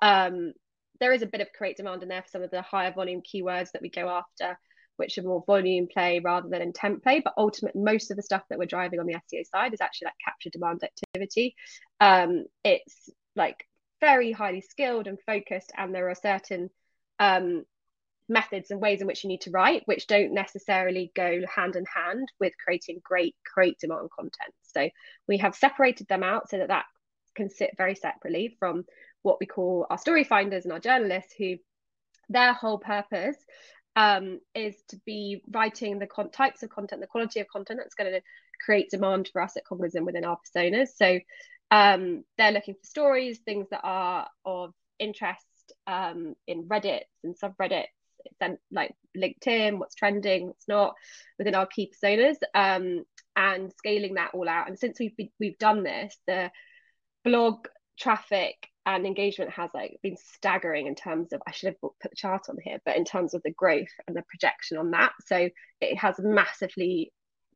Um, 0.00 0.52
there 1.00 1.12
is 1.12 1.22
a 1.22 1.26
bit 1.26 1.40
of 1.40 1.48
create 1.52 1.76
demand 1.76 2.04
in 2.04 2.08
there 2.08 2.22
for 2.22 2.28
some 2.28 2.42
of 2.44 2.52
the 2.52 2.62
higher 2.62 2.92
volume 2.92 3.22
keywords 3.22 3.72
that 3.72 3.82
we 3.82 3.90
go 3.90 4.08
after, 4.08 4.56
which 4.98 5.18
are 5.18 5.22
more 5.22 5.42
volume 5.44 5.88
play 5.92 6.20
rather 6.20 6.48
than 6.48 6.62
intent 6.62 7.02
play. 7.02 7.20
But 7.24 7.34
ultimately, 7.36 7.82
most 7.82 8.12
of 8.12 8.16
the 8.16 8.22
stuff 8.22 8.42
that 8.50 8.58
we're 8.60 8.66
driving 8.66 9.00
on 9.00 9.06
the 9.06 9.14
SEO 9.14 9.44
side 9.50 9.74
is 9.74 9.80
actually 9.80 10.06
like 10.06 10.14
capture 10.24 10.50
demand 10.50 10.84
activity. 10.84 11.56
Um, 11.98 12.44
it's 12.62 13.10
like 13.34 13.66
very 14.00 14.30
highly 14.30 14.60
skilled 14.60 15.08
and 15.08 15.18
focused, 15.26 15.72
and 15.76 15.92
there 15.92 16.08
are 16.08 16.14
certain 16.14 16.70
um, 17.18 17.64
methods 18.30 18.70
and 18.70 18.80
ways 18.80 19.00
in 19.00 19.06
which 19.06 19.24
you 19.24 19.28
need 19.28 19.42
to 19.42 19.50
write, 19.50 19.82
which 19.86 20.06
don't 20.06 20.32
necessarily 20.32 21.10
go 21.14 21.42
hand 21.54 21.76
in 21.76 21.84
hand 21.84 22.30
with 22.38 22.52
creating 22.64 23.00
great 23.02 23.34
create 23.44 23.78
demand 23.78 24.08
content. 24.16 24.54
So 24.62 24.88
we 25.28 25.38
have 25.38 25.54
separated 25.54 26.06
them 26.08 26.22
out 26.22 26.48
so 26.48 26.58
that 26.58 26.68
that 26.68 26.84
can 27.34 27.50
sit 27.50 27.70
very 27.76 27.94
separately 27.94 28.56
from 28.58 28.84
what 29.22 29.38
we 29.40 29.46
call 29.46 29.86
our 29.90 29.98
story 29.98 30.24
finders 30.24 30.64
and 30.64 30.72
our 30.72 30.80
journalists, 30.80 31.34
who 31.36 31.56
their 32.28 32.52
whole 32.52 32.78
purpose 32.78 33.36
um, 33.96 34.38
is 34.54 34.76
to 34.88 35.00
be 35.04 35.42
writing 35.50 35.98
the 35.98 36.06
con- 36.06 36.30
types 36.30 36.62
of 36.62 36.70
content, 36.70 37.00
the 37.00 37.06
quality 37.08 37.40
of 37.40 37.48
content 37.48 37.80
that's 37.82 37.94
going 37.94 38.12
to 38.12 38.22
create 38.64 38.90
demand 38.90 39.28
for 39.32 39.42
us 39.42 39.56
at 39.56 39.64
Cognism 39.64 40.04
within 40.04 40.24
our 40.24 40.38
personas. 40.38 40.88
So 40.96 41.18
um, 41.72 42.24
they're 42.38 42.52
looking 42.52 42.74
for 42.74 42.86
stories, 42.86 43.40
things 43.40 43.66
that 43.70 43.80
are 43.82 44.28
of 44.44 44.72
interest 44.98 45.72
um, 45.86 46.34
in 46.46 46.64
Reddit 46.64 47.02
and 47.24 47.34
subreddits 47.36 47.86
like 48.70 48.94
LinkedIn, 49.16 49.78
what's 49.78 49.94
trending, 49.94 50.48
what's 50.48 50.68
not 50.68 50.94
within 51.38 51.54
our 51.54 51.66
key 51.66 51.92
personas, 51.92 52.36
um, 52.54 53.04
and 53.36 53.72
scaling 53.76 54.14
that 54.14 54.30
all 54.34 54.48
out. 54.48 54.68
And 54.68 54.78
since 54.78 54.98
we've 54.98 55.16
been, 55.16 55.30
we've 55.38 55.58
done 55.58 55.82
this, 55.82 56.16
the 56.26 56.50
blog 57.24 57.66
traffic 57.98 58.56
and 58.86 59.06
engagement 59.06 59.50
has 59.50 59.70
like 59.74 59.98
been 60.02 60.16
staggering 60.16 60.86
in 60.86 60.94
terms 60.94 61.32
of 61.32 61.42
I 61.46 61.52
should 61.52 61.68
have 61.68 61.80
put 61.80 61.92
the 62.02 62.16
chart 62.16 62.42
on 62.48 62.56
here, 62.62 62.78
but 62.84 62.96
in 62.96 63.04
terms 63.04 63.34
of 63.34 63.42
the 63.42 63.52
growth 63.52 63.92
and 64.06 64.16
the 64.16 64.24
projection 64.28 64.78
on 64.78 64.90
that. 64.92 65.12
So 65.26 65.48
it 65.80 65.98
has 65.98 66.16
massively 66.18 67.12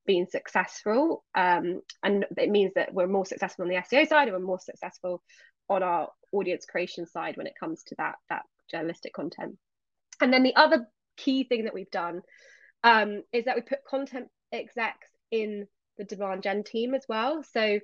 been 0.07 0.29
successful, 0.29 1.25
um, 1.35 1.81
and 2.03 2.27
it 2.37 2.51
means 2.51 2.73
that 2.75 2.93
we're 2.93 3.07
more 3.07 3.25
successful 3.25 3.65
on 3.65 3.71
the 3.71 3.77
SEO 3.77 4.07
side, 4.07 4.29
and 4.29 4.33
we're 4.37 4.47
more 4.47 4.61
successful 4.61 5.23
on 5.69 5.83
our 5.83 6.11
audience 6.33 6.67
creation 6.67 7.07
side 7.07 7.37
when 7.37 7.47
it 7.47 7.55
comes 7.59 7.83
to 7.85 7.95
that 7.97 8.17
that 8.29 8.43
journalistic 8.71 9.15
content. 9.15 9.57
And 10.21 10.33
then 10.33 10.43
the 10.43 10.57
other 10.57 10.87
key 11.17 11.45
thing 11.45 11.65
that 11.65 11.75
we've 11.75 11.91
done 11.91 12.23
um, 12.83 13.23
is 13.33 13.45
that 13.45 13.57
we 13.57 13.63
put 13.63 13.85
content 13.89 14.29
execs 14.53 15.09
in 15.31 15.67
the 15.99 16.05
demand 16.05 16.43
gen 16.43 16.65
team 16.65 16.95
as 16.95 17.05
well. 17.09 17.43
So 17.43 17.81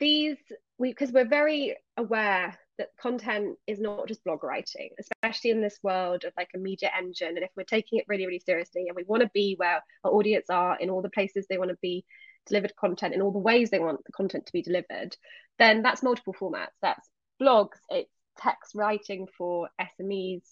these 0.00 0.36
we 0.78 0.90
because 0.90 1.10
we're 1.10 1.28
very 1.28 1.76
aware 1.96 2.56
that 2.78 2.90
content 3.00 3.56
is 3.66 3.80
not 3.80 4.06
just 4.06 4.22
blog 4.24 4.44
writing, 4.44 4.90
especially 5.00 5.50
in 5.50 5.60
this 5.60 5.78
world 5.82 6.24
of 6.24 6.32
like 6.36 6.50
a 6.54 6.58
media 6.58 6.90
engine. 6.96 7.30
And 7.30 7.42
if 7.42 7.50
we're 7.56 7.64
taking 7.64 7.98
it 7.98 8.04
really, 8.06 8.24
really 8.24 8.42
seriously 8.44 8.84
and 8.86 8.94
we 8.94 9.02
want 9.02 9.22
to 9.22 9.30
be 9.34 9.54
where 9.58 9.82
our 10.04 10.12
audience 10.12 10.48
are 10.48 10.78
in 10.78 10.88
all 10.88 11.02
the 11.02 11.10
places 11.10 11.46
they 11.48 11.58
want 11.58 11.70
to 11.70 11.78
be 11.82 12.04
delivered 12.46 12.72
content 12.76 13.14
in 13.14 13.20
all 13.20 13.32
the 13.32 13.38
ways 13.38 13.70
they 13.70 13.80
want 13.80 14.04
the 14.04 14.12
content 14.12 14.46
to 14.46 14.52
be 14.52 14.62
delivered, 14.62 15.16
then 15.58 15.82
that's 15.82 16.04
multiple 16.04 16.34
formats. 16.40 16.68
That's 16.80 17.08
blogs, 17.42 17.78
it's 17.90 18.12
text 18.38 18.74
writing 18.74 19.26
for 19.36 19.68
SMEs, 20.00 20.42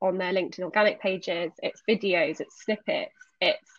on 0.00 0.18
their 0.18 0.32
LinkedIn 0.32 0.60
organic 0.60 1.00
pages, 1.00 1.52
it's 1.62 1.82
videos, 1.88 2.40
it's 2.40 2.62
snippets, 2.64 3.14
it's 3.40 3.70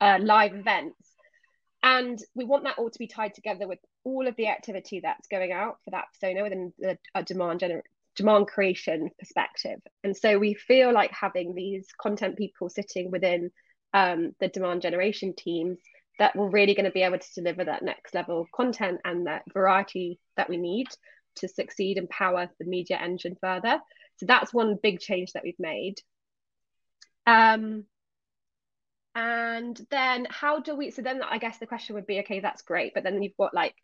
uh, 0.00 0.18
live 0.20 0.54
events. 0.54 0.96
And 1.82 2.18
we 2.34 2.44
want 2.44 2.64
that 2.64 2.78
all 2.78 2.90
to 2.90 2.98
be 2.98 3.06
tied 3.06 3.34
together 3.34 3.68
with 3.68 3.78
all 4.04 4.26
of 4.26 4.36
the 4.36 4.48
activity 4.48 5.00
that's 5.00 5.28
going 5.28 5.52
out 5.52 5.76
for 5.84 5.92
that 5.92 6.06
persona 6.12 6.42
within 6.42 6.72
the, 6.78 6.98
demand 7.24 7.60
gener- 7.60 7.82
demand 8.16 8.48
creation 8.48 9.10
perspective. 9.18 9.78
And 10.02 10.16
so 10.16 10.38
we 10.38 10.54
feel 10.54 10.92
like 10.92 11.12
having 11.12 11.54
these 11.54 11.86
content 12.00 12.36
people 12.36 12.68
sitting 12.68 13.10
within 13.10 13.50
um, 13.94 14.32
the 14.40 14.48
demand 14.48 14.82
generation 14.82 15.34
teams 15.36 15.78
that 16.18 16.34
we're 16.34 16.50
really 16.50 16.74
going 16.74 16.84
to 16.84 16.90
be 16.90 17.02
able 17.02 17.18
to 17.18 17.34
deliver 17.34 17.64
that 17.64 17.82
next 17.82 18.14
level 18.14 18.40
of 18.40 18.50
content 18.50 19.00
and 19.04 19.26
that 19.26 19.42
variety 19.52 20.18
that 20.36 20.48
we 20.48 20.56
need 20.56 20.88
to 21.36 21.48
succeed 21.48 21.96
and 21.96 22.10
power 22.10 22.48
the 22.58 22.66
media 22.66 22.98
engine 23.00 23.36
further. 23.40 23.78
So 24.18 24.26
that's 24.26 24.52
one 24.52 24.78
big 24.82 25.00
change 25.00 25.32
that 25.32 25.44
we've 25.44 25.58
made. 25.58 25.96
Um, 27.26 27.84
and 29.14 29.80
then 29.90 30.26
how 30.30 30.60
do 30.60 30.76
we, 30.76 30.90
so 30.90 31.02
then 31.02 31.22
I 31.22 31.38
guess 31.38 31.58
the 31.58 31.66
question 31.66 31.94
would 31.94 32.06
be, 32.06 32.20
okay, 32.20 32.40
that's 32.40 32.62
great. 32.62 32.94
But 32.94 33.04
then 33.04 33.22
you've 33.22 33.36
got 33.36 33.54
like, 33.54 33.74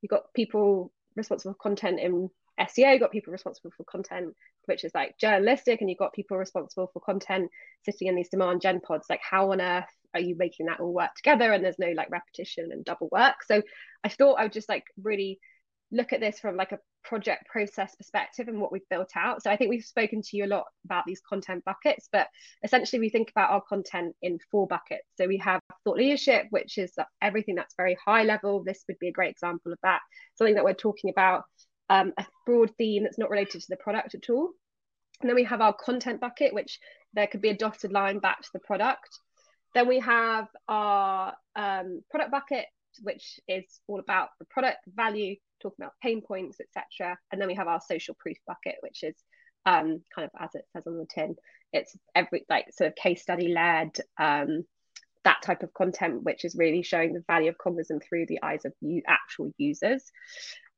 you've 0.00 0.10
got 0.10 0.32
people 0.34 0.92
responsible 1.16 1.54
for 1.54 1.58
content 1.58 2.00
in 2.00 2.30
SEO, 2.60 2.92
you've 2.92 3.00
got 3.00 3.10
people 3.10 3.32
responsible 3.32 3.72
for 3.76 3.84
content, 3.84 4.34
which 4.66 4.84
is 4.84 4.92
like 4.94 5.18
journalistic, 5.18 5.80
and 5.80 5.90
you've 5.90 5.98
got 5.98 6.12
people 6.12 6.36
responsible 6.36 6.88
for 6.92 7.00
content 7.00 7.50
sitting 7.84 8.08
in 8.08 8.14
these 8.14 8.28
demand 8.28 8.60
gen 8.60 8.80
pods. 8.80 9.06
Like, 9.10 9.20
how 9.28 9.50
on 9.52 9.60
earth 9.60 9.90
are 10.14 10.20
you 10.20 10.36
making 10.38 10.66
that 10.66 10.80
all 10.80 10.92
work 10.92 11.14
together? 11.16 11.52
And 11.52 11.64
there's 11.64 11.78
no 11.78 11.92
like 11.96 12.10
repetition 12.10 12.70
and 12.70 12.84
double 12.84 13.08
work. 13.10 13.42
So 13.46 13.62
I 14.04 14.08
thought 14.08 14.34
I 14.34 14.44
would 14.44 14.52
just 14.52 14.68
like 14.68 14.84
really 15.02 15.40
look 15.90 16.12
at 16.12 16.20
this 16.20 16.38
from 16.40 16.56
like 16.56 16.72
a 16.72 16.78
project 17.04 17.46
process 17.46 17.94
perspective 17.94 18.48
and 18.48 18.60
what 18.60 18.72
we've 18.72 18.88
built 18.90 19.10
out. 19.14 19.42
So 19.42 19.50
I 19.50 19.56
think 19.56 19.70
we've 19.70 19.84
spoken 19.84 20.22
to 20.22 20.36
you 20.36 20.44
a 20.44 20.46
lot 20.46 20.64
about 20.84 21.04
these 21.06 21.20
content 21.28 21.64
buckets, 21.64 22.08
but 22.10 22.28
essentially 22.64 23.00
we 23.00 23.10
think 23.10 23.30
about 23.30 23.50
our 23.50 23.60
content 23.60 24.16
in 24.22 24.38
four 24.50 24.66
buckets. 24.66 25.06
So 25.16 25.26
we 25.26 25.38
have 25.38 25.60
thought 25.84 25.98
leadership, 25.98 26.46
which 26.50 26.78
is 26.78 26.92
everything 27.22 27.54
that's 27.54 27.74
very 27.76 27.96
high 28.04 28.24
level. 28.24 28.64
This 28.64 28.84
would 28.88 28.98
be 28.98 29.08
a 29.08 29.12
great 29.12 29.30
example 29.30 29.72
of 29.72 29.78
that. 29.82 30.00
Something 30.36 30.54
that 30.54 30.64
we're 30.64 30.74
talking 30.74 31.10
about, 31.10 31.44
um, 31.90 32.12
a 32.18 32.26
broad 32.46 32.70
theme 32.78 33.04
that's 33.04 33.18
not 33.18 33.30
related 33.30 33.60
to 33.60 33.66
the 33.68 33.76
product 33.76 34.14
at 34.14 34.30
all. 34.30 34.50
And 35.20 35.28
then 35.28 35.36
we 35.36 35.44
have 35.44 35.60
our 35.60 35.74
content 35.74 36.20
bucket, 36.20 36.54
which 36.54 36.78
there 37.12 37.26
could 37.26 37.40
be 37.40 37.50
a 37.50 37.56
dotted 37.56 37.92
line 37.92 38.18
back 38.18 38.40
to 38.42 38.48
the 38.52 38.60
product. 38.60 39.08
Then 39.74 39.88
we 39.88 40.00
have 40.00 40.48
our 40.68 41.34
um, 41.56 42.02
product 42.10 42.30
bucket, 42.30 42.66
which 43.02 43.40
is 43.48 43.64
all 43.86 44.00
about 44.00 44.28
the 44.38 44.46
product 44.46 44.78
value 44.86 45.36
talking 45.60 45.82
about 45.82 45.94
pain 46.02 46.22
points, 46.22 46.58
etc. 46.60 47.16
And 47.32 47.40
then 47.40 47.48
we 47.48 47.54
have 47.54 47.68
our 47.68 47.80
social 47.80 48.14
proof 48.18 48.36
bucket, 48.46 48.76
which 48.80 49.02
is 49.02 49.14
um, 49.66 50.02
kind 50.14 50.26
of 50.26 50.30
as 50.38 50.50
it 50.54 50.64
says 50.72 50.86
on 50.86 50.98
the 50.98 51.06
tin, 51.06 51.36
it's 51.72 51.96
every 52.14 52.44
like 52.48 52.66
sort 52.72 52.88
of 52.88 52.94
case 52.96 53.22
study 53.22 53.48
led, 53.48 53.96
um, 54.18 54.64
that 55.24 55.42
type 55.42 55.62
of 55.62 55.72
content, 55.72 56.22
which 56.22 56.44
is 56.44 56.54
really 56.54 56.82
showing 56.82 57.14
the 57.14 57.24
value 57.26 57.48
of 57.48 57.58
Cognism 57.58 58.00
through 58.00 58.26
the 58.26 58.42
eyes 58.42 58.64
of 58.64 58.72
you, 58.80 59.02
actual 59.06 59.50
users. 59.56 60.04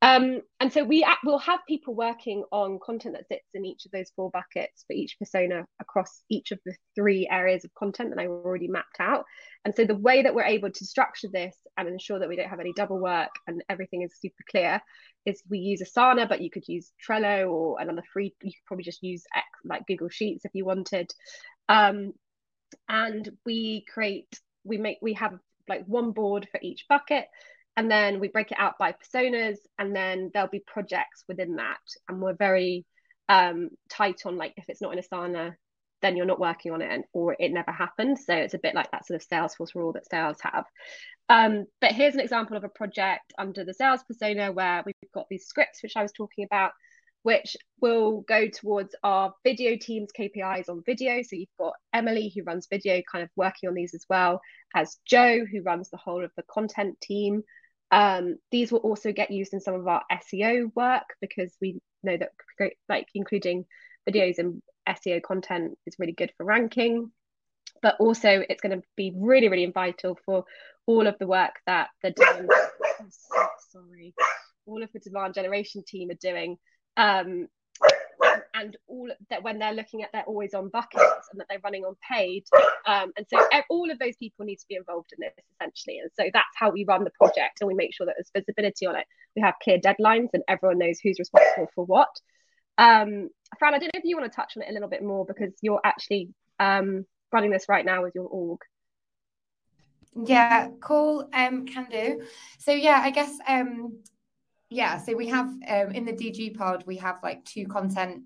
Um, 0.03 0.43
and 0.61 0.71
so 0.71 0.85
we 0.85 1.07
will 1.25 1.39
have 1.39 1.61
people 1.67 1.95
working 1.95 2.45
on 2.53 2.79
content 2.85 3.15
that 3.15 3.29
sits 3.29 3.49
in 3.55 3.65
each 3.65 3.87
of 3.87 3.93
those 3.93 4.11
four 4.15 4.31
buckets 4.31 4.85
for 4.87 4.93
each 4.93 5.19
persona 5.19 5.67
across 5.81 6.23
each 6.29 6.53
of 6.53 6.59
the 6.67 6.75
three 6.95 7.27
areas 7.31 7.65
of 7.65 7.75
content 7.75 8.11
that 8.11 8.21
I 8.21 8.27
already 8.27 8.69
mapped 8.69 9.01
out. 9.01 9.25
And 9.65 9.75
so 9.75 9.87
the 9.87 9.97
way 9.97 10.23
that 10.23 10.35
we're 10.35 10.45
able 10.45 10.71
to 10.71 10.85
structure 10.85 11.29
this 11.33 11.57
and 11.79 11.89
ensure 11.89 12.19
that 12.19 12.29
we 12.29 12.37
don't 12.37 12.51
have 12.51 12.61
any 12.61 12.75
double 12.75 12.99
work 12.99 13.31
and 13.47 13.65
everything 13.71 14.03
is 14.03 14.13
super 14.21 14.45
clear 14.51 14.81
is 15.25 15.43
we 15.49 15.59
use 15.59 15.83
Asana, 15.83 16.29
but 16.29 16.43
you 16.43 16.51
could 16.51 16.69
use 16.69 16.93
Trello 17.05 17.51
or 17.51 17.81
another 17.81 18.03
free, 18.13 18.35
you 18.43 18.53
could 18.53 18.67
probably 18.67 18.85
just 18.85 19.03
use 19.03 19.25
like 19.65 19.87
Google 19.87 20.11
Sheets 20.11 20.45
if 20.45 20.53
you 20.55 20.67
wanted. 20.67 21.11
Um, 21.71 22.13
and 22.87 23.29
we 23.47 23.87
create, 23.93 24.29
we 24.63 24.77
make, 24.77 24.99
we 25.01 25.15
have 25.15 25.39
like 25.69 25.87
one 25.87 26.13
board 26.13 26.47
for 26.53 26.61
each 26.63 26.85
bucket 26.87 27.27
and 27.77 27.91
then 27.91 28.21
we 28.21 28.29
break 28.29 28.51
it 28.51 28.59
out 28.59 28.79
by 28.79 28.93
personas 28.93 29.57
and 29.79 29.95
then 29.95 30.31
there'll 30.33 30.49
be 30.49 30.63
projects 30.67 31.25
within 31.29 31.57
that 31.57 31.79
and 32.09 32.21
we're 32.21 32.35
very 32.35 32.85
um, 33.29 33.71
tight 33.91 34.23
on 34.25 34.37
like 34.37 34.55
if 34.57 34.65
it's 34.69 34.81
not 34.81 34.93
in 34.93 35.03
asana 35.03 35.55
then 36.03 36.17
you're 36.17 36.27
not 36.27 36.41
working 36.41 36.73
on 36.73 36.83
it 36.83 36.91
and 36.91 37.05
or 37.13 37.37
it 37.39 37.53
never 37.53 37.73
happened 37.73 38.19
so 38.19 38.35
it's 38.35 38.55
a 38.55 38.59
bit 38.59 38.75
like 38.75 38.91
that 38.91 39.07
sort 39.07 39.21
of 39.21 39.29
salesforce 39.29 39.75
rule 39.75 39.93
that 39.93 40.09
sales 40.09 40.39
have 40.41 40.65
um, 41.29 41.65
but 41.81 41.93
here's 41.93 42.15
an 42.15 42.21
example 42.21 42.57
of 42.57 42.65
a 42.65 42.69
project 42.69 43.33
under 43.39 43.65
the 43.65 43.75
sales 43.75 44.05
persona 44.07 44.53
where 44.53 44.83
we've 44.87 44.95
got 45.13 45.27
these 45.29 45.47
scripts 45.47 45.83
which 45.83 45.97
i 45.97 46.03
was 46.03 46.13
talking 46.13 46.45
about 46.45 46.73
which 47.27 47.57
will 47.81 48.21
go 48.21 48.47
towards 48.47 48.95
our 49.03 49.35
video 49.43 49.77
team's 49.77 50.11
KPIs 50.17 50.69
on 50.69 50.85
video. 50.87 51.23
So 51.23 51.35
you've 51.35 51.49
got 51.59 51.73
Emily, 51.93 52.33
who 52.33 52.45
runs 52.45 52.69
video, 52.71 53.03
kind 53.11 53.25
of 53.25 53.31
working 53.35 53.69
on 53.69 53.75
these 53.75 53.95
as 53.95 54.05
well, 54.09 54.41
as 54.77 54.99
Joe, 55.05 55.45
who 55.45 55.63
runs 55.63 55.91
the 55.91 55.97
whole 55.97 56.25
of 56.25 56.31
the 56.37 56.45
content 56.49 57.01
team. 57.01 57.43
Um, 57.91 58.37
these 58.51 58.73
will 58.73 58.81
also 58.81 59.13
get 59.13 59.31
used 59.31 59.53
in 59.53 59.61
some 59.61 59.75
of 59.75 59.87
our 59.87 60.03
SEO 60.11 60.75
work 60.75 61.05
because 61.21 61.53
we 61.61 61.81
know 62.03 62.17
that 62.17 62.31
like 62.89 63.09
including 63.15 63.65
videos 64.09 64.39
and 64.39 64.63
SEO 64.89 65.23
content 65.23 65.79
is 65.87 65.97
really 65.99 66.13
good 66.13 66.33
for 66.37 66.45
ranking. 66.45 67.11
But 67.83 67.97
also, 68.01 68.43
it's 68.49 68.63
going 68.63 68.81
to 68.81 68.87
be 68.97 69.13
really, 69.15 69.49
really 69.49 69.71
vital 69.71 70.19
for 70.25 70.45
all 70.87 71.07
of 71.07 71.19
the 71.19 71.27
work 71.27 71.57
that 71.67 71.89
the 72.03 72.11
demand, 72.11 72.49
oh, 73.33 73.49
sorry, 73.71 74.15
all 74.65 74.83
of 74.83 74.91
the 74.93 75.01
demand 75.01 75.35
generation 75.35 75.85
team 75.87 76.11
are 76.11 76.15
doing 76.15 76.57
um, 76.97 77.49
and 78.59 78.77
all 78.87 79.09
that 79.31 79.43
when 79.43 79.59
they're 79.59 79.75
looking 79.75 80.03
at 80.03 80.13
their 80.13 80.25
always 80.25 80.55
on 80.55 80.69
buckets 80.69 81.29
and 81.31 81.41
that 81.41 81.47
they're 81.49 81.61
running 81.63 81.85
on 81.85 81.95
paid 82.11 82.45
um, 82.87 83.13
and 83.17 83.27
so 83.29 83.39
all 83.69 83.91
of 83.91 83.99
those 83.99 84.17
people 84.17 84.45
need 84.45 84.57
to 84.57 84.67
be 84.69 84.77
involved 84.77 85.13
in 85.17 85.21
this 85.21 85.35
essentially 85.55 85.99
and 85.99 86.11
so 86.19 86.29
that's 86.33 86.55
how 86.55 86.71
we 86.71 86.85
run 86.85 87.05
the 87.05 87.11
project 87.11 87.59
and 87.61 87.69
we 87.69 87.75
make 87.75 87.95
sure 87.95 88.07
that 88.07 88.15
there's 88.17 88.45
visibility 88.45 88.87
on 88.87 88.97
it. 88.97 89.07
We 89.35 89.43
have 89.43 89.55
clear 89.63 89.79
deadlines 89.79 90.29
and 90.33 90.43
everyone 90.49 90.79
knows 90.79 90.99
who's 91.03 91.19
responsible 91.19 91.69
for 91.75 91.85
what. 91.85 92.09
Um, 92.79 93.31
fran 93.59 93.75
i 93.75 93.79
don't 93.79 93.95
know 93.95 94.01
if 94.01 94.05
you 94.05 94.17
want 94.17 94.31
to 94.31 94.37
touch 94.37 94.53
on 94.57 94.63
it 94.63 94.71
a 94.71 94.73
little 94.73 94.89
bit 94.89 95.03
more 95.03 95.25
because 95.25 95.53
you're 95.63 95.81
actually 95.85 96.31
um, 96.61 97.07
running 97.33 97.51
this 97.51 97.69
right 97.69 97.85
now 97.85 98.03
with 98.03 98.15
your 98.15 98.27
org. 98.27 98.61
Yeah 100.25 100.69
cool 100.81 101.29
um 101.33 101.67
can 101.67 101.89
do. 101.91 102.23
So 102.59 102.73
yeah 102.73 103.01
i 103.03 103.11
guess 103.11 103.39
um 103.47 103.99
yeah 104.71 104.99
so 104.99 105.15
we 105.15 105.29
have 105.29 105.47
um 105.47 105.93
in 105.93 106.05
the 106.05 106.13
dg 106.13 106.57
pod 106.57 106.85
we 106.87 106.97
have 106.97 107.17
like 107.23 107.45
two 107.45 107.67
content 107.67 108.23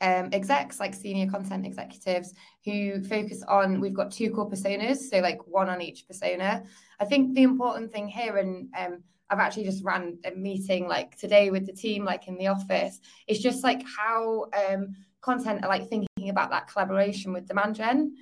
um, 0.00 0.30
execs, 0.32 0.80
like 0.80 0.94
senior 0.94 1.30
content 1.30 1.66
executives, 1.66 2.34
who 2.64 3.02
focus 3.04 3.42
on. 3.48 3.80
We've 3.80 3.94
got 3.94 4.10
two 4.10 4.30
core 4.30 4.48
personas, 4.48 4.98
so 4.98 5.18
like 5.20 5.46
one 5.46 5.68
on 5.68 5.80
each 5.80 6.06
persona. 6.06 6.62
I 6.98 7.04
think 7.04 7.34
the 7.34 7.42
important 7.42 7.90
thing 7.90 8.08
here, 8.08 8.36
and 8.36 8.68
um, 8.78 9.02
I've 9.28 9.38
actually 9.38 9.64
just 9.64 9.84
ran 9.84 10.18
a 10.24 10.32
meeting 10.32 10.86
like 10.88 11.16
today 11.16 11.50
with 11.50 11.66
the 11.66 11.72
team, 11.72 12.04
like 12.04 12.28
in 12.28 12.36
the 12.36 12.48
office, 12.48 13.00
is 13.26 13.40
just 13.40 13.62
like 13.62 13.82
how 13.86 14.46
um, 14.68 14.94
content 15.20 15.64
are 15.64 15.68
like 15.68 15.88
thinking 15.88 16.28
about 16.30 16.50
that 16.50 16.68
collaboration 16.68 17.32
with 17.32 17.46
demand 17.46 17.76
gen. 17.76 18.14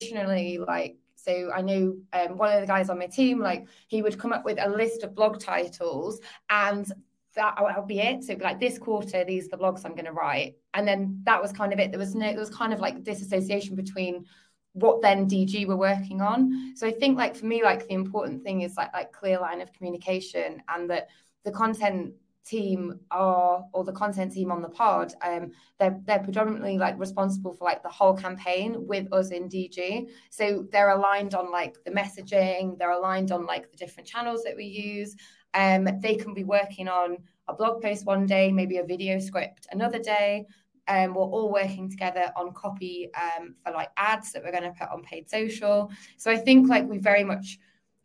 Traditionally, 0.00 0.58
like 0.58 0.96
so 1.14 1.50
I 1.54 1.60
know 1.60 1.96
um, 2.12 2.38
one 2.38 2.54
of 2.54 2.60
the 2.60 2.66
guys 2.66 2.88
on 2.88 2.98
my 2.98 3.06
team, 3.06 3.40
like 3.40 3.66
he 3.88 4.02
would 4.02 4.18
come 4.18 4.32
up 4.32 4.44
with 4.44 4.58
a 4.60 4.68
list 4.68 5.02
of 5.02 5.14
blog 5.14 5.38
titles 5.38 6.20
and 6.48 6.90
that 7.34 7.56
will 7.60 7.86
be 7.86 8.00
it. 8.00 8.24
So 8.24 8.36
like 8.40 8.60
this 8.60 8.78
quarter, 8.78 9.24
these 9.24 9.46
are 9.46 9.50
the 9.50 9.58
blogs 9.58 9.84
I'm 9.84 9.92
going 9.94 10.06
to 10.06 10.12
write, 10.12 10.56
and 10.74 10.86
then 10.86 11.20
that 11.24 11.40
was 11.40 11.52
kind 11.52 11.72
of 11.72 11.78
it. 11.78 11.90
There 11.90 11.98
was 11.98 12.14
no, 12.14 12.26
there 12.26 12.38
was 12.38 12.50
kind 12.50 12.72
of 12.72 12.80
like 12.80 13.04
disassociation 13.04 13.76
between 13.76 14.24
what 14.72 15.02
then 15.02 15.28
DG 15.28 15.66
were 15.66 15.76
working 15.76 16.20
on. 16.20 16.74
So 16.76 16.86
I 16.86 16.92
think 16.92 17.16
like 17.16 17.34
for 17.36 17.46
me, 17.46 17.62
like 17.62 17.86
the 17.86 17.94
important 17.94 18.42
thing 18.42 18.62
is 18.62 18.76
like 18.76 18.92
like 18.92 19.12
clear 19.12 19.38
line 19.40 19.60
of 19.60 19.72
communication, 19.72 20.62
and 20.68 20.90
that 20.90 21.08
the 21.44 21.52
content 21.52 22.14
team 22.44 22.98
are 23.10 23.64
or 23.72 23.84
the 23.84 23.92
content 23.92 24.32
team 24.32 24.50
on 24.50 24.62
the 24.62 24.68
pod 24.68 25.12
um 25.22 25.50
they're 25.78 26.00
they're 26.06 26.20
predominantly 26.20 26.78
like 26.78 26.98
responsible 26.98 27.52
for 27.52 27.64
like 27.64 27.82
the 27.82 27.88
whole 27.88 28.16
campaign 28.16 28.86
with 28.86 29.12
us 29.12 29.30
in 29.30 29.48
DG 29.48 30.08
so 30.30 30.66
they're 30.72 30.90
aligned 30.90 31.34
on 31.34 31.52
like 31.52 31.76
the 31.84 31.90
messaging 31.90 32.78
they're 32.78 32.92
aligned 32.92 33.30
on 33.30 33.44
like 33.44 33.70
the 33.70 33.76
different 33.76 34.08
channels 34.08 34.42
that 34.42 34.56
we 34.56 34.64
use 34.64 35.14
um, 35.54 35.88
they 36.00 36.14
can 36.14 36.34
be 36.34 36.44
working 36.44 36.88
on 36.88 37.18
a 37.48 37.54
blog 37.54 37.82
post 37.82 38.06
one 38.06 38.26
day, 38.26 38.52
maybe 38.52 38.78
a 38.78 38.84
video 38.84 39.18
script 39.18 39.66
another 39.72 39.98
day. 39.98 40.46
Um, 40.88 41.14
we're 41.14 41.22
all 41.22 41.52
working 41.52 41.90
together 41.90 42.32
on 42.36 42.52
copy 42.52 43.10
um, 43.14 43.54
for 43.62 43.72
like 43.72 43.90
ads 43.96 44.32
that 44.32 44.42
we're 44.42 44.50
going 44.50 44.64
to 44.64 44.78
put 44.78 44.88
on 44.88 45.02
paid 45.02 45.28
social. 45.28 45.90
So 46.16 46.30
I 46.30 46.36
think 46.36 46.68
like 46.68 46.88
we 46.88 46.98
very 46.98 47.24
much 47.24 47.58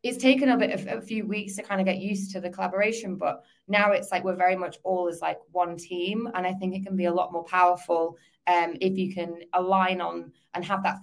it's 0.05 0.17
taken 0.19 0.49
a 0.49 0.57
bit 0.57 0.69
of 0.69 0.85
a 0.85 1.01
few 1.01 1.25
weeks 1.25 1.55
to 1.55 1.63
kind 1.63 1.81
of 1.81 1.87
get 1.87 1.97
used 1.97 2.31
to 2.31 2.39
the 2.39 2.51
collaboration, 2.51 3.15
but 3.15 3.43
now 3.67 3.91
it's 3.91 4.11
like 4.11 4.23
we're 4.23 4.35
very 4.35 4.55
much 4.55 4.77
all 4.83 5.07
as 5.07 5.19
like 5.19 5.39
one 5.51 5.75
team, 5.75 6.29
and 6.35 6.45
I 6.45 6.53
think 6.53 6.75
it 6.75 6.85
can 6.85 6.95
be 6.95 7.05
a 7.05 7.13
lot 7.13 7.33
more 7.33 7.43
powerful 7.43 8.15
um, 8.45 8.75
if 8.81 8.99
you 8.99 9.11
can 9.15 9.39
align 9.53 10.01
on 10.01 10.31
and 10.53 10.63
have 10.63 10.83
that 10.83 11.01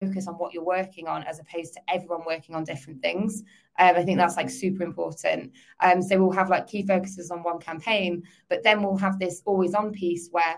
focus 0.00 0.26
on 0.26 0.34
what 0.36 0.54
you're 0.54 0.64
working 0.64 1.06
on 1.06 1.22
as 1.24 1.38
opposed 1.38 1.74
to 1.74 1.80
everyone 1.86 2.24
working 2.24 2.54
on 2.54 2.64
different 2.64 3.02
things. 3.02 3.42
Um, 3.78 3.96
I 3.96 4.02
think 4.02 4.18
that's 4.18 4.36
like 4.36 4.50
super 4.50 4.82
important. 4.82 5.52
Um, 5.80 6.02
so 6.02 6.18
we'll 6.18 6.32
have 6.32 6.50
like 6.50 6.66
key 6.66 6.86
focuses 6.86 7.30
on 7.30 7.42
one 7.42 7.60
campaign, 7.60 8.22
but 8.48 8.62
then 8.64 8.82
we'll 8.82 8.96
have 8.96 9.18
this 9.18 9.42
always 9.46 9.74
on 9.74 9.92
piece 9.92 10.28
where 10.30 10.56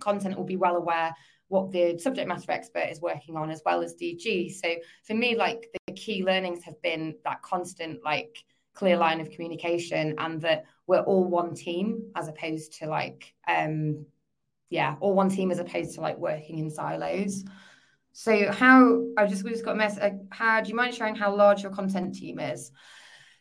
content 0.00 0.36
will 0.36 0.44
be 0.44 0.56
well 0.56 0.76
aware 0.76 1.14
what 1.50 1.72
the 1.72 1.98
subject 1.98 2.28
matter 2.28 2.52
expert 2.52 2.86
is 2.90 3.00
working 3.00 3.36
on 3.36 3.50
as 3.50 3.60
well 3.66 3.82
as 3.82 3.96
DG. 4.00 4.52
So 4.52 4.76
for 5.04 5.14
me, 5.14 5.34
like 5.34 5.66
the 5.86 5.94
key 5.94 6.24
learnings 6.24 6.62
have 6.62 6.80
been 6.80 7.16
that 7.24 7.42
constant, 7.42 8.04
like 8.04 8.44
clear 8.72 8.96
line 8.96 9.20
of 9.20 9.30
communication 9.30 10.14
and 10.18 10.40
that 10.42 10.64
we're 10.86 11.00
all 11.00 11.24
one 11.24 11.54
team 11.54 12.12
as 12.14 12.28
opposed 12.28 12.74
to 12.78 12.86
like, 12.86 13.34
um, 13.48 14.06
yeah, 14.70 14.94
all 15.00 15.12
one 15.12 15.28
team 15.28 15.50
as 15.50 15.58
opposed 15.58 15.96
to 15.96 16.00
like 16.00 16.18
working 16.18 16.58
in 16.58 16.70
silos. 16.70 17.44
So 18.12 18.50
how 18.52 19.04
I 19.16 19.26
just 19.26 19.44
we 19.44 19.50
just 19.50 19.64
got 19.64 19.72
a 19.72 19.76
mess. 19.76 19.98
Uh, 19.98 20.10
how 20.30 20.60
do 20.60 20.68
you 20.68 20.74
mind 20.74 20.94
sharing 20.94 21.14
how 21.14 21.34
large 21.34 21.62
your 21.62 21.72
content 21.72 22.14
team 22.14 22.38
is? 22.38 22.72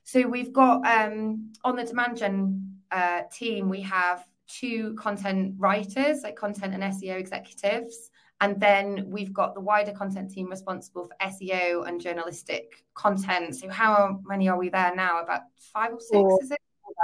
So 0.04 0.28
we've 0.28 0.54
got 0.54 0.86
um, 0.88 1.52
on 1.64 1.76
the 1.76 1.84
demand 1.84 2.18
gen 2.18 2.78
uh, 2.92 3.22
team 3.32 3.70
we 3.70 3.82
have 3.82 4.24
two 4.48 4.96
content 4.96 5.56
writers, 5.58 6.24
like 6.24 6.36
content 6.36 6.74
and 6.74 6.84
SEO 6.84 7.20
executives, 7.20 8.10
and 8.42 8.60
then 8.60 9.06
we've 9.08 9.34
got 9.34 9.54
the 9.54 9.62
wider 9.62 9.92
content 9.92 10.32
team 10.32 10.50
responsible 10.50 11.06
for 11.06 11.16
SEO 11.22 11.88
and 11.88 12.02
journalistic 12.02 12.84
content. 12.94 13.56
So 13.56 13.70
how 13.70 14.22
many 14.26 14.50
are 14.50 14.58
we 14.58 14.70
there 14.70 14.96
now? 14.96 15.22
About 15.22 15.42
five 15.74 15.94
or 15.94 16.00
six? 16.00 16.12
Four. 16.12 16.40
Is 16.42 16.52
it 16.52 16.60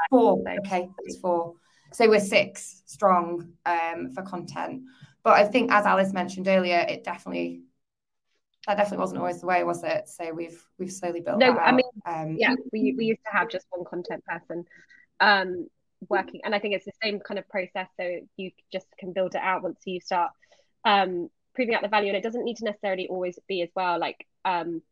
four? 0.09 0.43
Okay, 0.65 0.87
it's 1.03 1.17
four. 1.17 1.53
So 1.93 2.09
we're 2.09 2.19
six 2.19 2.83
strong 2.85 3.53
um, 3.65 4.11
for 4.11 4.23
content. 4.23 4.83
But 5.25 5.37
I 5.37 5.45
think, 5.45 5.71
as 5.71 5.87
Alice 5.87 6.13
mentioned 6.13 6.47
earlier, 6.47 6.85
it 6.87 7.03
definitely 7.03 7.63
that 8.67 8.77
definitely 8.77 8.99
wasn't 8.99 9.19
always 9.19 9.41
the 9.41 9.47
way, 9.47 9.63
was 9.63 9.83
it? 9.83 10.07
So 10.07 10.31
we've 10.31 10.63
we've 10.77 10.91
slowly 10.91 11.19
built. 11.19 11.39
No, 11.39 11.57
I 11.57 11.71
mean, 11.71 11.83
um, 12.05 12.35
yeah, 12.37 12.53
we 12.71 12.93
we 12.95 13.05
used 13.05 13.21
to 13.25 13.35
have 13.35 13.49
just 13.49 13.65
one 13.71 13.83
content 13.85 14.23
person 14.23 14.65
um, 15.19 15.67
working, 16.09 16.41
and 16.43 16.53
I 16.53 16.59
think 16.59 16.75
it's 16.75 16.85
the 16.85 16.91
same 17.01 17.19
kind 17.19 17.39
of 17.39 17.49
process. 17.49 17.87
So 17.99 18.19
you 18.37 18.51
just 18.71 18.85
can 18.99 19.13
build 19.13 19.33
it 19.33 19.41
out 19.41 19.63
once 19.63 19.79
you 19.85 19.99
start 19.99 20.29
um, 20.85 21.29
proving 21.55 21.73
out 21.73 21.81
the 21.81 21.87
value, 21.87 22.09
and 22.09 22.17
it 22.17 22.23
doesn't 22.23 22.45
need 22.45 22.57
to 22.57 22.65
necessarily 22.65 23.07
always 23.07 23.39
be 23.47 23.63
as 23.63 23.69
well. 23.75 23.99
Like 23.99 24.27
um, 24.45 24.83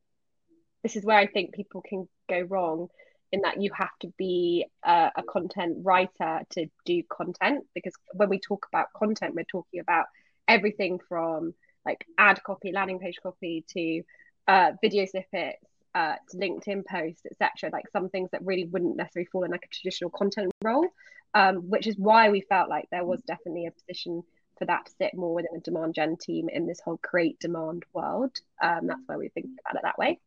this 0.82 0.96
is 0.96 1.06
where 1.06 1.17
I 1.17 1.28
think 1.28 1.54
people 1.54 1.84
can 1.88 2.10
go 2.28 2.41
wrong 2.41 2.88
in 3.32 3.41
that 3.41 3.62
you 3.62 3.69
have 3.76 3.96
to 4.02 4.12
be 4.17 4.65
a, 4.84 5.12
a 5.15 5.24
content 5.24 5.78
writer 5.84 6.41
to 6.52 6.65
do 6.86 7.04
content 7.08 7.65
because 7.76 7.93
when 8.13 8.30
we 8.30 8.39
talk 8.39 8.65
about 8.72 8.88
content, 8.96 9.36
we're 9.36 9.43
talking 9.43 9.80
about 9.80 10.06
everything 10.47 10.99
from 11.08 11.53
like 11.86 12.06
ad 12.17 12.41
copy, 12.43 12.71
landing 12.71 12.99
page 12.99 13.17
copy 13.21 13.65
to 13.69 14.03
uh, 14.47 14.71
video 14.82 15.06
snippets, 15.06 15.65
uh, 15.95 16.15
to 16.29 16.38
LinkedIn 16.38 16.86
posts, 16.86 17.25
etc. 17.25 17.69
Like 17.71 17.86
some 17.91 18.10
things 18.10 18.29
that 18.32 18.45
really 18.45 18.65
wouldn't 18.65 18.97
necessarily 18.97 19.27
fall 19.32 19.43
in 19.43 19.51
like 19.51 19.65
a 19.65 19.73
traditional 19.73 20.10
content 20.10 20.51
role, 20.63 20.88
um, 21.34 21.69
which 21.69 21.88
is 21.88 21.97
why 21.97 22.29
we 22.29 22.41
felt 22.41 22.69
like 22.69 22.88
there 22.91 23.06
was 23.06 23.21
definitely 23.21 23.67
a 23.67 23.71
position 23.71 24.23
for 24.58 24.65
that 24.65 24.86
to 24.86 24.91
sit 24.97 25.13
more 25.13 25.34
within 25.34 25.51
the 25.53 25.60
demand 25.60 25.93
gen 25.93 26.17
team 26.17 26.49
in 26.49 26.67
this 26.67 26.79
whole 26.79 26.97
create 26.97 27.39
demand 27.39 27.84
world. 27.93 28.32
Um, 28.62 28.88
that's 28.88 29.01
why 29.06 29.17
we 29.17 29.29
think 29.29 29.47
about 29.65 29.79
it 29.79 29.84
that 29.84 29.97
way. 29.97 30.19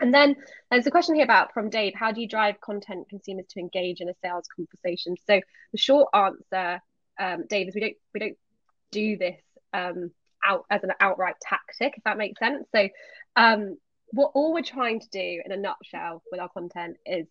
And 0.00 0.12
then 0.12 0.36
there's 0.70 0.86
a 0.86 0.90
question 0.90 1.14
here 1.14 1.24
about 1.24 1.54
from 1.54 1.70
Dave: 1.70 1.94
How 1.94 2.12
do 2.12 2.20
you 2.20 2.28
drive 2.28 2.60
content 2.60 3.08
consumers 3.08 3.46
to 3.50 3.60
engage 3.60 4.00
in 4.00 4.08
a 4.08 4.14
sales 4.22 4.46
conversation? 4.54 5.16
So 5.26 5.40
the 5.72 5.78
short 5.78 6.08
answer, 6.12 6.80
um, 7.18 7.44
Dave, 7.48 7.68
is 7.68 7.74
we 7.74 7.80
don't 7.80 7.96
we 8.12 8.20
don't 8.20 8.38
do 8.90 9.16
this 9.16 9.40
um, 9.76 10.10
out 10.44 10.64
as 10.70 10.82
an 10.82 10.92
outright 11.00 11.36
tactic, 11.40 11.94
if 11.96 12.04
that 12.04 12.18
makes 12.18 12.38
sense. 12.38 12.66
So, 12.74 12.88
um, 13.36 13.76
what 14.08 14.32
all 14.34 14.54
we're 14.54 14.62
trying 14.62 15.00
to 15.00 15.08
do 15.10 15.42
in 15.44 15.52
a 15.52 15.56
nutshell 15.56 16.22
with 16.30 16.40
our 16.40 16.48
content 16.48 16.96
is 17.04 17.26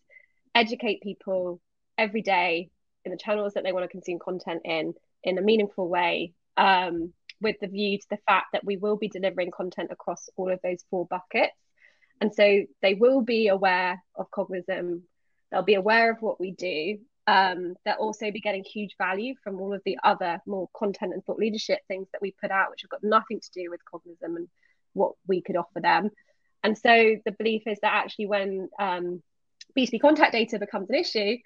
educate 0.54 1.02
people 1.02 1.62
every 1.98 2.22
day 2.22 2.70
in 3.06 3.12
the 3.12 3.18
channels 3.18 3.54
that 3.54 3.64
they 3.64 3.72
want 3.72 3.86
to 3.86 3.90
consume 3.90 4.20
content 4.20 4.62
in 4.66 4.94
in 5.24 5.38
a 5.38 5.42
meaningful 5.42 5.88
way 5.88 6.34
um, 6.58 7.14
with 7.42 7.56
the 7.62 7.68
view 7.68 7.98
to 7.98 8.08
the 8.10 8.20
fact 8.28 8.48
that 8.54 8.66
we 8.66 8.78
will 8.78 8.98
be 8.98 9.08
delivering 9.08 9.52
content 9.52 9.90
across 9.92 10.30
all 10.36 10.52
of 10.52 10.60
those 10.64 10.84
four 10.90 11.06
buckets. 11.06 11.56
And 12.22 12.34
so 12.34 12.64
they 12.82 12.94
will 12.94 13.22
be 13.22 13.48
aware 13.48 14.02
of 14.16 14.32
cognism 14.32 15.04
they'll 15.52 15.64
be 15.64 15.76
aware 15.76 16.12
of 16.12 16.22
what 16.22 16.40
we 16.40 16.52
do 16.52 16.98
um, 17.28 17.74
they'll 17.84 17.96
also 17.96 18.32
be 18.32 18.40
getting 18.40 18.64
huge 18.64 18.96
value 18.98 19.34
from 19.44 19.60
all 19.60 19.74
of 19.74 19.82
the 19.86 19.98
other 20.04 20.40
more 20.46 20.70
content 20.76 21.14
and 21.14 21.24
thought 21.24 21.40
leadership 21.40 21.80
things 21.88 22.08
that 22.12 22.22
we 22.22 22.36
put 22.40 22.52
out, 22.52 22.70
which 22.70 22.82
have 22.84 22.90
got 22.90 23.04
nothing 23.04 23.40
to 23.40 23.52
do 23.52 23.70
with 23.70 23.82
Cognism 23.86 24.36
and 24.36 24.48
what 24.94 25.14
we 25.28 25.42
could 25.42 25.56
offer 25.56 25.80
them. 25.82 26.12
And 26.64 26.78
so 26.78 27.16
the 27.26 27.32
belief 27.32 27.64
is 27.66 27.80
that 27.82 27.94
actually 27.94 28.28
when 28.28 28.70
um, 28.80 29.22
B2B 29.78 30.02
contact 30.02 30.32
data 30.32 30.60
becomes 30.60 30.90
an 30.90 30.96
issue, 30.96 31.38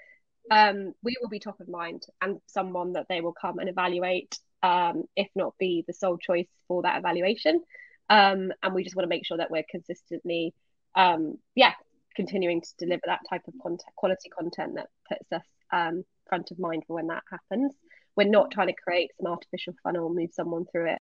um, 0.52 0.94
we 1.04 1.16
will 1.22 1.30
be 1.30 1.40
top 1.40 1.60
of 1.60 1.68
mind 1.68 2.04
and 2.22 2.40
someone 2.48 2.94
that 2.94 3.06
they 3.08 3.22
will 3.22 3.34
come 3.34 3.60
and 3.60 3.70
evaluate, 3.70 4.38
um, 4.64 5.04
if 5.16 5.28
not 5.36 5.58
be 5.60 5.84
the 5.88 5.94
sole 5.94 6.18
choice 6.18 6.48
for 6.68 6.82
that 6.82 6.98
evaluation. 6.98 7.62
Um, 8.10 8.52
and 8.64 8.74
we 8.74 8.84
just 8.84 8.96
want 8.96 9.06
to 9.06 9.10
make 9.10 9.26
sure 9.26 9.38
that 9.38 9.52
we're 9.52 9.66
consistently, 9.70 10.54
um, 10.96 11.38
yeah, 11.56 11.74
continuing 12.16 12.62
to 12.62 12.70
deliver 12.78 13.04
that 13.06 13.22
type 13.30 13.44
of 13.48 13.54
content, 13.62 13.94
quality 13.96 14.30
content 14.30 14.76
that 14.76 14.88
puts 15.08 15.32
us 15.32 15.44
um, 15.72 16.04
front 16.28 16.52
of 16.52 16.60
mind 16.60 16.84
for 16.88 16.96
when 16.96 17.08
that 17.08 17.24
happens. 17.30 17.74
We're 18.16 18.28
not 18.28 18.52
trying 18.52 18.68
to 18.68 18.74
create 18.74 19.12
some 19.18 19.32
artificial 19.32 19.74
funnel, 19.84 20.14
move 20.14 20.32
someone 20.34 20.66
through 20.72 20.92
it, 20.92 21.02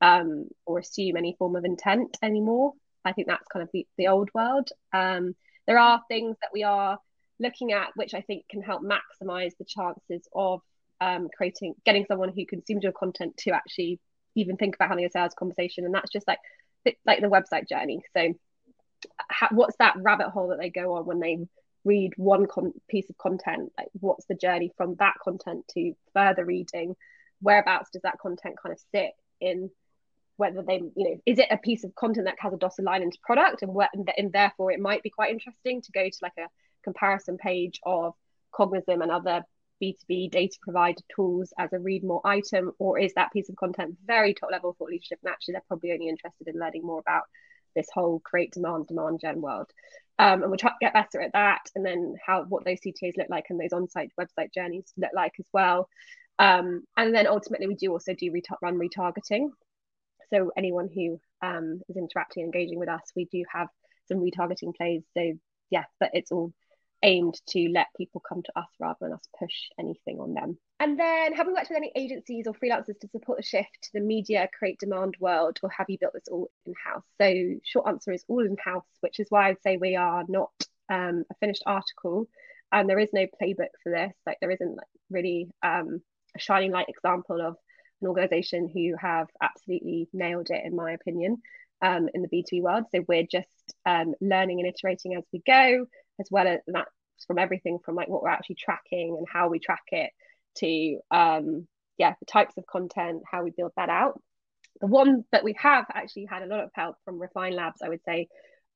um, 0.00 0.48
or 0.66 0.78
assume 0.78 1.16
any 1.16 1.36
form 1.38 1.56
of 1.56 1.64
intent 1.64 2.16
anymore. 2.22 2.72
I 3.04 3.12
think 3.12 3.28
that's 3.28 3.46
kind 3.48 3.62
of 3.62 3.70
the, 3.72 3.86
the 3.96 4.08
old 4.08 4.30
world. 4.34 4.70
Um, 4.92 5.34
there 5.66 5.78
are 5.78 6.02
things 6.08 6.36
that 6.40 6.50
we 6.52 6.64
are 6.64 6.98
looking 7.40 7.72
at 7.72 7.90
which 7.94 8.14
I 8.14 8.20
think 8.20 8.48
can 8.48 8.62
help 8.62 8.82
maximize 8.82 9.52
the 9.58 9.64
chances 9.64 10.26
of 10.34 10.60
um, 11.00 11.28
creating, 11.36 11.74
getting 11.84 12.06
someone 12.06 12.32
who 12.34 12.46
consumes 12.46 12.82
your 12.82 12.92
content 12.92 13.36
to 13.38 13.52
actually 13.52 14.00
even 14.34 14.56
think 14.56 14.74
about 14.74 14.88
having 14.88 15.04
a 15.04 15.10
sales 15.10 15.34
conversation, 15.38 15.84
and 15.84 15.94
that's 15.94 16.10
just 16.10 16.26
like 16.26 16.38
like 17.06 17.20
the 17.20 17.28
website 17.28 17.68
journey. 17.68 18.02
So, 18.16 18.34
what's 19.50 19.76
that 19.78 19.96
rabbit 19.98 20.28
hole 20.28 20.48
that 20.48 20.58
they 20.58 20.70
go 20.70 20.94
on 20.94 21.06
when 21.06 21.20
they 21.20 21.38
read 21.84 22.12
one 22.16 22.46
con- 22.46 22.74
piece 22.88 23.08
of 23.10 23.18
content? 23.18 23.72
Like, 23.78 23.88
what's 23.94 24.26
the 24.26 24.34
journey 24.34 24.72
from 24.76 24.96
that 24.96 25.14
content 25.22 25.66
to 25.74 25.92
further 26.14 26.44
reading? 26.44 26.96
Whereabouts 27.40 27.90
does 27.92 28.02
that 28.02 28.18
content 28.18 28.56
kind 28.62 28.72
of 28.72 28.80
sit 28.92 29.12
in? 29.40 29.70
Whether 30.36 30.62
they, 30.62 30.76
you 30.76 30.92
know, 30.96 31.20
is 31.26 31.40
it 31.40 31.48
a 31.50 31.56
piece 31.56 31.82
of 31.82 31.96
content 31.96 32.26
that 32.26 32.36
has 32.38 32.52
a 32.52 32.56
dotted 32.56 32.84
line 32.84 33.02
into 33.02 33.18
product, 33.24 33.62
and, 33.62 33.74
where, 33.74 33.88
and, 33.92 34.08
and 34.16 34.32
therefore 34.32 34.70
it 34.70 34.78
might 34.78 35.02
be 35.02 35.10
quite 35.10 35.32
interesting 35.32 35.82
to 35.82 35.90
go 35.90 36.08
to 36.08 36.18
like 36.22 36.36
a 36.38 36.46
comparison 36.84 37.38
page 37.38 37.80
of 37.84 38.14
Cognism 38.52 39.02
and 39.02 39.10
other 39.10 39.42
B2B 39.82 40.30
data 40.30 40.56
provider 40.62 41.02
tools 41.14 41.52
as 41.58 41.72
a 41.72 41.78
read 41.78 42.04
more 42.04 42.20
item, 42.24 42.72
or 42.78 42.98
is 42.98 43.14
that 43.14 43.32
piece 43.32 43.48
of 43.48 43.56
content 43.56 43.96
very 44.06 44.34
top 44.34 44.50
level 44.50 44.74
thought 44.78 44.90
leadership? 44.90 45.18
And 45.22 45.32
actually, 45.32 45.52
they're 45.52 45.62
probably 45.66 45.92
only 45.92 46.08
interested 46.08 46.46
in 46.46 46.58
learning 46.58 46.82
more 46.82 47.00
about 47.00 47.24
this 47.74 47.88
whole 47.92 48.20
create 48.20 48.52
demand, 48.52 48.86
demand 48.86 49.20
gen 49.20 49.40
world. 49.40 49.66
Um, 50.18 50.42
and 50.42 50.50
we'll 50.50 50.58
try 50.58 50.70
to 50.70 50.76
get 50.80 50.94
better 50.94 51.20
at 51.20 51.32
that. 51.32 51.70
And 51.74 51.84
then 51.86 52.16
how 52.24 52.44
what 52.44 52.64
those 52.64 52.80
CTAs 52.80 53.16
look 53.16 53.28
like 53.30 53.46
and 53.50 53.60
those 53.60 53.72
on-site 53.72 54.10
website 54.20 54.52
journeys 54.52 54.92
look 54.96 55.10
like 55.14 55.34
as 55.38 55.46
well. 55.52 55.88
Um, 56.38 56.84
and 56.96 57.14
then 57.14 57.26
ultimately, 57.26 57.68
we 57.68 57.74
do 57.74 57.92
also 57.92 58.14
do 58.14 58.32
ret- 58.32 58.58
run 58.62 58.78
retargeting. 58.78 59.50
So 60.30 60.50
anyone 60.56 60.88
who 60.92 61.20
um, 61.42 61.80
is 61.88 61.96
interacting, 61.96 62.44
engaging 62.44 62.78
with 62.78 62.88
us, 62.88 63.02
we 63.16 63.26
do 63.26 63.44
have 63.52 63.68
some 64.08 64.18
retargeting 64.18 64.74
plays. 64.76 65.02
So 65.16 65.32
yeah, 65.70 65.84
but 66.00 66.10
it's 66.14 66.32
all 66.32 66.52
aimed 67.02 67.40
to 67.48 67.68
let 67.72 67.86
people 67.96 68.20
come 68.26 68.42
to 68.42 68.58
us 68.58 68.68
rather 68.80 68.96
than 69.00 69.12
us 69.12 69.28
push 69.38 69.54
anything 69.78 70.18
on 70.18 70.34
them. 70.34 70.58
And 70.80 70.98
then, 70.98 71.32
have 71.34 71.46
we 71.46 71.52
worked 71.52 71.70
with 71.70 71.76
any 71.76 71.92
agencies 71.96 72.46
or 72.46 72.54
freelancers 72.54 72.98
to 73.00 73.08
support 73.08 73.38
the 73.38 73.44
shift 73.44 73.78
to 73.82 73.90
the 73.94 74.00
media 74.00 74.48
create 74.56 74.78
demand 74.78 75.16
world, 75.20 75.58
or 75.62 75.70
have 75.70 75.86
you 75.88 75.98
built 76.00 76.12
this 76.14 76.28
all 76.30 76.50
in 76.66 76.74
house? 76.84 77.04
So, 77.20 77.60
short 77.64 77.88
answer 77.88 78.12
is 78.12 78.24
all 78.28 78.44
in 78.44 78.56
house, 78.62 78.86
which 79.00 79.20
is 79.20 79.26
why 79.30 79.48
I'd 79.48 79.62
say 79.62 79.76
we 79.76 79.96
are 79.96 80.24
not 80.28 80.50
um, 80.88 81.24
a 81.30 81.34
finished 81.40 81.62
article, 81.66 82.28
and 82.72 82.88
there 82.88 82.98
is 82.98 83.10
no 83.12 83.26
playbook 83.40 83.74
for 83.82 83.90
this. 83.90 84.12
Like, 84.26 84.38
there 84.40 84.50
isn't 84.50 84.76
like, 84.76 84.86
really 85.10 85.50
um, 85.62 86.00
a 86.36 86.38
shining 86.38 86.72
light 86.72 86.88
example 86.88 87.40
of 87.40 87.56
an 88.00 88.08
organization 88.08 88.70
who 88.72 88.94
have 89.00 89.28
absolutely 89.42 90.08
nailed 90.12 90.50
it, 90.50 90.64
in 90.64 90.76
my 90.76 90.92
opinion. 90.92 91.38
Um, 91.80 92.08
in 92.12 92.22
the 92.22 92.28
B2B 92.28 92.60
world. 92.60 92.86
So 92.92 93.04
we're 93.06 93.22
just 93.22 93.46
um, 93.86 94.12
learning 94.20 94.58
and 94.58 94.68
iterating 94.68 95.14
as 95.14 95.22
we 95.32 95.40
go, 95.46 95.86
as 96.20 96.28
well 96.30 96.46
as 96.46 96.60
that 96.68 96.88
from 97.26 97.38
everything 97.38 97.78
from 97.84 97.94
like 97.94 98.08
what 98.08 98.22
we're 98.22 98.28
actually 98.28 98.56
tracking 98.56 99.16
and 99.18 99.26
how 99.30 99.48
we 99.48 99.58
track 99.58 99.82
it 99.90 100.10
to 100.56 100.98
um 101.10 101.66
yeah 101.96 102.14
the 102.20 102.26
types 102.26 102.56
of 102.56 102.66
content 102.66 103.22
how 103.30 103.42
we 103.42 103.50
build 103.50 103.72
that 103.76 103.88
out. 103.88 104.20
The 104.80 104.86
one 104.86 105.24
that 105.32 105.42
we 105.42 105.56
have 105.58 105.86
actually 105.92 106.26
had 106.26 106.42
a 106.42 106.46
lot 106.46 106.60
of 106.60 106.70
help 106.72 106.96
from 107.04 107.20
refine 107.20 107.54
labs 107.54 107.82
i 107.82 107.88
would 107.88 108.04
say 108.04 108.28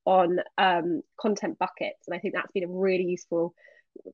on 0.05 0.39
um, 0.57 1.01
content 1.17 1.57
buckets. 1.57 2.07
And 2.07 2.15
i 2.15 2.19
think 2.19 2.33
that's 2.33 2.51
been 2.51 2.65
a 2.65 2.67
really 2.67 3.05
useful 3.05 3.53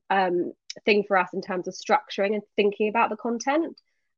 um, 0.08 0.52
thing 0.84 1.04
for 1.06 1.16
us 1.16 1.30
in 1.32 1.42
terms 1.42 1.68
of 1.68 1.74
structuring 1.74 2.34
and 2.34 2.42
thinking 2.56 2.88
about 2.88 3.10
the 3.10 3.16
content. 3.16 3.76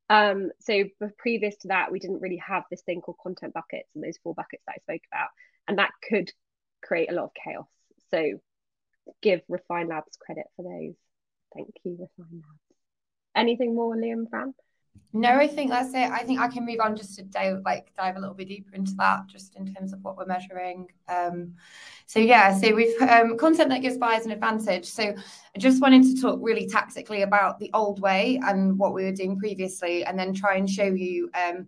Um, 0.09 0.51
so 0.59 0.83
previous 1.17 1.55
to 1.57 1.69
that 1.69 1.91
we 1.91 1.99
didn't 1.99 2.21
really 2.21 2.41
have 2.45 2.63
this 2.69 2.81
thing 2.81 3.01
called 3.01 3.17
content 3.23 3.53
buckets 3.53 3.89
and 3.95 4.03
those 4.03 4.17
four 4.21 4.33
buckets 4.33 4.63
that 4.67 4.75
i 4.77 4.81
spoke 4.81 5.01
about. 5.11 5.29
And 5.67 5.79
that 5.79 5.91
could 6.07 6.31
create 6.83 7.09
a 7.09 7.15
lot 7.15 7.25
of 7.25 7.31
chaos. 7.43 7.65
So 8.11 8.39
give 9.21 9.41
Refine 9.47 9.87
Labs 9.87 10.17
credit 10.17 10.45
for 10.55 10.63
those. 10.63 10.95
Thank 11.53 11.73
you, 11.83 11.91
Refine 11.91 12.41
Labs. 12.41 12.59
Anything 13.35 13.75
more, 13.75 13.95
Liam, 13.95 14.29
Fran? 14.29 14.53
No, 15.15 15.29
I 15.29 15.47
think 15.47 15.69
that's 15.69 15.93
it. 15.93 16.09
I 16.09 16.23
think 16.23 16.39
I 16.39 16.47
can 16.47 16.65
move 16.65 16.79
on 16.79 16.95
just 16.95 17.15
to 17.17 17.23
dive, 17.23 17.61
like 17.63 17.93
dive 17.95 18.15
a 18.15 18.19
little 18.19 18.33
bit 18.33 18.47
deeper 18.47 18.75
into 18.75 18.93
that, 18.95 19.27
just 19.27 19.55
in 19.55 19.71
terms 19.71 19.93
of 19.93 20.03
what 20.03 20.17
we're 20.17 20.25
measuring. 20.25 20.87
Um, 21.07 21.53
so 22.07 22.19
yeah, 22.19 22.55
so 22.57 22.73
we've 22.73 22.99
um, 23.01 23.37
content 23.37 23.69
that 23.69 23.81
gives 23.81 23.97
buyers 23.97 24.25
an 24.25 24.31
advantage. 24.31 24.85
So 24.85 25.03
I 25.03 25.59
just 25.59 25.81
wanted 25.81 26.03
to 26.03 26.21
talk 26.21 26.39
really 26.41 26.67
tactically 26.67 27.21
about 27.21 27.59
the 27.59 27.69
old 27.73 28.01
way 28.01 28.39
and 28.43 28.77
what 28.77 28.93
we 28.93 29.03
were 29.03 29.11
doing 29.11 29.37
previously, 29.37 30.03
and 30.03 30.17
then 30.17 30.33
try 30.33 30.55
and 30.55 30.67
show 30.67 30.85
you 30.85 31.29
um, 31.35 31.67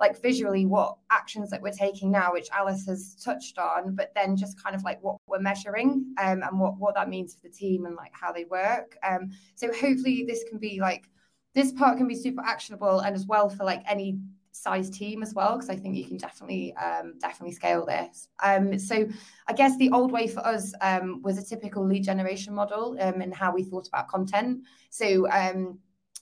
like 0.00 0.20
visually 0.20 0.66
what 0.66 0.96
actions 1.10 1.50
that 1.50 1.62
we're 1.62 1.70
taking 1.70 2.10
now, 2.10 2.32
which 2.32 2.48
Alice 2.52 2.86
has 2.86 3.14
touched 3.24 3.58
on, 3.58 3.94
but 3.94 4.12
then 4.14 4.36
just 4.36 4.62
kind 4.62 4.74
of 4.74 4.82
like 4.82 5.02
what 5.02 5.16
we're 5.26 5.38
measuring 5.38 6.14
um, 6.20 6.42
and 6.42 6.58
what 6.58 6.78
what 6.78 6.94
that 6.94 7.08
means 7.08 7.34
for 7.34 7.40
the 7.42 7.54
team 7.54 7.86
and 7.86 7.94
like 7.96 8.12
how 8.12 8.32
they 8.32 8.44
work. 8.44 8.96
Um, 9.08 9.30
so 9.54 9.68
hopefully 9.72 10.24
this 10.26 10.44
can 10.48 10.58
be 10.58 10.80
like 10.80 11.08
this 11.54 11.72
part 11.72 11.96
can 11.98 12.08
be 12.08 12.16
super 12.16 12.42
actionable 12.44 13.00
and 13.00 13.14
as 13.14 13.26
well 13.26 13.48
for 13.48 13.64
like 13.64 13.82
any 13.88 14.18
size 14.50 14.88
team 14.88 15.22
as 15.22 15.34
well 15.34 15.54
because 15.54 15.68
I 15.68 15.76
think 15.76 15.96
you 15.96 16.04
can 16.04 16.16
definitely 16.16 16.74
um, 16.76 17.14
definitely 17.20 17.54
scale 17.54 17.86
this. 17.86 18.28
Um, 18.42 18.78
so 18.78 19.06
I 19.46 19.52
guess 19.52 19.76
the 19.76 19.90
old 19.90 20.12
way 20.12 20.26
for 20.26 20.44
us 20.46 20.72
um, 20.80 21.22
was 21.22 21.38
a 21.38 21.44
typical 21.44 21.84
lead 21.86 22.04
generation 22.04 22.54
model 22.54 22.96
um, 23.00 23.20
and 23.20 23.34
how 23.34 23.52
we 23.52 23.62
thought 23.62 23.88
about 23.88 24.08
content. 24.08 24.62
So 24.90 25.28
um, 25.30 25.78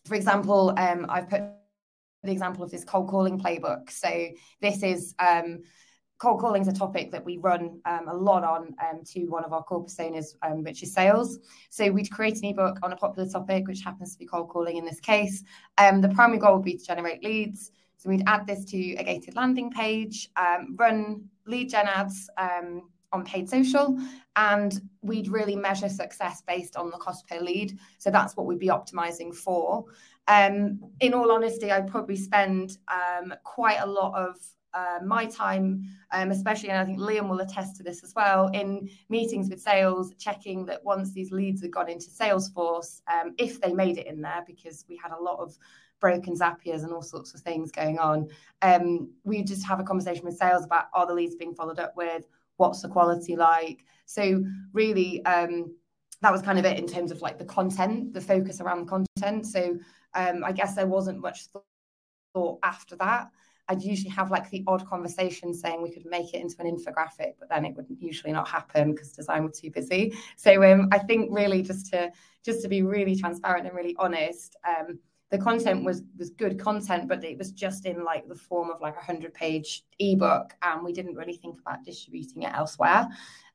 for 0.07 0.15
example, 0.15 0.75
um, 0.77 1.07
I've 1.09 1.29
put 1.29 1.43
the 2.23 2.33
example 2.33 2.63
of 2.63 2.71
this 2.71 2.85
cold 2.85 3.09
calling 3.09 3.39
playbook. 3.39 3.91
So 3.91 4.29
this 4.61 4.83
is 4.83 5.15
um, 5.19 5.61
cold 6.19 6.41
calling 6.41 6.63
is 6.63 6.69
a 6.69 6.73
topic 6.73 7.11
that 7.11 7.25
we 7.25 7.37
run 7.39 7.81
um, 7.85 8.07
a 8.09 8.15
lot 8.15 8.45
on 8.45 8.75
um, 8.81 9.03
to 9.05 9.25
one 9.27 9.45
of 9.45 9.53
our 9.53 9.63
core 9.65 9.85
personas, 9.85 10.37
um, 10.43 10.63
which 10.63 10.83
is 10.83 10.95
sales. 10.95 11.39
So 11.71 11.91
we'd 11.91 12.11
create 12.11 12.39
an 12.39 12.45
ebook 12.45 12.79
on 12.83 12.93
a 12.93 12.97
popular 12.97 13.29
topic, 13.29 13.67
which 13.67 13.83
happens 13.83 14.13
to 14.13 14.19
be 14.19 14.27
cold 14.27 14.49
calling 14.49 14.77
in 14.77 14.85
this 14.85 15.01
case. 15.01 15.43
Um, 15.79 16.01
the 16.01 16.11
primary 16.11 16.39
goal 16.39 16.55
would 16.57 16.65
be 16.65 16.77
to 16.77 16.85
generate 16.85 17.25
leads. 17.25 17.73
So 17.97 18.09
we'd 18.09 18.23
add 18.27 18.47
this 18.47 18.65
to 18.67 18.95
a 18.95 19.05
gated 19.05 19.37
landing 19.37 19.71
page, 19.71 20.29
um, 20.37 20.77
run 20.77 21.25
lead 21.47 21.71
gen 21.71 21.87
ads 21.87 22.29
on 23.13 23.25
paid 23.25 23.49
social, 23.49 23.99
and 24.37 24.81
we'd 25.03 25.29
really 25.29 25.55
measure 25.55 25.89
success 25.89 26.43
based 26.47 26.77
on 26.77 26.91
the 26.91 26.97
cost 26.99 27.29
per 27.29 27.39
lead. 27.39 27.79
So 27.99 28.11
that's 28.11 28.37
what 28.37 28.47
we'd 28.47 28.59
be 28.59 28.69
optimizing 28.69 29.35
for. 29.35 29.85
Um, 30.29 30.81
in 31.01 31.15
all 31.15 31.33
honesty, 31.33 31.71
I'd 31.71 31.89
probably 31.89 32.17
spend 32.17 32.79
um, 32.89 33.35
quite 33.45 33.81
a 33.81 33.87
lot 33.87 34.15
of 34.15 34.37
uh, 34.75 34.99
my 35.05 35.27
time, 35.27 35.85
um, 36.13 36.31
especially, 36.31 36.71
and 36.71 36.79
I 36.79 36.85
think 36.85 36.99
Liam 36.99 37.29
will 37.29 37.41
attest 37.41 37.77
to 37.77 37.83
this 37.83 38.03
as 38.03 38.15
well, 38.15 38.49
in 38.49 38.89
meetings 39.09 39.51
with 39.51 39.61
sales, 39.61 40.13
checking 40.19 40.65
that 40.67 40.83
once 40.85 41.13
these 41.13 41.31
leads 41.31 41.61
had 41.63 41.73
gone 41.73 41.91
into 41.91 42.07
Salesforce, 42.07 43.03
um, 43.13 43.35
if 43.39 43.61
they 43.61 43.73
made 43.73 43.99
it 43.99 44.07
in 44.07 44.23
there, 44.23 44.43
because 44.47 44.85
we 44.89 44.97
had 44.97 45.13
a 45.13 45.23
lot 45.23 45.39
of 45.41 45.59
broken 46.01 46.35
Zapiers 46.35 46.85
and 46.85 46.93
all 46.93 47.03
sorts 47.03 47.35
of 47.35 47.41
things 47.41 47.71
going 47.71 47.99
on, 47.99 48.29
um, 48.63 49.11
we 49.25 49.43
just 49.43 49.67
have 49.67 49.81
a 49.81 49.85
conversation 49.85 50.25
with 50.25 50.37
sales 50.37 50.65
about 50.65 50.87
are 50.95 51.07
the 51.07 51.15
leads 51.15 51.37
being 51.37 51.55
followed 51.55 51.79
up 51.79 51.95
with, 51.97 52.27
what's 52.57 52.81
the 52.81 52.89
quality 52.89 53.37
like. 53.37 53.85
So 54.07 54.43
really, 54.73 55.25
um, 55.27 55.75
that 56.23 56.33
was 56.33 56.41
kind 56.41 56.59
of 56.59 56.65
it 56.65 56.79
in 56.79 56.87
terms 56.87 57.11
of 57.11 57.21
like 57.21 57.39
the 57.39 57.45
content, 57.45 58.15
the 58.15 58.21
focus 58.21 58.61
around 58.61 58.87
the 58.87 59.05
content. 59.17 59.47
So 59.47 59.77
um, 60.15 60.45
I 60.45 60.53
guess 60.53 60.75
there 60.75 60.87
wasn't 60.87 61.21
much 61.21 61.47
thought 62.35 62.59
after 62.63 62.97
that. 62.97 63.29
I'd 63.69 63.83
usually 63.83 64.11
have 64.11 64.31
like 64.31 64.51
the 64.51 64.65
odd 64.67 64.87
conversation 64.87 65.55
saying 65.55 65.83
we 65.83 65.93
could 65.93 66.05
make 66.05 66.35
it 66.35 66.41
into 66.41 66.57
an 66.59 66.67
infographic, 66.67 67.35
but 67.39 67.49
then 67.49 67.65
it 67.65 67.75
would 67.77 67.87
usually 67.99 68.33
not 68.33 68.49
happen 68.49 68.93
because 68.93 69.13
design 69.13 69.45
was 69.45 69.59
too 69.59 69.71
busy. 69.71 70.15
So 70.37 70.63
um, 70.65 70.89
I 70.93 70.99
think 70.99 71.29
really 71.31 71.63
just 71.63 71.91
to 71.93 72.13
just 72.45 72.63
to 72.63 72.69
be 72.69 72.83
really 72.83 73.17
transparent 73.17 73.67
and 73.67 73.77
really 73.77 73.95
honest, 73.99 74.57
um, 74.67 74.99
the 75.31 75.39
content 75.39 75.85
was 75.85 76.03
was 76.19 76.31
good 76.31 76.59
content, 76.59 77.09
but 77.09 77.25
it 77.25 77.39
was 77.39 77.53
just 77.53 77.87
in 77.87 78.05
like 78.05 78.29
the 78.29 78.35
form 78.35 78.71
of 78.71 78.81
like 78.81 78.97
a 78.97 79.01
hundred 79.01 79.33
page 79.33 79.85
ebook, 79.99 80.53
and 80.63 80.85
we 80.85 80.93
didn't 80.93 81.15
really 81.15 81.37
think 81.37 81.61
about 81.61 81.85
distributing 81.85 82.43
it 82.43 82.53
elsewhere. 82.53 83.09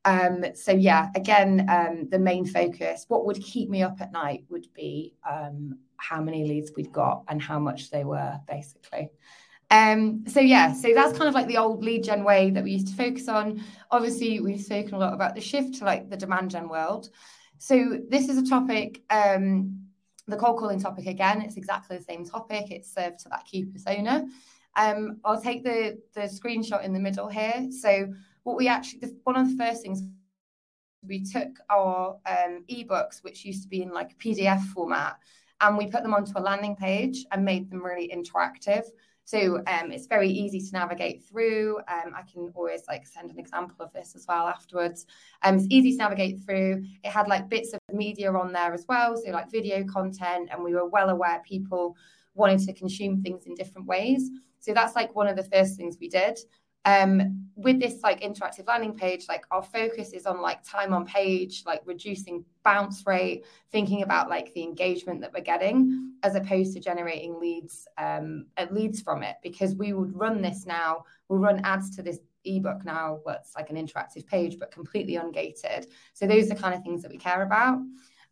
Um, 0.05 0.45
so 0.55 0.71
yeah, 0.71 1.09
again, 1.15 1.67
um, 1.69 2.07
the 2.09 2.17
main 2.17 2.45
focus, 2.45 3.05
what 3.09 3.25
would 3.25 3.41
keep 3.43 3.69
me 3.69 3.83
up 3.83 3.99
at 3.99 4.13
night 4.13 4.45
would 4.49 4.67
be 4.73 5.13
um, 5.29 5.77
how 5.97 6.21
many 6.21 6.47
leads 6.47 6.71
we'd 6.75 6.91
got 6.91 7.23
and 7.27 7.41
how 7.41 7.59
much 7.59 7.89
they 7.89 8.03
were, 8.03 8.39
basically. 8.47 9.09
Um, 9.69 10.23
so 10.27 10.39
yeah, 10.39 10.73
so 10.73 10.93
that's 10.93 11.17
kind 11.17 11.27
of 11.27 11.35
like 11.35 11.47
the 11.47 11.57
old 11.57 11.83
lead 11.83 12.03
gen 12.03 12.23
way 12.23 12.51
that 12.51 12.63
we 12.63 12.71
used 12.71 12.87
to 12.87 12.95
focus 12.95 13.27
on. 13.27 13.63
Obviously, 13.91 14.39
we've 14.39 14.61
spoken 14.61 14.93
a 14.93 14.97
lot 14.97 15.13
about 15.13 15.35
the 15.35 15.41
shift 15.41 15.75
to 15.79 15.85
like 15.85 16.09
the 16.09 16.17
demand 16.17 16.51
gen 16.51 16.69
world. 16.69 17.09
So 17.57 17.99
this 18.09 18.29
is 18.29 18.37
a 18.37 18.47
topic, 18.47 19.03
um, 19.09 19.87
the 20.27 20.37
cold 20.37 20.59
calling 20.59 20.79
topic 20.79 21.07
again. 21.07 21.41
It's 21.41 21.57
exactly 21.57 21.97
the 21.97 22.03
same 22.03 22.25
topic. 22.25 22.71
It's 22.71 22.93
served 22.93 23.19
to 23.19 23.29
that 23.29 23.45
key 23.45 23.65
persona. 23.65 24.27
Um, 24.75 25.19
I'll 25.25 25.41
take 25.41 25.63
the 25.63 25.99
the 26.13 26.21
screenshot 26.21 26.83
in 26.83 26.93
the 26.93 26.99
middle 26.99 27.27
here. 27.27 27.69
So 27.71 28.13
what 28.43 28.57
we 28.57 28.67
actually, 28.67 28.99
the, 28.99 29.17
one 29.23 29.35
of 29.35 29.49
the 29.49 29.57
first 29.57 29.81
things 29.81 30.03
we 31.01 31.23
took 31.23 31.59
our 31.69 32.17
um, 32.25 32.63
ebooks, 32.69 33.23
which 33.23 33.43
used 33.43 33.63
to 33.63 33.69
be 33.69 33.81
in 33.81 33.91
like 33.91 34.17
PDF 34.19 34.63
format, 34.67 35.17
and 35.61 35.77
we 35.77 35.87
put 35.87 36.03
them 36.03 36.13
onto 36.13 36.37
a 36.37 36.41
landing 36.41 36.75
page 36.75 37.25
and 37.31 37.43
made 37.43 37.69
them 37.69 37.83
really 37.83 38.11
interactive. 38.13 38.83
So 39.27 39.57
um, 39.67 39.91
it's 39.91 40.07
very 40.07 40.29
easy 40.29 40.61
to 40.61 40.71
navigate 40.71 41.21
through. 41.27 41.79
Um, 41.89 42.13
I 42.15 42.21
can 42.31 42.49
always 42.55 42.83
like 42.87 43.05
send 43.05 43.29
an 43.29 43.37
example 43.37 43.75
of 43.79 43.91
this 43.91 44.15
as 44.15 44.25
well 44.25 44.47
afterwards. 44.47 45.05
Um, 45.43 45.55
it's 45.55 45.67
easy 45.69 45.91
to 45.91 45.97
navigate 45.97 46.39
through. 46.45 46.85
It 47.03 47.09
had 47.09 47.27
like 47.27 47.49
bits 47.49 47.73
of 47.73 47.79
media 47.91 48.31
on 48.31 48.53
there 48.53 48.73
as 48.73 48.85
well, 48.87 49.17
so 49.17 49.29
like 49.31 49.51
video 49.51 49.83
content, 49.83 50.49
and 50.49 50.63
we 50.63 50.73
were 50.73 50.87
well 50.87 51.09
aware 51.09 51.41
people 51.45 51.97
wanted 52.35 52.59
to 52.67 52.73
consume 52.73 53.21
things 53.21 53.45
in 53.45 53.55
different 53.55 53.85
ways. 53.85 54.29
So 54.59 54.73
that's 54.73 54.95
like 54.95 55.13
one 55.13 55.27
of 55.27 55.35
the 55.35 55.43
first 55.43 55.75
things 55.75 55.97
we 55.99 56.07
did 56.07 56.39
um, 56.87 57.43
with 57.57 57.79
this 57.79 58.01
like 58.01 58.21
interactive 58.21 58.65
landing 58.67 58.93
page 58.93 59.25
like 59.27 59.43
our 59.51 59.61
focus 59.61 60.13
is 60.13 60.25
on 60.25 60.41
like 60.41 60.63
time 60.63 60.93
on 60.93 61.05
page 61.05 61.63
like 61.65 61.81
reducing 61.85 62.45
bounce 62.63 63.05
rate 63.05 63.43
thinking 63.71 64.03
about 64.03 64.29
like 64.29 64.53
the 64.53 64.63
engagement 64.63 65.19
that 65.19 65.33
we're 65.33 65.43
getting 65.43 66.13
as 66.23 66.35
opposed 66.35 66.73
to 66.73 66.79
generating 66.79 67.39
leads 67.39 67.87
um, 67.97 68.45
uh, 68.55 68.67
leads 68.71 69.01
from 69.01 69.21
it. 69.21 69.35
Because 69.43 69.75
we 69.75 69.91
would 69.91 70.15
run 70.15 70.41
this 70.41 70.65
now 70.65 71.03
we'll 71.27 71.39
run 71.39 71.59
ads 71.65 71.93
to 71.95 72.01
this 72.01 72.19
ebook 72.45 72.85
now 72.85 73.19
what's 73.23 73.53
like 73.55 73.69
an 73.69 73.75
interactive 73.75 74.25
page 74.25 74.57
but 74.57 74.71
completely 74.71 75.15
ungated. 75.15 75.87
So 76.13 76.25
those 76.25 76.45
are 76.45 76.55
the 76.55 76.61
kind 76.61 76.73
of 76.73 76.83
things 76.83 77.01
that 77.01 77.11
we 77.11 77.17
care 77.17 77.41
about. 77.41 77.79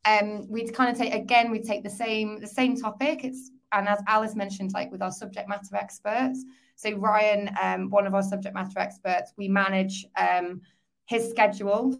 Um, 0.05 0.47
we'd 0.47 0.73
kind 0.73 0.89
of 0.89 0.97
take 0.97 1.13
again 1.13 1.51
we 1.51 1.61
take 1.61 1.83
the 1.83 1.89
same 1.89 2.39
the 2.39 2.47
same 2.47 2.79
topic. 2.79 3.25
It's 3.25 3.51
and 3.71 3.87
as 3.87 3.99
alice 4.07 4.35
mentioned 4.35 4.71
like 4.73 4.91
with 4.91 5.01
our 5.01 5.11
subject 5.11 5.47
matter 5.49 5.75
experts 5.75 6.43
so 6.75 6.91
Ryan, 6.93 7.49
um, 7.61 7.89
one 7.89 8.05
of 8.05 8.13
our 8.13 8.23
subject 8.23 8.53
matter 8.53 8.79
experts, 8.79 9.31
we 9.37 9.47
manage 9.47 10.05
um, 10.17 10.61
his 11.05 11.29
schedule, 11.29 11.99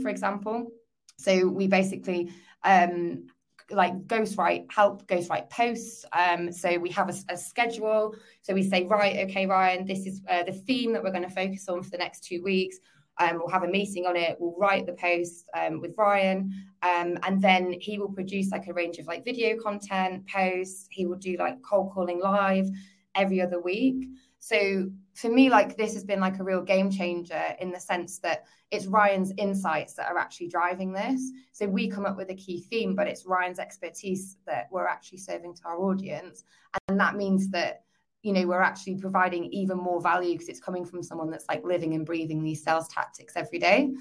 for 0.00 0.08
example. 0.08 0.70
So 1.18 1.48
we 1.48 1.66
basically 1.66 2.30
um, 2.62 3.26
like 3.70 4.06
ghostwrite, 4.06 4.70
help 4.70 5.06
ghostwrite 5.06 5.48
posts. 5.48 6.04
Um, 6.12 6.52
so 6.52 6.78
we 6.78 6.90
have 6.90 7.08
a, 7.08 7.14
a, 7.32 7.36
schedule. 7.36 8.14
So 8.42 8.52
we 8.52 8.62
say, 8.62 8.84
right, 8.84 9.28
okay, 9.28 9.46
Ryan, 9.46 9.86
this 9.86 10.06
is 10.06 10.20
uh, 10.28 10.42
the 10.42 10.52
theme 10.52 10.92
that 10.92 11.02
we're 11.02 11.10
going 11.10 11.22
to 11.22 11.30
focus 11.30 11.68
on 11.68 11.82
for 11.82 11.90
the 11.90 11.98
next 11.98 12.24
two 12.24 12.42
weeks. 12.42 12.76
Um, 13.18 13.38
we'll 13.38 13.48
have 13.48 13.62
a 13.62 13.68
meeting 13.68 14.06
on 14.06 14.16
it. 14.16 14.36
We'll 14.38 14.56
write 14.58 14.86
the 14.86 14.92
post 14.92 15.46
um, 15.54 15.80
with 15.80 15.94
Ryan, 15.96 16.52
um, 16.82 17.18
and 17.22 17.40
then 17.40 17.74
he 17.80 17.98
will 17.98 18.12
produce 18.12 18.50
like 18.50 18.66
a 18.66 18.72
range 18.72 18.98
of 18.98 19.06
like 19.06 19.24
video 19.24 19.56
content 19.60 20.26
posts. 20.28 20.86
He 20.90 21.06
will 21.06 21.16
do 21.16 21.36
like 21.38 21.62
cold 21.62 21.92
calling 21.92 22.20
live 22.20 22.68
every 23.14 23.40
other 23.40 23.60
week. 23.60 24.06
So 24.38 24.90
for 25.14 25.28
me, 25.30 25.48
like 25.48 25.76
this 25.76 25.94
has 25.94 26.04
been 26.04 26.20
like 26.20 26.38
a 26.38 26.44
real 26.44 26.62
game 26.62 26.90
changer 26.90 27.42
in 27.58 27.72
the 27.72 27.80
sense 27.80 28.18
that 28.18 28.44
it's 28.70 28.86
Ryan's 28.86 29.32
insights 29.38 29.94
that 29.94 30.08
are 30.08 30.18
actually 30.18 30.48
driving 30.48 30.92
this. 30.92 31.32
So 31.52 31.66
we 31.66 31.88
come 31.88 32.04
up 32.04 32.16
with 32.16 32.30
a 32.30 32.34
key 32.34 32.60
theme, 32.68 32.94
but 32.94 33.06
it's 33.06 33.24
Ryan's 33.24 33.58
expertise 33.58 34.36
that 34.46 34.68
we're 34.70 34.86
actually 34.86 35.18
serving 35.18 35.54
to 35.54 35.62
our 35.64 35.78
audience. 35.78 36.44
And 36.88 37.00
that 37.00 37.16
means 37.16 37.48
that, 37.48 37.85
you 38.22 38.32
know, 38.32 38.46
we're 38.46 38.60
actually 38.60 38.96
providing 38.96 39.44
even 39.52 39.76
more 39.76 40.00
value 40.00 40.32
because 40.32 40.48
it's 40.48 40.60
coming 40.60 40.84
from 40.84 41.02
someone 41.02 41.30
that's 41.30 41.46
like 41.48 41.64
living 41.64 41.94
and 41.94 42.04
breathing 42.04 42.42
these 42.42 42.62
sales 42.62 42.88
tactics 42.88 43.34
every 43.36 43.58
day. 43.58 43.92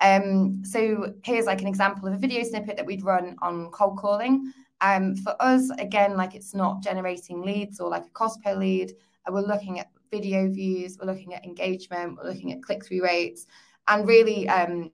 Um, 0.00 0.64
so 0.64 1.14
here's 1.22 1.46
like 1.46 1.60
an 1.60 1.68
example 1.68 2.08
of 2.08 2.14
a 2.14 2.18
video 2.18 2.42
snippet 2.42 2.76
that 2.76 2.86
we'd 2.86 3.04
run 3.04 3.36
on 3.42 3.70
cold 3.70 3.98
calling. 3.98 4.52
Um, 4.80 5.16
for 5.16 5.34
us, 5.40 5.70
again, 5.78 6.16
like 6.16 6.34
it's 6.34 6.54
not 6.54 6.82
generating 6.82 7.42
leads 7.42 7.80
or 7.80 7.88
like 7.88 8.06
a 8.06 8.10
cost 8.10 8.42
per 8.42 8.54
lead. 8.54 8.92
Uh, 9.26 9.32
we're 9.32 9.40
looking 9.40 9.80
at 9.80 9.90
video 10.10 10.48
views, 10.48 10.98
we're 10.98 11.06
looking 11.06 11.34
at 11.34 11.44
engagement, 11.44 12.16
we're 12.16 12.28
looking 12.28 12.52
at 12.52 12.62
click 12.62 12.84
through 12.84 13.02
rates, 13.02 13.46
and 13.88 14.06
really 14.06 14.48
um, 14.48 14.90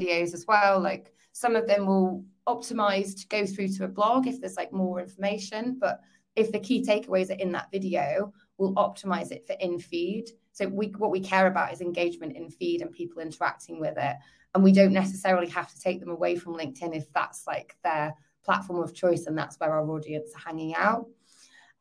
videos 0.00 0.34
as 0.34 0.46
well. 0.46 0.80
Like 0.80 1.12
some 1.32 1.56
of 1.56 1.66
them 1.66 1.86
will 1.86 2.24
optimize 2.48 3.18
to 3.20 3.26
go 3.28 3.46
through 3.46 3.68
to 3.68 3.84
a 3.84 3.88
blog 3.88 4.26
if 4.26 4.40
there's 4.40 4.56
like 4.56 4.72
more 4.72 5.00
information, 5.00 5.78
but 5.80 6.00
if 6.36 6.52
the 6.52 6.58
key 6.58 6.84
takeaways 6.84 7.30
are 7.30 7.40
in 7.40 7.52
that 7.52 7.70
video, 7.70 8.32
we'll 8.58 8.74
optimize 8.74 9.30
it 9.30 9.46
for 9.46 9.54
in 9.54 9.78
feed. 9.78 10.26
So 10.52 10.66
we 10.68 10.88
what 10.98 11.10
we 11.10 11.20
care 11.20 11.46
about 11.46 11.72
is 11.72 11.80
engagement 11.80 12.36
in 12.36 12.50
feed 12.50 12.82
and 12.82 12.92
people 12.92 13.22
interacting 13.22 13.80
with 13.80 13.96
it. 13.96 14.16
And 14.54 14.62
we 14.62 14.72
don't 14.72 14.92
necessarily 14.92 15.48
have 15.48 15.72
to 15.72 15.80
take 15.80 16.00
them 16.00 16.10
away 16.10 16.36
from 16.36 16.54
LinkedIn 16.54 16.96
if 16.96 17.12
that's 17.12 17.46
like 17.46 17.76
their 17.82 18.14
platform 18.44 18.82
of 18.82 18.94
choice 18.94 19.26
and 19.26 19.36
that's 19.36 19.58
where 19.58 19.72
our 19.72 19.90
audience 19.90 20.32
are 20.34 20.50
hanging 20.50 20.74
out. 20.76 21.08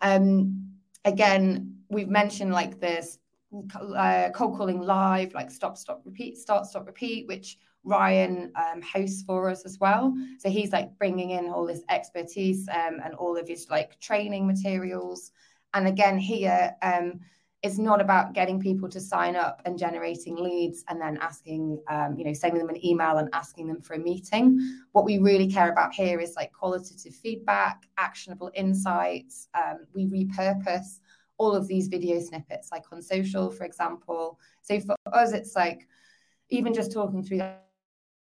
Um, 0.02 0.72
again, 1.06 1.78
we've 1.90 2.10
mentioned 2.10 2.52
like 2.52 2.80
this 2.80 3.20
uh, 3.96 4.30
cold 4.34 4.58
calling 4.58 4.82
live, 4.82 5.34
like 5.34 5.52
stop, 5.52 5.78
stop, 5.78 6.02
repeat, 6.06 6.38
start, 6.38 6.66
stop, 6.66 6.88
repeat, 6.88 7.28
which 7.28 7.58
Ryan 7.84 8.52
um, 8.56 8.82
hosts 8.82 9.24
for 9.24 9.50
us 9.50 9.64
as 9.66 9.78
well. 9.80 10.14
So 10.40 10.50
he's 10.50 10.72
like 10.72 10.98
bringing 10.98 11.32
in 11.32 11.50
all 11.50 11.66
this 11.66 11.84
expertise 11.90 12.68
um, 12.70 13.00
and 13.04 13.14
all 13.16 13.38
of 13.38 13.48
his 13.48 13.68
like 13.70 14.00
training 14.00 14.48
materials. 14.48 15.32
And 15.74 15.88
again, 15.88 16.18
here, 16.18 16.76
um, 16.82 17.20
it's 17.64 17.78
not 17.78 18.02
about 18.02 18.34
getting 18.34 18.60
people 18.60 18.90
to 18.90 19.00
sign 19.00 19.38
up 19.38 19.62
and 19.64 19.80
generating 19.80 20.36
leads 20.36 20.84
and 20.90 21.02
then 21.02 21.18
asking, 21.22 21.82
um, 21.90 22.16
you 22.18 22.26
know, 22.26 22.34
sending 22.34 22.60
them 22.60 22.70
an 22.70 22.86
email 22.86 23.18
and 23.18 23.30
asking 23.32 23.68
them 23.68 23.82
for 23.82 23.94
a 23.94 24.00
meeting. 24.00 24.60
What 24.92 25.06
we 25.06 25.18
really 25.18 25.50
care 25.50 25.72
about 25.72 25.94
here 25.94 26.20
is 26.20 26.36
like 26.36 26.52
qualitative 26.52 27.16
feedback, 27.16 27.88
actionable 27.98 28.52
insights. 28.54 29.48
Um, 29.56 29.86
we 29.96 30.08
repurpose 30.08 31.00
all 31.38 31.56
of 31.56 31.68
these 31.68 31.88
video 31.88 32.20
snippets, 32.20 32.70
like 32.70 32.84
on 32.92 33.02
social, 33.02 33.50
for 33.50 33.64
example. 33.64 34.40
So 34.62 34.80
for 34.82 34.96
us, 35.14 35.32
it's 35.32 35.56
like 35.56 35.88
even 36.50 36.74
just 36.74 36.92
talking 36.92 37.24
through 37.24 37.40
that, 37.40 37.66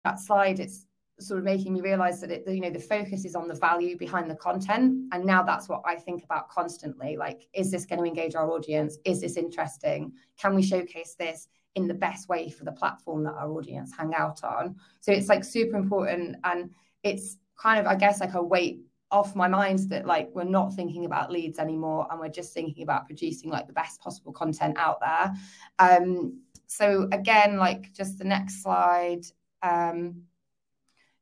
that 0.05 0.21
slide, 0.21 0.61
it's 0.61 0.87
sort 1.19 1.39
of 1.39 1.45
making 1.45 1.75
me 1.75 1.81
realize 1.81 2.21
that 2.21 2.31
it 2.31 2.45
you 2.47 2.61
know 2.61 2.71
the 2.71 2.79
focus 2.79 3.25
is 3.25 3.35
on 3.35 3.47
the 3.47 3.55
value 3.55 3.97
behind 3.97 4.31
the 4.31 4.35
content. 4.35 5.09
And 5.13 5.25
now 5.25 5.43
that's 5.43 5.69
what 5.69 5.83
i 5.85 5.97
think 5.97 6.25
about 6.25 6.49
constantly. 6.49 7.17
Like 7.17 7.47
is 7.53 7.71
this 7.71 7.87
going 7.87 7.99
to 7.99 8.07
engage 8.07 8.35
our 8.35 8.51
audience? 8.51 8.99
Is 9.05 9.21
this 9.21 9.37
interesting? 9.37 10.13
Can 10.39 10.55
we 10.55 10.63
showcase 10.63 11.15
this 11.19 11.49
in 11.77 11.87
the 11.87 11.95
best 11.95 12.29
way 12.29 12.51
for 12.51 12.65
the 12.65 12.73
platform 12.73 13.23
that 13.25 13.35
our 13.35 13.51
audience 13.51 13.93
hang 13.97 14.15
out 14.15 14.43
on? 14.43 14.77
So 15.01 15.13
it's 15.13 15.29
like 15.29 15.45
super 15.45 15.77
important. 15.77 16.37
And 16.45 16.71
it's 17.03 17.37
kind 17.57 17.79
of 17.79 17.87
i 17.87 17.95
guess 17.95 18.21
like 18.21 18.35
a 18.35 18.43
weight 18.43 18.81
off 19.11 19.35
my 19.35 19.49
mind 19.49 19.81
that 19.91 20.07
like 20.07 20.31
we're 20.35 20.45
not 20.45 20.73
thinking 20.73 21.05
about 21.05 21.33
leads 21.33 21.59
anymore 21.59 22.07
and 22.11 22.21
we're 22.21 22.29
just 22.29 22.55
thinking 22.55 22.83
about 22.83 23.07
producing 23.07 23.51
like 23.51 23.67
the 23.67 23.73
best 23.73 24.01
possible 24.01 24.33
content 24.33 24.77
out 24.79 25.01
there. 25.01 25.35
Um 25.79 26.41
so 26.67 27.09
again 27.11 27.57
like 27.57 27.93
just 27.93 28.19
the 28.19 28.25
next 28.25 28.63
slide 28.63 29.23
um 29.63 30.23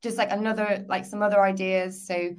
just 0.03 0.16
like 0.16 0.30
another 0.30 0.84
like 0.89 1.05
some 1.05 1.22
other 1.22 1.43
ideas. 1.43 2.07
So 2.07 2.34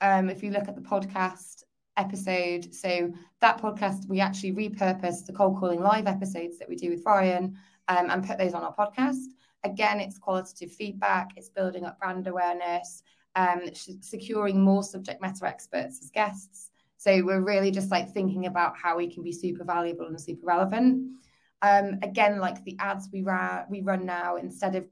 um, 0.00 0.30
if 0.30 0.42
you 0.42 0.50
look 0.50 0.68
at 0.68 0.76
the 0.76 0.82
podcast 0.82 1.64
episode 1.96 2.72
so 2.74 3.12
that 3.40 3.60
podcast 3.60 4.08
we 4.08 4.20
actually 4.20 4.52
repurposed 4.52 5.26
the 5.26 5.32
cold 5.32 5.58
calling 5.58 5.80
live 5.80 6.06
episodes 6.06 6.58
that 6.58 6.68
we 6.68 6.76
do 6.76 6.88
with 6.88 7.02
ryan 7.04 7.56
um, 7.88 8.08
and 8.08 8.26
put 8.26 8.38
those 8.38 8.54
on 8.54 8.62
our 8.62 8.74
podcast. 8.74 9.26
Again 9.64 10.00
it's 10.00 10.18
qualitative 10.18 10.72
feedback 10.72 11.30
it's 11.36 11.50
building 11.50 11.84
up 11.84 11.98
brand 11.98 12.26
awareness 12.26 13.02
um, 13.36 13.62
securing 14.00 14.60
more 14.60 14.82
subject 14.82 15.20
matter 15.20 15.46
experts 15.46 16.00
as 16.02 16.10
guests. 16.10 16.70
So 16.96 17.22
we're 17.24 17.42
really 17.42 17.70
just 17.70 17.90
like 17.90 18.12
thinking 18.12 18.46
about 18.46 18.76
how 18.76 18.96
we 18.96 19.12
can 19.12 19.22
be 19.22 19.32
super 19.32 19.64
valuable 19.64 20.06
and 20.06 20.20
super 20.20 20.46
relevant. 20.46 21.16
Um, 21.62 21.98
again 22.02 22.38
like 22.38 22.64
the 22.64 22.76
ads 22.78 23.08
we, 23.12 23.22
ra- 23.22 23.64
we 23.68 23.82
run 23.82 24.06
now 24.06 24.36
instead 24.36 24.74
of 24.76 24.86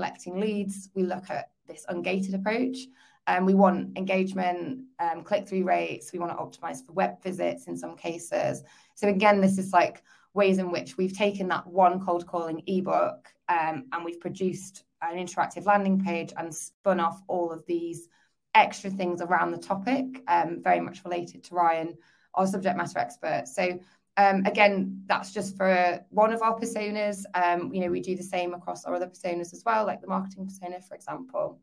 collecting 0.00 0.40
leads, 0.40 0.88
we 0.94 1.02
look 1.02 1.28
at 1.28 1.50
this 1.68 1.84
ungated 1.90 2.34
approach. 2.34 2.78
Um, 3.26 3.44
we 3.44 3.52
want 3.52 3.98
engagement, 3.98 4.84
um, 4.98 5.22
click 5.22 5.46
through 5.46 5.64
rates. 5.64 6.10
We 6.10 6.18
want 6.18 6.32
to 6.32 6.38
optimize 6.42 6.84
for 6.84 6.92
web 6.92 7.22
visits 7.22 7.66
in 7.66 7.76
some 7.76 7.96
cases. 7.96 8.62
So, 8.94 9.08
again, 9.08 9.42
this 9.42 9.58
is 9.58 9.74
like 9.74 10.02
ways 10.32 10.56
in 10.56 10.72
which 10.72 10.96
we've 10.96 11.16
taken 11.16 11.48
that 11.48 11.66
one 11.66 12.00
cold 12.00 12.26
calling 12.26 12.62
ebook 12.66 13.28
um, 13.50 13.84
and 13.92 14.04
we've 14.04 14.20
produced 14.20 14.84
an 15.02 15.18
interactive 15.18 15.66
landing 15.66 16.02
page 16.02 16.32
and 16.38 16.54
spun 16.54 16.98
off 16.98 17.20
all 17.28 17.52
of 17.52 17.66
these 17.66 18.08
extra 18.54 18.88
things 18.88 19.20
around 19.20 19.50
the 19.50 19.58
topic, 19.58 20.22
um, 20.28 20.62
very 20.62 20.80
much 20.80 21.04
related 21.04 21.44
to 21.44 21.54
Ryan, 21.54 21.94
our 22.34 22.46
subject 22.46 22.78
matter 22.78 22.98
expert. 22.98 23.48
So, 23.48 23.78
um, 24.20 24.44
again, 24.44 25.02
that's 25.06 25.32
just 25.32 25.56
for 25.56 26.04
one 26.10 26.32
of 26.32 26.42
our 26.42 26.58
personas. 26.58 27.24
Um, 27.34 27.72
you 27.72 27.80
know, 27.80 27.90
we 27.90 28.00
do 28.00 28.16
the 28.16 28.22
same 28.22 28.52
across 28.54 28.84
our 28.84 28.94
other 28.94 29.06
personas 29.06 29.52
as 29.54 29.62
well, 29.64 29.86
like 29.86 30.00
the 30.00 30.06
marketing 30.16 30.46
persona, 30.46 30.80
for 30.80 30.94
example. 30.94 31.58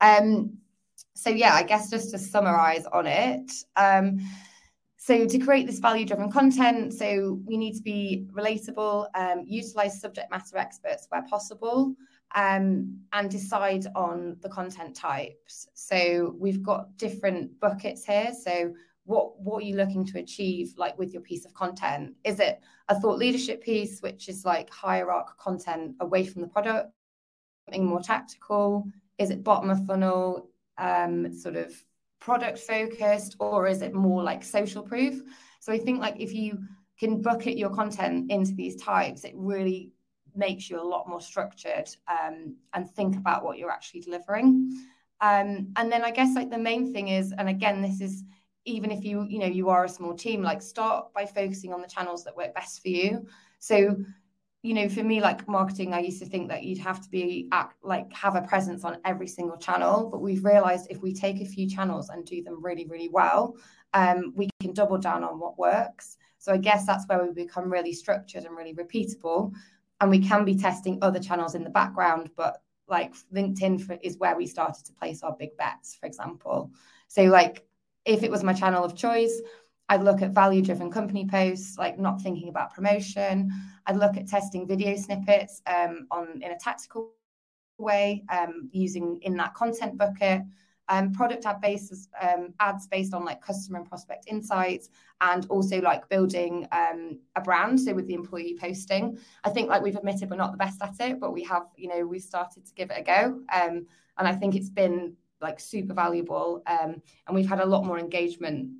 Um, 0.00 0.58
so 1.14 1.30
yeah, 1.30 1.54
I 1.54 1.62
guess 1.62 1.90
just 1.90 2.10
to 2.10 2.18
summarize 2.18 2.86
on 2.86 3.06
it. 3.06 3.50
Um, 3.76 4.20
so 4.96 5.26
to 5.26 5.38
create 5.38 5.66
this 5.66 5.78
value-driven 5.78 6.32
content, 6.32 6.92
so 6.92 7.40
we 7.44 7.56
need 7.56 7.74
to 7.76 7.82
be 7.82 8.26
relatable, 8.32 9.06
um, 9.14 9.44
utilize 9.46 10.00
subject 10.00 10.30
matter 10.30 10.56
experts 10.56 11.06
where 11.10 11.22
possible, 11.30 11.94
um, 12.34 12.98
and 13.12 13.30
decide 13.30 13.86
on 13.94 14.36
the 14.40 14.48
content 14.48 14.96
types. 14.96 15.68
So 15.74 16.34
we've 16.36 16.62
got 16.62 16.96
different 16.96 17.60
buckets 17.60 18.04
here. 18.04 18.32
So 18.34 18.72
what 19.06 19.40
what 19.40 19.62
are 19.62 19.66
you 19.66 19.76
looking 19.76 20.04
to 20.04 20.18
achieve 20.18 20.74
like 20.76 20.98
with 20.98 21.12
your 21.12 21.22
piece 21.22 21.44
of 21.44 21.54
content 21.54 22.14
is 22.24 22.38
it 22.40 22.60
a 22.88 23.00
thought 23.00 23.18
leadership 23.18 23.62
piece 23.62 24.00
which 24.00 24.28
is 24.28 24.44
like 24.44 24.68
hierarch 24.70 25.36
content 25.38 25.94
away 26.00 26.24
from 26.24 26.42
the 26.42 26.48
product 26.48 26.92
something 27.66 27.86
more 27.86 28.00
tactical 28.00 28.84
is 29.18 29.30
it 29.30 29.42
bottom 29.42 29.70
of 29.70 29.84
funnel 29.86 30.50
um, 30.78 31.32
sort 31.32 31.56
of 31.56 31.72
product 32.20 32.58
focused 32.58 33.36
or 33.38 33.66
is 33.66 33.82
it 33.82 33.94
more 33.94 34.22
like 34.22 34.42
social 34.42 34.82
proof? 34.82 35.20
So 35.60 35.72
I 35.72 35.78
think 35.78 36.00
like 36.00 36.16
if 36.18 36.32
you 36.32 36.58
can 36.98 37.22
bucket 37.22 37.56
your 37.56 37.70
content 37.70 38.30
into 38.30 38.52
these 38.52 38.76
types, 38.76 39.24
it 39.24 39.32
really 39.36 39.92
makes 40.34 40.68
you 40.68 40.80
a 40.80 40.82
lot 40.82 41.08
more 41.08 41.20
structured 41.20 41.88
um, 42.08 42.56
and 42.74 42.90
think 42.90 43.16
about 43.16 43.44
what 43.44 43.58
you're 43.58 43.70
actually 43.70 44.00
delivering. 44.00 44.76
Um, 45.20 45.72
and 45.76 45.90
then 45.90 46.04
I 46.04 46.10
guess 46.10 46.34
like 46.34 46.50
the 46.50 46.58
main 46.58 46.92
thing 46.92 47.08
is, 47.08 47.32
and 47.36 47.48
again, 47.48 47.80
this 47.80 48.00
is 48.00 48.22
even 48.66 48.90
if 48.90 49.04
you 49.04 49.26
you 49.28 49.38
know 49.38 49.46
you 49.46 49.70
are 49.70 49.84
a 49.84 49.88
small 49.88 50.14
team, 50.14 50.42
like 50.42 50.60
start 50.60 51.12
by 51.14 51.24
focusing 51.24 51.72
on 51.72 51.80
the 51.80 51.88
channels 51.88 52.24
that 52.24 52.36
work 52.36 52.54
best 52.54 52.82
for 52.82 52.88
you. 52.88 53.26
So 53.58 53.96
you 54.66 54.74
know, 54.74 54.88
for 54.88 55.04
me, 55.04 55.20
like 55.20 55.46
marketing, 55.46 55.94
I 55.94 56.00
used 56.00 56.18
to 56.18 56.26
think 56.26 56.48
that 56.48 56.64
you'd 56.64 56.78
have 56.78 57.00
to 57.00 57.08
be 57.08 57.48
act, 57.52 57.76
like 57.84 58.12
have 58.12 58.34
a 58.34 58.42
presence 58.42 58.82
on 58.82 58.98
every 59.04 59.28
single 59.28 59.56
channel. 59.56 60.08
But 60.10 60.20
we've 60.20 60.44
realized 60.44 60.88
if 60.90 61.00
we 61.00 61.14
take 61.14 61.40
a 61.40 61.44
few 61.44 61.68
channels 61.68 62.08
and 62.08 62.24
do 62.24 62.42
them 62.42 62.60
really, 62.60 62.84
really 62.84 63.08
well, 63.08 63.54
um, 63.94 64.32
we 64.34 64.50
can 64.60 64.72
double 64.72 64.98
down 64.98 65.22
on 65.22 65.38
what 65.38 65.56
works. 65.56 66.16
So 66.38 66.52
I 66.52 66.56
guess 66.56 66.84
that's 66.84 67.06
where 67.06 67.24
we 67.24 67.32
become 67.32 67.70
really 67.70 67.92
structured 67.92 68.44
and 68.44 68.56
really 68.56 68.74
repeatable. 68.74 69.52
And 70.00 70.10
we 70.10 70.18
can 70.18 70.44
be 70.44 70.56
testing 70.56 70.98
other 71.00 71.20
channels 71.20 71.54
in 71.54 71.62
the 71.62 71.70
background, 71.70 72.30
but 72.36 72.60
like 72.88 73.14
LinkedIn 73.32 73.82
for, 73.82 73.96
is 74.02 74.18
where 74.18 74.36
we 74.36 74.48
started 74.48 74.84
to 74.86 74.92
place 74.92 75.22
our 75.22 75.36
big 75.38 75.56
bets, 75.56 75.94
for 75.94 76.06
example. 76.06 76.72
So, 77.06 77.22
like, 77.24 77.65
if 78.06 78.22
it 78.22 78.30
was 78.30 78.44
my 78.44 78.52
channel 78.52 78.84
of 78.84 78.96
choice, 78.96 79.42
I'd 79.88 80.02
look 80.02 80.22
at 80.22 80.30
value 80.30 80.62
driven 80.62 80.90
company 80.90 81.26
posts, 81.26 81.76
like 81.78 81.98
not 81.98 82.20
thinking 82.22 82.48
about 82.48 82.74
promotion. 82.74 83.52
I'd 83.86 83.96
look 83.96 84.16
at 84.16 84.26
testing 84.26 84.66
video 84.66 84.96
snippets 84.96 85.62
um, 85.66 86.06
on 86.10 86.40
in 86.42 86.52
a 86.52 86.58
tactical 86.58 87.10
way, 87.78 88.24
um, 88.30 88.68
using 88.72 89.18
in 89.22 89.36
that 89.36 89.54
content 89.54 89.98
bucket. 89.98 90.42
Um, 90.88 91.12
product 91.12 91.46
ad 91.46 91.60
bases 91.60 92.08
um, 92.22 92.54
ads 92.60 92.86
based 92.86 93.12
on 93.12 93.24
like 93.24 93.40
customer 93.40 93.78
and 93.80 93.88
prospect 93.88 94.26
insights 94.28 94.88
and 95.20 95.44
also 95.50 95.80
like 95.80 96.08
building 96.08 96.64
um, 96.70 97.18
a 97.34 97.40
brand 97.40 97.80
so 97.80 97.92
with 97.92 98.06
the 98.06 98.14
employee 98.14 98.56
posting 98.56 99.18
i 99.42 99.50
think 99.50 99.68
like 99.68 99.82
we've 99.82 99.96
admitted 99.96 100.30
we're 100.30 100.36
not 100.36 100.52
the 100.52 100.56
best 100.56 100.80
at 100.80 100.94
it 101.00 101.18
but 101.18 101.32
we 101.32 101.42
have 101.42 101.64
you 101.76 101.88
know 101.88 102.06
we've 102.06 102.22
started 102.22 102.64
to 102.64 102.72
give 102.74 102.92
it 102.92 103.00
a 103.00 103.02
go 103.02 103.40
um, 103.52 103.84
and 104.18 104.28
i 104.28 104.32
think 104.32 104.54
it's 104.54 104.70
been 104.70 105.16
like 105.46 105.60
super 105.60 105.94
valuable 105.94 106.62
um, 106.66 107.00
and 107.26 107.34
we've 107.36 107.48
had 107.48 107.60
a 107.60 107.66
lot 107.74 107.84
more 107.84 107.98
engagement 107.98 108.70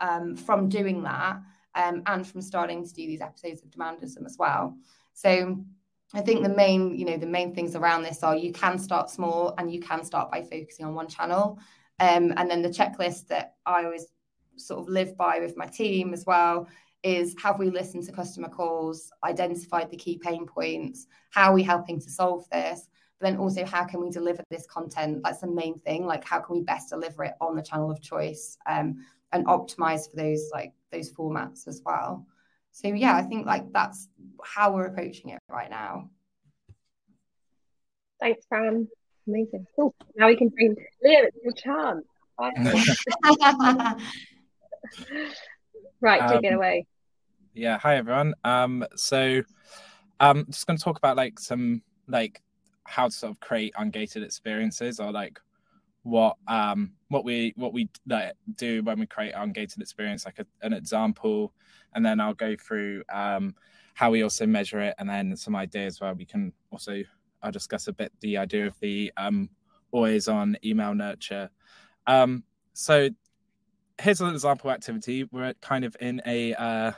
um, 0.00 0.36
from 0.36 0.68
doing 0.68 1.02
that 1.02 1.36
um, 1.74 2.02
and 2.06 2.26
from 2.26 2.40
starting 2.40 2.86
to 2.86 2.92
do 2.94 3.06
these 3.06 3.20
episodes 3.20 3.62
of 3.62 3.70
Demandism 3.70 4.24
as 4.24 4.36
well. 4.38 4.76
So 5.12 5.58
I 6.14 6.20
think 6.20 6.42
the 6.42 6.48
main, 6.64 6.96
you 6.98 7.04
know, 7.04 7.16
the 7.16 7.26
main 7.26 7.54
things 7.54 7.74
around 7.74 8.02
this 8.02 8.22
are 8.22 8.36
you 8.36 8.52
can 8.52 8.78
start 8.78 9.10
small 9.10 9.54
and 9.58 9.72
you 9.72 9.80
can 9.80 10.04
start 10.04 10.30
by 10.30 10.42
focusing 10.42 10.86
on 10.86 10.94
one 10.94 11.08
channel. 11.08 11.58
Um, 12.00 12.32
and 12.36 12.50
then 12.50 12.62
the 12.62 12.68
checklist 12.68 13.28
that 13.28 13.54
I 13.66 13.84
always 13.84 14.06
sort 14.56 14.80
of 14.80 14.88
live 14.88 15.16
by 15.16 15.40
with 15.40 15.56
my 15.56 15.66
team 15.66 16.12
as 16.12 16.24
well 16.26 16.68
is 17.02 17.34
have 17.42 17.58
we 17.58 17.68
listened 17.70 18.04
to 18.04 18.12
customer 18.12 18.48
calls, 18.48 19.10
identified 19.22 19.90
the 19.90 19.96
key 19.96 20.18
pain 20.18 20.46
points, 20.46 21.06
how 21.30 21.50
are 21.50 21.54
we 21.54 21.62
helping 21.62 22.00
to 22.00 22.10
solve 22.10 22.48
this? 22.50 22.88
But 23.24 23.30
then 23.30 23.38
also 23.38 23.64
how 23.64 23.84
can 23.84 24.02
we 24.02 24.10
deliver 24.10 24.42
this 24.50 24.66
content? 24.66 25.22
That's 25.24 25.40
the 25.40 25.46
main 25.46 25.78
thing. 25.78 26.04
Like 26.04 26.24
how 26.24 26.40
can 26.40 26.56
we 26.56 26.62
best 26.62 26.90
deliver 26.90 27.24
it 27.24 27.32
on 27.40 27.56
the 27.56 27.62
channel 27.62 27.90
of 27.90 28.02
choice? 28.02 28.58
Um, 28.66 29.02
and 29.32 29.46
optimize 29.46 30.10
for 30.10 30.16
those 30.16 30.50
like 30.52 30.74
those 30.92 31.10
formats 31.10 31.66
as 31.66 31.80
well. 31.86 32.26
So 32.72 32.88
yeah, 32.88 33.16
I 33.16 33.22
think 33.22 33.46
like 33.46 33.72
that's 33.72 34.08
how 34.44 34.74
we're 34.74 34.88
approaching 34.88 35.30
it 35.30 35.38
right 35.48 35.70
now. 35.70 36.10
Thanks, 38.20 38.44
Fran. 38.46 38.88
Amazing. 39.26 39.68
Cool. 39.74 39.94
Now 40.16 40.26
we 40.26 40.36
can 40.36 40.50
bring 40.50 40.74
Liam. 41.02 41.24
It's 41.24 41.38
your 41.42 41.54
chance. 41.54 42.04
right, 46.02 46.20
take 46.28 46.38
um, 46.38 46.44
it 46.44 46.52
away. 46.52 46.86
Yeah. 47.54 47.78
Hi, 47.78 47.96
everyone. 47.96 48.34
Um, 48.44 48.84
so 48.96 49.40
I'm 50.20 50.38
um, 50.40 50.46
just 50.50 50.66
going 50.66 50.76
to 50.76 50.84
talk 50.84 50.98
about 50.98 51.16
like 51.16 51.38
some 51.38 51.80
like 52.06 52.42
how 52.84 53.08
to 53.08 53.14
sort 53.14 53.30
of 53.30 53.40
create 53.40 53.74
ungated 53.74 54.24
experiences 54.24 55.00
or 55.00 55.12
like 55.12 55.40
what 56.02 56.36
um 56.48 56.92
what 57.08 57.24
we 57.24 57.52
what 57.56 57.72
we 57.72 57.88
like, 58.06 58.34
do 58.56 58.82
when 58.82 59.00
we 59.00 59.06
create 59.06 59.32
our 59.32 59.46
ungated 59.46 59.80
experience 59.80 60.24
like 60.26 60.38
a, 60.38 60.46
an 60.62 60.72
example. 60.72 61.52
And 61.94 62.04
then 62.04 62.20
i'll 62.20 62.34
go 62.34 62.56
through 62.56 63.02
um 63.12 63.54
how 63.94 64.10
we 64.10 64.22
also 64.22 64.46
measure 64.46 64.80
it 64.80 64.94
and 64.98 65.08
then 65.08 65.36
some 65.36 65.54
ideas 65.54 66.00
where 66.00 66.12
we 66.14 66.24
can 66.24 66.52
also 66.72 67.02
i'll 67.42 67.52
discuss 67.52 67.86
a 67.86 67.92
bit 67.92 68.12
the 68.20 68.36
idea 68.36 68.66
of 68.66 68.78
the 68.80 69.12
um 69.16 69.48
always 69.92 70.28
on 70.28 70.56
email 70.64 70.94
nurture. 70.94 71.50
Um 72.06 72.44
so 72.74 73.08
here's 74.00 74.20
an 74.20 74.30
example 74.34 74.70
activity. 74.70 75.28
We're 75.30 75.54
kind 75.60 75.84
of 75.84 75.96
in 76.00 76.20
a 76.26 76.54
uh 76.54 76.92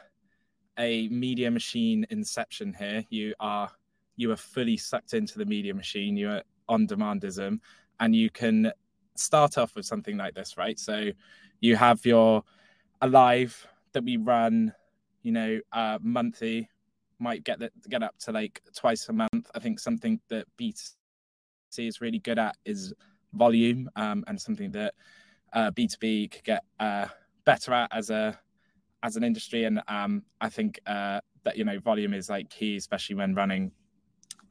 a 0.79 1.09
media 1.09 1.51
machine 1.51 2.07
inception 2.11 2.75
here. 2.75 3.05
You 3.09 3.35
are 3.41 3.71
you 4.17 4.31
are 4.31 4.37
fully 4.37 4.77
sucked 4.77 5.15
into 5.15 5.39
the 5.39 5.45
media 5.45 5.75
machine 5.75 6.17
you 6.17 6.29
are 6.29 6.43
on 6.69 6.87
demandism 6.87 7.59
and 8.01 8.15
you 8.15 8.31
can 8.31 8.73
start 9.19 9.59
off 9.59 9.75
with 9.75 9.87
something 9.87 10.17
like 10.17 10.35
this, 10.35 10.57
right? 10.57 10.79
So 10.79 11.11
you 11.61 11.77
have 11.77 12.05
your 12.05 12.43
alive 13.01 13.67
that 13.93 14.05
we 14.05 14.17
run, 14.17 14.73
you 15.23 15.33
know, 15.33 15.61
uh, 15.73 15.99
monthly, 16.03 16.69
might 17.19 17.45
get 17.45 17.61
get 17.89 18.03
up 18.03 18.19
to 18.19 18.33
like 18.33 18.61
twice 18.75 19.09
a 19.09 19.13
month. 19.13 19.51
I 19.55 19.59
think 19.59 19.81
something 19.81 20.21
that 20.29 20.47
B2C 20.59 21.89
is 21.89 22.01
really 22.01 22.19
good 22.19 22.39
at 22.39 22.57
is 22.65 22.93
volume, 23.33 23.89
um, 23.97 24.25
and 24.27 24.41
something 24.41 24.71
that 24.73 24.95
uh, 25.53 25.71
B2B 25.71 26.31
could 26.31 26.45
get 26.45 26.63
uh, 26.79 27.07
better 27.45 27.73
at 27.73 27.89
as 27.93 28.11
a 28.11 28.39
as 29.03 29.17
an 29.17 29.25
industry. 29.25 29.65
And 29.65 29.81
um, 29.89 30.25
I 30.41 30.51
think 30.51 30.79
uh, 30.87 31.21
that 31.45 31.57
you 31.57 31.65
know 31.65 31.79
volume 31.81 32.13
is 32.13 32.29
like 32.29 32.51
key, 32.51 32.77
especially 32.77 33.17
when 33.17 33.35
running 33.35 33.73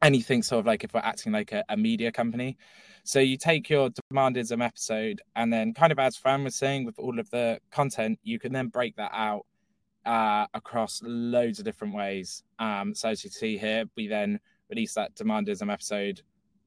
anything 0.02 0.44
sort 0.44 0.60
of 0.60 0.66
like 0.66 0.84
if 0.84 0.94
we're 0.94 1.00
acting 1.02 1.32
like 1.32 1.52
a, 1.52 1.64
a, 1.70 1.78
media 1.78 2.12
company. 2.12 2.58
So 3.04 3.20
you 3.20 3.38
take 3.38 3.70
your 3.70 3.90
demandism 3.90 4.64
episode 4.64 5.22
and 5.36 5.52
then 5.52 5.74
kind 5.74 5.92
of 5.92 6.00
as 6.00 6.18
Fran 6.18 6.44
was 6.44 6.56
saying 6.56 6.86
with 6.86 6.98
all 7.00 7.20
of 7.20 7.30
the 7.30 7.60
content, 7.72 8.20
you 8.24 8.40
can 8.40 8.52
then 8.52 8.68
break 8.68 8.96
that 8.98 9.12
out 9.14 9.46
uh, 10.06 10.48
across 10.54 11.02
loads 11.04 11.60
of 11.60 11.66
different 11.66 11.94
ways. 11.94 12.44
Um, 12.60 12.94
so 12.96 13.10
as 13.10 13.24
you 13.24 13.30
see 13.30 13.58
here, 13.58 13.86
we 13.96 14.08
then 14.08 14.40
release 14.70 14.94
that 14.96 15.16
demandism 15.16 15.72
episode 15.72 16.22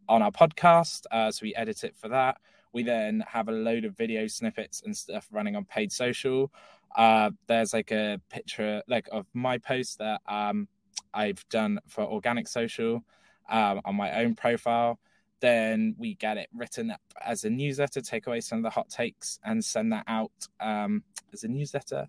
on 0.08 0.22
our 0.22 0.30
podcast. 0.30 1.02
Uh, 1.10 1.30
so 1.30 1.40
we 1.42 1.54
edit 1.54 1.84
it 1.84 1.96
for 1.96 2.08
that. 2.08 2.38
We 2.72 2.82
then 2.82 3.24
have 3.26 3.48
a 3.48 3.52
load 3.52 3.84
of 3.84 3.96
video 3.96 4.26
snippets 4.26 4.82
and 4.84 4.96
stuff 4.96 5.26
running 5.30 5.56
on 5.56 5.64
paid 5.64 5.92
social. 5.92 6.52
Uh, 6.96 7.30
there's 7.46 7.72
like 7.72 7.90
a 7.90 8.20
picture 8.30 8.82
like 8.88 9.08
of 9.12 9.26
my 9.34 9.58
post 9.58 9.98
that 9.98 10.20
um, 10.26 10.68
I've 11.14 11.46
done 11.48 11.80
for 11.86 12.04
organic 12.04 12.48
social 12.48 13.04
um, 13.48 13.80
on 13.84 13.96
my 13.96 14.20
own 14.20 14.34
profile. 14.34 14.98
Then 15.40 15.94
we 15.98 16.14
get 16.14 16.36
it 16.36 16.48
written 16.52 16.90
up 16.90 17.00
as 17.24 17.44
a 17.44 17.50
newsletter, 17.50 18.00
take 18.00 18.26
away 18.26 18.40
some 18.40 18.58
of 18.58 18.64
the 18.64 18.70
hot 18.70 18.88
takes 18.88 19.38
and 19.44 19.64
send 19.64 19.92
that 19.92 20.04
out 20.08 20.32
um, 20.60 21.04
as 21.32 21.44
a 21.44 21.48
newsletter. 21.48 22.08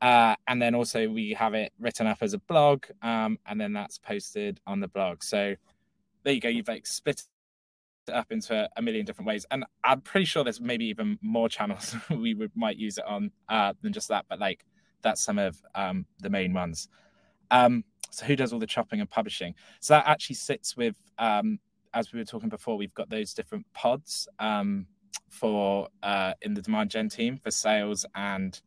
Uh, 0.00 0.36
and 0.46 0.62
then 0.62 0.74
also 0.74 1.08
we 1.08 1.32
have 1.32 1.54
it 1.54 1.72
written 1.80 2.06
up 2.06 2.18
as 2.20 2.32
a 2.32 2.38
blog, 2.38 2.84
um, 3.02 3.38
and 3.46 3.60
then 3.60 3.72
that's 3.72 3.98
posted 3.98 4.60
on 4.66 4.78
the 4.80 4.86
blog. 4.88 5.24
So 5.24 5.56
there 6.22 6.32
you 6.32 6.40
go. 6.40 6.48
You've 6.48 6.68
like 6.68 6.86
split 6.86 7.22
it 8.06 8.12
up 8.14 8.30
into 8.30 8.68
a 8.76 8.82
million 8.82 9.04
different 9.04 9.26
ways, 9.26 9.44
and 9.50 9.64
I'm 9.82 10.00
pretty 10.00 10.26
sure 10.26 10.44
there's 10.44 10.60
maybe 10.60 10.86
even 10.86 11.18
more 11.20 11.48
channels 11.48 11.96
we 12.10 12.34
would 12.34 12.52
might 12.54 12.76
use 12.76 12.98
it 12.98 13.04
on 13.06 13.32
uh, 13.48 13.72
than 13.82 13.92
just 13.92 14.08
that. 14.08 14.26
But 14.28 14.38
like 14.38 14.64
that's 15.02 15.20
some 15.20 15.38
of 15.38 15.60
um, 15.74 16.06
the 16.20 16.30
main 16.30 16.52
ones. 16.52 16.88
Um, 17.50 17.82
so 18.10 18.26
who 18.26 18.36
does 18.36 18.52
all 18.52 18.58
the 18.58 18.66
chopping 18.66 19.00
and 19.00 19.10
publishing? 19.10 19.54
So 19.80 19.94
that 19.94 20.06
actually 20.06 20.36
sits 20.36 20.76
with, 20.76 20.96
um, 21.18 21.58
as 21.94 22.12
we 22.12 22.18
were 22.18 22.24
talking 22.24 22.48
before, 22.48 22.76
we've 22.76 22.94
got 22.94 23.10
those 23.10 23.34
different 23.34 23.66
pods 23.72 24.28
um, 24.38 24.86
for 25.28 25.88
uh, 26.02 26.34
in 26.42 26.54
the 26.54 26.62
demand 26.62 26.90
gen 26.90 27.08
team 27.08 27.36
for 27.36 27.50
sales 27.50 28.04
and 28.14 28.60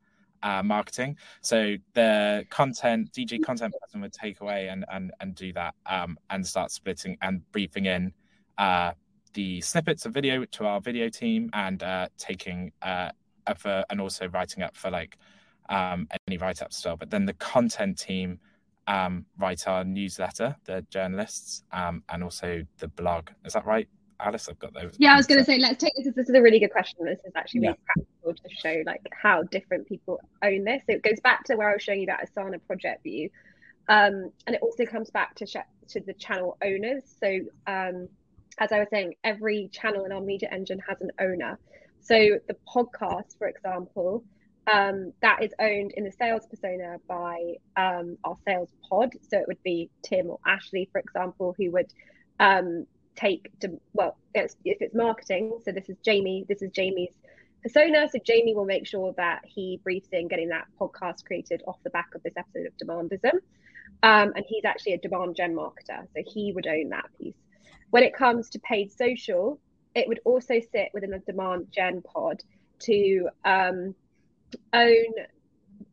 uh, 0.44 0.64
marketing. 0.64 1.18
So 1.42 1.76
the 1.94 2.46
content 2.50 3.12
DG 3.12 3.44
content 3.44 3.74
person 3.82 4.02
would 4.02 4.14
take 4.14 4.42
away 4.42 4.70
and 4.70 4.86
and 4.92 5.12
and 5.20 5.36
do 5.36 5.54
that 5.54 5.76
um, 5.86 6.18
and 6.30 6.46
start 6.46 6.72
splitting 6.72 7.18
and 7.22 7.50
briefing 7.52 7.86
in 7.86 8.14
uh, 8.58 8.94
the 9.34 9.62
snippets 9.62 10.06
of 10.06 10.14
video 10.14 10.46
to 10.46 10.66
our 10.66 10.82
video 10.82 11.10
team 11.10 11.50
and 11.54 11.84
uh, 11.84 12.08
taking 12.18 12.72
uh, 12.82 13.12
for 13.58 13.84
and 13.90 14.02
also 14.02 14.28
writing 14.30 14.64
up 14.64 14.76
for 14.76 14.90
like 14.90 15.18
um, 15.70 16.08
any 16.28 16.38
write 16.38 16.62
as 16.62 16.82
well. 16.86 16.98
But 16.98 17.10
then 17.10 17.26
the 17.26 17.34
content 17.34 17.98
team 18.00 18.40
um, 18.88 19.26
write 19.38 19.68
our 19.68 19.84
newsletter, 19.84 20.56
the 20.66 20.86
journalists, 20.90 21.64
um, 21.72 22.04
and 22.10 22.24
also 22.24 22.64
the 22.80 22.88
blog. 22.88 23.30
Is 23.46 23.54
that 23.54 23.66
right, 23.66 23.88
Alice? 24.20 24.50
I've 24.50 24.60
got 24.60 24.74
those. 24.74 24.96
Yeah, 24.98 25.14
I 25.14 25.18
was 25.18 25.28
going 25.28 25.40
to 25.40 25.46
say, 25.46 25.58
let's 25.60 25.82
take 25.82 25.94
this. 25.96 26.14
This 26.14 26.30
is 26.30 26.36
a 26.36 26.42
really 26.42 26.60
good 26.60 26.72
question. 26.72 27.06
This 27.06 27.20
is 27.26 27.34
actually 27.36 27.62
really 27.62 27.78
yeah. 27.80 27.94
practical 27.94 28.34
to 28.34 28.56
show 28.56 28.84
like 28.86 29.02
how 29.12 29.44
different 29.44 29.88
people 29.88 30.20
own 30.44 30.64
this. 30.64 30.84
So 30.88 30.96
it 30.96 31.04
goes 31.04 31.20
back 31.22 31.44
to 31.46 31.56
where 31.56 31.70
I 31.70 31.74
was 31.74 31.84
showing 31.84 32.02
you 32.02 32.08
that 32.08 32.28
Asana 32.28 32.60
project 32.66 33.04
view, 33.04 33.30
um, 33.88 34.32
and 34.48 34.56
it 34.56 34.62
also 34.62 34.86
comes 34.86 35.10
back 35.10 35.36
to 35.36 35.46
sh- 35.46 35.58
to 35.90 36.00
the 36.00 36.14
channel 36.14 36.58
owners. 36.64 37.04
So 37.20 37.40
um, 37.68 38.08
as 38.60 38.72
I 38.72 38.80
was 38.80 38.88
saying, 38.90 39.16
every 39.24 39.70
channel 39.72 40.06
in 40.06 40.12
our 40.12 40.22
media 40.22 40.50
engine 40.52 40.82
has 40.88 41.02
an 41.02 41.12
owner. 41.20 41.60
So 42.02 42.40
the 42.48 42.56
podcast, 42.68 43.38
for 43.38 43.48
example, 43.48 44.24
um, 44.72 45.14
that 45.22 45.44
is 45.44 45.52
owned 45.60 45.94
in 45.98 46.04
the 46.04 46.12
sales 46.12 46.46
persona 46.48 46.98
by 47.08 47.56
um, 47.78 48.18
our 48.24 48.36
sales 48.46 48.70
pod. 48.88 49.14
So 49.28 49.38
it 49.38 49.48
would 49.48 49.62
be 49.64 49.90
Tim 50.04 50.30
or 50.30 50.40
Ashley, 50.46 50.90
for 50.92 51.00
example, 51.00 51.56
who 51.58 51.72
would 51.72 51.92
um, 52.40 52.86
take 53.16 53.52
to 53.62 53.80
well, 53.94 54.18
if 54.34 54.54
it's 54.64 54.96
marketing. 54.96 55.60
So 55.66 55.72
this 55.72 55.90
is 55.90 55.98
Jamie. 56.04 56.46
This 56.48 56.62
is 56.62 56.72
Jamie's 56.72 57.14
persona. 57.64 58.08
So 58.12 58.20
Jamie 58.26 58.56
will 58.56 58.66
make 58.66 58.88
sure 58.88 59.14
that 59.18 59.42
he 59.46 59.80
briefs 59.84 60.10
in 60.12 60.28
getting 60.28 60.50
that 60.50 60.68
podcast 60.80 61.26
created 61.26 61.62
off 61.68 61.78
the 61.84 61.90
back 61.90 62.10
of 62.16 62.24
this 62.24 62.34
episode 62.38 62.68
of 62.68 62.78
Demandism. 62.78 63.36
Um, 64.04 64.34
and 64.36 64.44
he's 64.48 64.66
actually 64.66 64.94
a 64.94 64.98
demand 64.98 65.36
gen 65.36 65.54
marketer, 65.54 66.08
so 66.14 66.24
he 66.26 66.52
would 66.54 66.66
own 66.66 66.90
that 66.90 67.06
piece. 67.20 67.36
When 67.92 68.04
it 68.04 68.16
comes 68.16 68.50
to 68.52 68.60
paid 68.60 68.92
social, 68.92 69.60
it 69.94 70.08
would 70.08 70.22
also 70.26 70.60
sit 70.72 70.90
within 70.94 71.12
the 71.12 71.20
demand 71.20 71.68
gen 71.72 72.02
pod 72.02 72.42
to 72.80 73.30
um, 73.46 73.94
own 74.74 75.14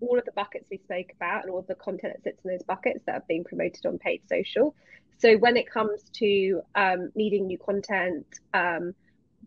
all 0.00 0.18
of 0.18 0.24
the 0.24 0.32
buckets 0.32 0.66
we 0.70 0.78
spoke 0.78 1.12
about 1.16 1.42
and 1.42 1.50
all 1.50 1.58
of 1.58 1.66
the 1.66 1.74
content 1.74 2.14
that 2.14 2.22
sits 2.22 2.44
in 2.44 2.50
those 2.52 2.62
buckets 2.62 3.02
that 3.06 3.14
are 3.14 3.24
being 3.28 3.44
promoted 3.44 3.84
on 3.86 3.98
paid 3.98 4.22
social. 4.28 4.74
So 5.18 5.36
when 5.36 5.56
it 5.56 5.68
comes 5.68 6.02
to 6.14 6.62
um, 6.74 7.10
needing 7.14 7.46
new 7.46 7.58
content, 7.58 8.26
um, 8.54 8.94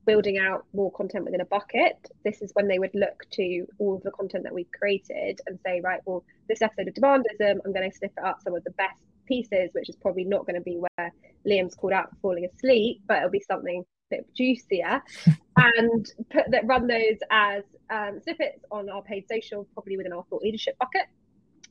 building 0.06 0.38
out 0.38 0.66
more 0.74 0.92
content 0.92 1.26
within 1.26 1.42
a 1.42 1.46
bucket, 1.46 1.96
this 2.26 2.42
is 2.42 2.52
when 2.54 2.68
they 2.68 2.80
would 2.80 2.94
look 2.94 3.24
to 3.32 3.66
all 3.78 3.96
of 3.96 4.04
the 4.04 4.12
content 4.12 4.44
that 4.44 4.54
we've 4.54 4.72
created 4.72 5.40
and 5.48 5.60
say, 5.66 5.80
right, 5.82 6.02
well, 6.06 6.24
this 6.50 6.62
episode 6.62 6.88
of 6.88 6.94
Demandism, 6.94 7.60
I'm 7.64 7.74
going 7.74 7.90
to 7.90 7.96
sniff 7.96 8.12
up 8.24 8.42
some 8.44 8.56
of 8.56 8.64
the 8.64 8.72
best 8.72 8.98
pieces, 9.28 9.70
which 9.74 9.90
is 9.90 9.96
probably 9.96 10.26
not 10.26 10.46
going 10.46 10.56
to 10.56 10.62
be 10.62 10.78
where 10.78 11.12
Liam's 11.48 11.76
called 11.76 11.94
out 11.94 12.10
for 12.10 12.16
falling 12.22 12.46
asleep, 12.46 13.02
but 13.08 13.18
it'll 13.18 13.30
be 13.30 13.44
something 13.48 13.84
a 14.12 14.16
bit 14.16 14.28
juicier, 14.36 15.02
and 15.56 16.12
put 16.30 16.52
that 16.52 16.66
run 16.66 16.88
those 16.88 17.18
as 17.30 17.64
um, 17.92 18.20
snippets 18.22 18.64
on 18.72 18.90
our 18.90 19.02
paid 19.02 19.26
social, 19.30 19.68
probably 19.74 19.98
within 19.98 20.14
our 20.14 20.24
thought 20.30 20.42
leadership 20.42 20.78
bucket. 20.80 21.08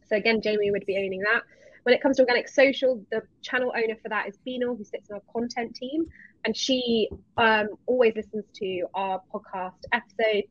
So 0.09 0.17
again, 0.17 0.41
Jamie 0.43 0.71
would 0.71 0.87
be 0.87 0.97
owning 0.97 1.21
that. 1.21 1.43
When 1.85 1.95
it 1.95 2.03
comes 2.03 2.17
to 2.17 2.23
organic 2.23 2.49
social, 2.49 3.03
the 3.11 3.23
channel 3.43 3.73
owner 3.75 3.97
for 4.03 4.11
that 4.11 4.29
is 4.29 4.37
Beanal, 4.47 4.77
who 4.77 4.85
sits 4.85 5.09
in 5.09 5.15
our 5.15 5.23
content 5.33 5.75
team, 5.75 6.07
and 6.45 6.55
she 6.57 7.09
um, 7.37 7.69
always 7.87 8.15
listens 8.17 8.45
to 8.57 8.85
our 8.95 9.23
podcast 9.33 9.81
episodes 9.93 10.49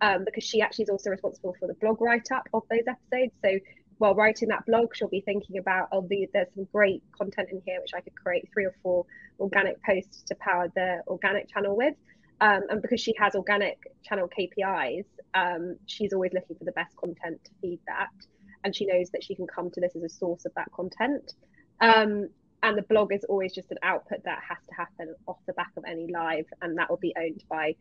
um, 0.00 0.24
because 0.24 0.44
she 0.44 0.60
actually 0.60 0.84
is 0.84 0.90
also 0.90 1.10
responsible 1.10 1.56
for 1.58 1.66
the 1.66 1.74
blog 1.74 2.00
write 2.00 2.30
up 2.32 2.44
of 2.54 2.62
those 2.70 2.84
episodes. 2.86 3.32
So 3.44 3.58
while 3.98 4.14
writing 4.14 4.48
that 4.48 4.64
blog, 4.66 4.94
she'll 4.94 5.08
be 5.08 5.20
thinking 5.20 5.58
about, 5.58 5.88
oh, 5.90 6.06
there's 6.08 6.46
some 6.54 6.68
great 6.72 7.02
content 7.16 7.48
in 7.50 7.60
here 7.66 7.80
which 7.80 7.92
I 7.94 8.00
could 8.00 8.14
create 8.14 8.48
three 8.52 8.64
or 8.64 8.74
four 8.82 9.04
organic 9.40 9.82
posts 9.82 10.22
to 10.24 10.36
power 10.36 10.70
the 10.74 11.02
organic 11.08 11.48
channel 11.52 11.76
with. 11.76 11.94
Um, 12.40 12.62
and 12.70 12.82
because 12.82 13.00
she 13.00 13.14
has 13.18 13.34
organic 13.34 13.78
channel 14.04 14.28
KPIs, 14.28 15.04
um, 15.34 15.76
she's 15.86 16.12
always 16.12 16.32
looking 16.32 16.56
for 16.56 16.64
the 16.64 16.72
best 16.72 16.96
content 16.96 17.42
to 17.44 17.50
feed 17.60 17.80
that. 17.86 18.10
And 18.64 18.74
she 18.74 18.86
knows 18.86 19.10
that 19.10 19.24
she 19.24 19.34
can 19.34 19.46
come 19.46 19.70
to 19.70 19.80
this 19.80 19.96
as 19.96 20.02
a 20.02 20.08
source 20.08 20.44
of 20.44 20.52
that 20.54 20.70
content. 20.72 21.34
Um, 21.80 22.28
and 22.62 22.76
the 22.76 22.82
blog 22.82 23.12
is 23.12 23.24
always 23.24 23.54
just 23.54 23.70
an 23.70 23.78
output 23.82 24.24
that 24.24 24.40
has 24.48 24.58
to 24.68 24.74
happen 24.74 25.14
off 25.26 25.38
the 25.46 25.52
back 25.52 25.70
of 25.76 25.84
any 25.86 26.08
live, 26.12 26.46
and 26.60 26.76
that 26.78 26.90
will 26.90 26.96
be 26.96 27.14
owned 27.16 27.44
by 27.48 27.74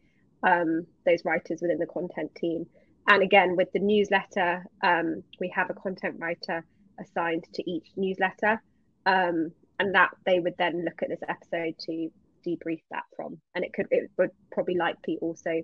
um, 0.43 0.85
those 1.05 1.25
writers 1.25 1.61
within 1.61 1.79
the 1.79 1.87
content 1.87 2.33
team. 2.35 2.65
And 3.07 3.23
again, 3.23 3.55
with 3.55 3.71
the 3.71 3.79
newsletter, 3.79 4.65
um, 4.83 5.23
we 5.39 5.49
have 5.55 5.69
a 5.69 5.73
content 5.73 6.15
writer 6.19 6.63
assigned 6.99 7.45
to 7.53 7.69
each 7.69 7.87
newsletter, 7.95 8.61
um, 9.05 9.51
and 9.79 9.95
that 9.95 10.11
they 10.25 10.39
would 10.39 10.55
then 10.57 10.83
look 10.83 11.01
at 11.01 11.09
this 11.09 11.21
episode 11.27 11.75
to 11.79 12.11
debrief 12.47 12.81
that 12.91 13.03
from. 13.15 13.39
And 13.55 13.65
it 13.65 13.73
could, 13.73 13.87
it 13.91 14.09
would 14.17 14.31
probably 14.51 14.75
likely 14.75 15.17
also, 15.21 15.61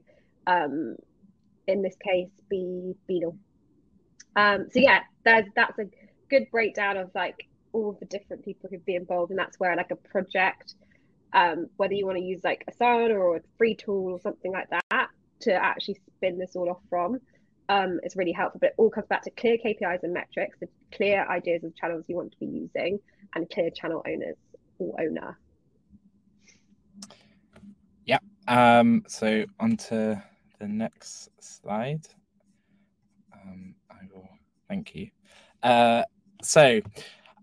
um, 0.47 0.95
in 1.67 1.81
this 1.81 1.95
case, 2.03 2.29
be 2.49 2.93
Beanal. 3.09 3.37
Um, 4.35 4.67
so 4.71 4.79
yeah, 4.79 5.01
there's 5.23 5.45
that's 5.55 5.77
a 5.79 5.85
good 6.29 6.47
breakdown 6.51 6.97
of 6.97 7.11
like 7.13 7.47
all 7.71 7.97
the 7.99 8.05
different 8.05 8.43
people 8.43 8.69
who'd 8.69 8.85
be 8.85 8.95
involved, 8.95 9.31
and 9.31 9.39
that's 9.39 9.59
where 9.59 9.75
like 9.75 9.91
a 9.91 9.95
project, 9.95 10.75
um, 11.33 11.67
whether 11.77 11.93
you 11.93 12.05
want 12.05 12.17
to 12.17 12.23
use 12.23 12.41
like 12.43 12.63
a 12.67 12.71
Asana 12.71 13.15
or 13.15 13.37
a 13.37 13.41
free 13.57 13.75
tool 13.75 14.13
or 14.13 14.19
something 14.19 14.51
like 14.51 14.69
that 14.69 15.09
to 15.41 15.53
actually 15.53 15.99
spin 16.15 16.37
this 16.37 16.55
all 16.55 16.69
off 16.69 16.81
from, 16.89 17.19
um, 17.69 17.99
is 18.03 18.15
really 18.15 18.31
helpful. 18.31 18.59
But 18.59 18.67
it 18.67 18.75
all 18.77 18.89
comes 18.89 19.07
back 19.07 19.23
to 19.23 19.31
clear 19.31 19.57
KPIs 19.57 20.03
and 20.03 20.13
metrics, 20.13 20.57
the 20.59 20.67
clear 20.91 21.25
ideas 21.29 21.63
of 21.63 21.75
channels 21.75 22.05
you 22.07 22.15
want 22.15 22.31
to 22.31 22.39
be 22.39 22.45
using, 22.45 22.99
and 23.35 23.49
clear 23.49 23.69
channel 23.69 24.03
owners 24.07 24.37
or 24.79 24.99
owner. 24.99 25.37
Um, 28.47 29.03
so 29.07 29.45
on 29.59 29.77
to 29.77 30.21
the 30.59 30.67
next 30.67 31.29
slide. 31.39 32.07
Um, 33.33 33.75
I 33.89 34.05
will 34.13 34.29
thank 34.67 34.95
you. 34.95 35.09
Uh, 35.61 36.03
so 36.41 36.81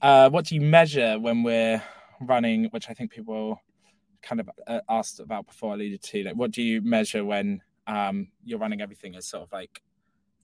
uh, 0.03 0.31
what 0.31 0.47
do 0.47 0.55
you 0.55 0.61
measure 0.61 1.19
when 1.19 1.43
we're 1.43 1.83
running, 2.21 2.65
which 2.67 2.91
I 2.91 2.95
think 2.95 3.11
people 3.11 3.61
kind 4.23 4.41
of 4.41 4.51
uh, 4.67 4.81
asked 4.89 5.21
about 5.21 5.47
before 5.47 5.73
I 5.73 5.75
alluded 5.75 6.03
to, 6.03 6.25
like 6.25 6.37
what 6.37 6.51
do 6.51 6.63
you 6.63 6.83
measure 6.83 7.25
when 7.25 7.63
um, 7.87 8.29
you're 8.45 8.59
running 8.59 8.81
everything 8.81 9.17
as 9.17 9.27
sort 9.27 9.45
of 9.45 9.53
like 9.53 9.83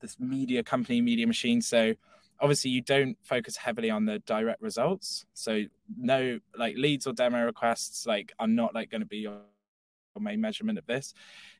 this 0.01 0.19
media 0.19 0.63
company, 0.63 1.01
media 1.01 1.27
machine? 1.27 1.61
So 1.61 1.95
obviously 2.41 2.71
you 2.71 2.83
don't 2.83 3.17
focus 3.23 3.57
heavily 3.57 3.91
on 3.91 4.05
the 4.05 4.19
direct 4.21 4.63
results. 4.63 5.27
So 5.35 5.65
no 5.97 6.39
like 6.59 6.77
leads 6.77 7.07
or 7.07 7.13
demo 7.13 7.45
requests 7.45 8.07
like 8.07 8.33
are 8.39 8.49
not 8.49 8.75
like 8.75 8.91
going 8.91 9.03
to 9.03 9.07
be 9.07 9.19
your 9.19 9.41
main 10.21 10.41
measurement 10.41 10.79
of 10.79 10.87
this. 10.87 11.15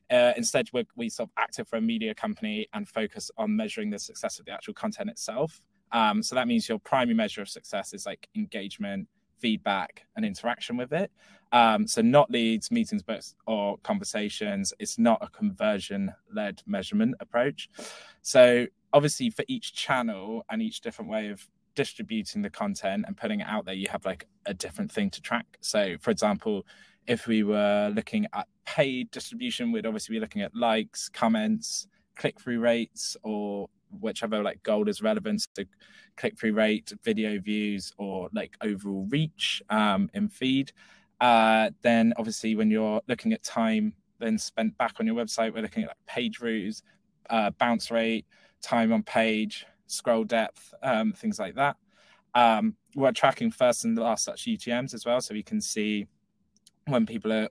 Uh, 0.09 0.33
instead, 0.37 0.69
we 0.95 1.09
sort 1.09 1.29
of 1.29 1.33
active 1.37 1.67
for 1.67 1.77
a 1.77 1.81
media 1.81 2.13
company 2.13 2.67
and 2.73 2.87
focus 2.87 3.29
on 3.37 3.55
measuring 3.55 3.89
the 3.89 3.99
success 3.99 4.39
of 4.39 4.45
the 4.45 4.51
actual 4.51 4.73
content 4.73 5.09
itself. 5.09 5.61
Um, 5.91 6.21
so 6.21 6.35
that 6.35 6.47
means 6.47 6.67
your 6.67 6.79
primary 6.79 7.15
measure 7.15 7.41
of 7.41 7.49
success 7.49 7.93
is 7.93 8.05
like 8.05 8.27
engagement, 8.35 9.07
feedback, 9.39 10.05
and 10.15 10.25
interaction 10.25 10.77
with 10.77 10.91
it. 10.93 11.11
Um, 11.51 11.87
so 11.87 12.01
not 12.01 12.29
leads, 12.29 12.71
meetings, 12.71 13.03
but 13.03 13.25
or 13.45 13.77
conversations. 13.83 14.73
It's 14.79 14.97
not 14.97 15.19
a 15.21 15.29
conversion-led 15.29 16.61
measurement 16.65 17.15
approach. 17.19 17.69
So 18.21 18.67
obviously, 18.91 19.29
for 19.29 19.45
each 19.47 19.73
channel 19.73 20.45
and 20.49 20.61
each 20.61 20.81
different 20.81 21.09
way 21.09 21.29
of 21.29 21.45
distributing 21.75 22.41
the 22.41 22.49
content 22.49 23.05
and 23.07 23.15
putting 23.15 23.39
it 23.39 23.47
out 23.47 23.65
there, 23.65 23.75
you 23.75 23.87
have 23.89 24.03
like 24.03 24.27
a 24.45 24.53
different 24.53 24.91
thing 24.91 25.09
to 25.11 25.21
track. 25.21 25.45
So, 25.61 25.95
for 26.01 26.11
example, 26.11 26.65
if 27.07 27.27
we 27.27 27.43
were 27.43 27.91
looking 27.95 28.27
at 28.33 28.47
paid 28.65 29.09
distribution, 29.11 29.71
we'd 29.71 29.85
obviously 29.85 30.15
be 30.15 30.19
looking 30.19 30.41
at 30.41 30.53
likes, 30.55 31.09
comments, 31.09 31.87
click 32.15 32.39
through 32.39 32.59
rates, 32.59 33.15
or 33.23 33.69
whichever 33.99 34.43
like 34.43 34.61
goal 34.63 34.89
is 34.89 35.01
relevant 35.01 35.47
to 35.55 35.65
click 36.17 36.37
through 36.37 36.53
rate, 36.53 36.91
video 37.03 37.39
views, 37.39 37.93
or 37.97 38.29
like 38.33 38.55
overall 38.61 39.07
reach 39.09 39.61
um, 39.69 40.09
in 40.13 40.27
feed. 40.27 40.71
Uh, 41.21 41.71
then 41.81 42.13
obviously 42.17 42.55
when 42.55 42.69
you're 42.69 43.01
looking 43.07 43.33
at 43.33 43.41
time 43.41 43.93
then 44.19 44.37
spent 44.37 44.77
back 44.77 44.95
on 44.99 45.07
your 45.07 45.15
website, 45.15 45.53
we're 45.53 45.61
looking 45.61 45.83
at 45.83 45.89
like 45.89 46.05
page 46.07 46.39
views, 46.39 46.83
uh, 47.29 47.51
bounce 47.51 47.91
rate, 47.91 48.25
time 48.61 48.91
on 48.91 49.03
page, 49.03 49.65
scroll 49.85 50.23
depth, 50.23 50.73
um, 50.83 51.13
things 51.13 51.39
like 51.39 51.55
that. 51.55 51.77
Um, 52.35 52.75
we're 52.95 53.11
tracking 53.11 53.51
first 53.51 53.85
and 53.85 53.97
last 53.97 54.25
such 54.25 54.45
UTMs 54.45 54.93
as 54.93 55.05
well, 55.05 55.21
so 55.21 55.33
we 55.33 55.43
can 55.43 55.61
see 55.61 56.07
when 56.87 57.05
people 57.05 57.31
are 57.31 57.49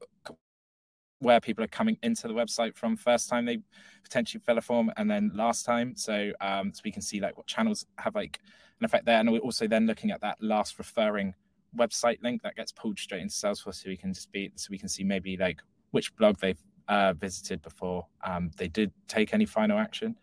where 1.20 1.40
people 1.40 1.64
are 1.64 1.68
coming 1.68 1.96
into 2.02 2.28
the 2.28 2.34
website 2.34 2.76
from. 2.76 2.96
First 2.96 3.28
time 3.28 3.46
they 3.46 3.58
potentially 4.02 4.42
fill 4.44 4.58
a 4.58 4.60
form 4.60 4.92
and 4.96 5.10
then 5.10 5.30
last 5.34 5.64
time. 5.64 5.94
So 5.96 6.32
um 6.40 6.72
so 6.74 6.82
we 6.84 6.92
can 6.92 7.02
see 7.02 7.20
like 7.20 7.36
what 7.36 7.46
channels 7.46 7.86
have 7.98 8.14
like 8.14 8.38
an 8.80 8.84
effect 8.84 9.06
there. 9.06 9.18
And 9.18 9.30
we're 9.30 9.38
also 9.38 9.66
then 9.66 9.86
looking 9.86 10.10
at 10.10 10.20
that 10.20 10.36
last 10.40 10.78
referring 10.78 11.34
website 11.76 12.22
link 12.22 12.42
that 12.42 12.56
gets 12.56 12.72
pulled 12.72 12.98
straight 12.98 13.22
into 13.22 13.34
salesforce 13.34 13.82
so 13.82 13.88
we 13.88 13.96
can 13.96 14.12
just 14.12 14.30
be 14.32 14.50
so 14.56 14.68
we 14.70 14.78
can 14.78 14.88
see 14.88 15.04
maybe 15.04 15.36
like 15.36 15.60
which 15.90 16.14
blog 16.16 16.38
they've 16.38 16.62
uh, 16.88 17.12
visited 17.14 17.60
before 17.62 18.06
um, 18.24 18.50
they 18.56 18.68
did 18.68 18.92
take 19.08 19.34
any 19.34 19.44
final 19.44 19.78
action. 19.78 20.16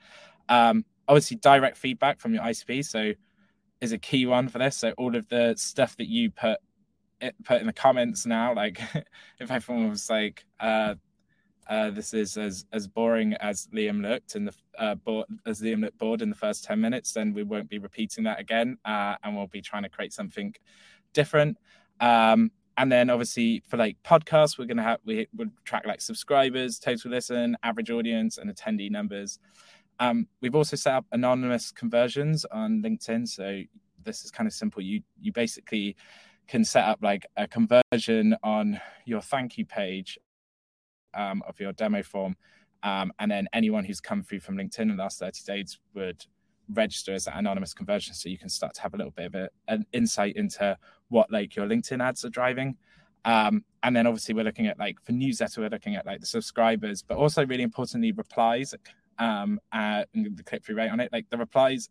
Um, 0.49 0.85
obviously 1.07 1.37
direct 1.37 1.75
feedback 1.75 2.19
from 2.19 2.33
your 2.33 2.43
icp 2.43 2.85
so 2.85 3.11
is 3.83 3.91
a 3.91 3.97
key 3.97 4.25
one 4.25 4.47
for 4.47 4.59
this. 4.59 4.77
So 4.77 4.93
all 4.97 5.15
of 5.15 5.27
the 5.27 5.53
stuff 5.57 5.97
that 5.97 6.07
you 6.07 6.31
put 6.31 6.57
put 7.43 7.61
in 7.61 7.67
the 7.67 7.73
comments 7.73 8.25
now 8.25 8.53
like 8.53 8.79
if 9.39 9.51
everyone 9.51 9.89
was 9.89 10.09
like 10.09 10.45
uh 10.59 10.95
uh, 11.67 11.89
this 11.89 12.13
is 12.13 12.37
as 12.37 12.65
as 12.73 12.87
boring 12.87 13.33
as 13.35 13.67
Liam 13.73 14.01
looked 14.01 14.35
in 14.35 14.45
the 14.45 14.53
uh, 14.77 14.95
board 14.95 15.27
as 15.45 15.61
Liam 15.61 15.81
looked 15.81 15.97
bored 15.97 16.21
in 16.21 16.29
the 16.29 16.35
first 16.35 16.63
ten 16.63 16.81
minutes, 16.81 17.13
then 17.13 17.33
we 17.33 17.43
won't 17.43 17.69
be 17.69 17.79
repeating 17.79 18.23
that 18.25 18.39
again, 18.39 18.77
uh, 18.85 19.15
and 19.23 19.35
we'll 19.35 19.47
be 19.47 19.61
trying 19.61 19.83
to 19.83 19.89
create 19.89 20.13
something 20.13 20.53
different. 21.13 21.57
Um, 21.99 22.51
and 22.77 22.91
then 22.91 23.09
obviously 23.09 23.63
for 23.67 23.77
like 23.77 23.97
podcasts, 24.03 24.57
we're 24.57 24.65
gonna 24.65 24.83
have 24.83 24.99
we 25.05 25.27
would 25.35 25.51
track 25.63 25.85
like 25.85 26.01
subscribers, 26.01 26.79
total 26.79 27.11
listen, 27.11 27.55
average 27.63 27.89
audience, 27.89 28.37
and 28.37 28.53
attendee 28.53 28.91
numbers. 28.91 29.39
Um, 29.99 30.27
we've 30.41 30.55
also 30.55 30.75
set 30.75 30.95
up 30.95 31.05
anonymous 31.11 31.71
conversions 31.71 32.45
on 32.45 32.81
LinkedIn, 32.81 33.27
so 33.27 33.61
this 34.03 34.25
is 34.25 34.31
kind 34.31 34.47
of 34.47 34.53
simple. 34.53 34.81
You 34.81 35.01
you 35.21 35.31
basically 35.31 35.95
can 36.53 36.63
set 36.63 36.85
up 36.85 36.99
like 37.01 37.25
a 37.35 37.47
conversion 37.47 38.35
on 38.43 38.79
your 39.05 39.21
thank 39.21 39.57
you 39.57 39.65
page 39.65 40.19
um, 41.15 41.41
of 41.47 41.59
your 41.59 41.73
demo 41.73 42.03
form 42.03 42.35
Um, 42.83 43.11
and 43.17 43.31
then 43.31 43.47
anyone 43.53 43.83
who's 43.83 43.99
come 43.99 44.21
through 44.21 44.41
from 44.41 44.55
LinkedIn 44.55 44.81
in 44.81 44.89
the 44.89 45.01
last 45.01 45.17
30 45.17 45.39
days 45.47 45.79
would 45.95 46.23
register 46.69 47.11
as 47.11 47.25
that 47.25 47.37
anonymous 47.37 47.73
conversion 47.73 48.13
so 48.13 48.29
you 48.29 48.37
can 48.37 48.49
start 48.49 48.75
to 48.75 48.81
have 48.83 48.93
a 48.93 48.97
little 48.97 49.13
bit 49.13 49.25
of 49.25 49.33
a, 49.33 49.49
an 49.67 49.87
insight 49.93 50.35
into 50.35 50.77
what 51.09 51.31
like 51.31 51.55
your 51.55 51.65
linkedin 51.65 52.03
ads 52.03 52.23
are 52.23 52.29
driving. 52.29 52.77
Um, 53.25 53.65
and 53.81 53.95
then 53.95 54.05
obviously 54.05 54.35
we're 54.35 54.43
looking 54.43 54.67
at 54.67 54.77
like 54.77 55.01
for 55.01 55.13
newsletter 55.13 55.59
we're 55.59 55.69
looking 55.69 55.95
at 55.95 56.05
like 56.05 56.19
the 56.19 56.27
subscribers 56.27 57.01
but 57.01 57.17
also 57.17 57.47
really 57.47 57.63
importantly 57.63 58.11
replies 58.11 58.75
um 59.17 59.59
uh, 59.71 60.03
and 60.13 60.37
the 60.37 60.43
click 60.43 60.63
through 60.63 60.75
rate 60.75 60.89
on 60.89 60.99
it. 60.99 61.11
Like 61.11 61.31
the 61.31 61.37
replies 61.37 61.89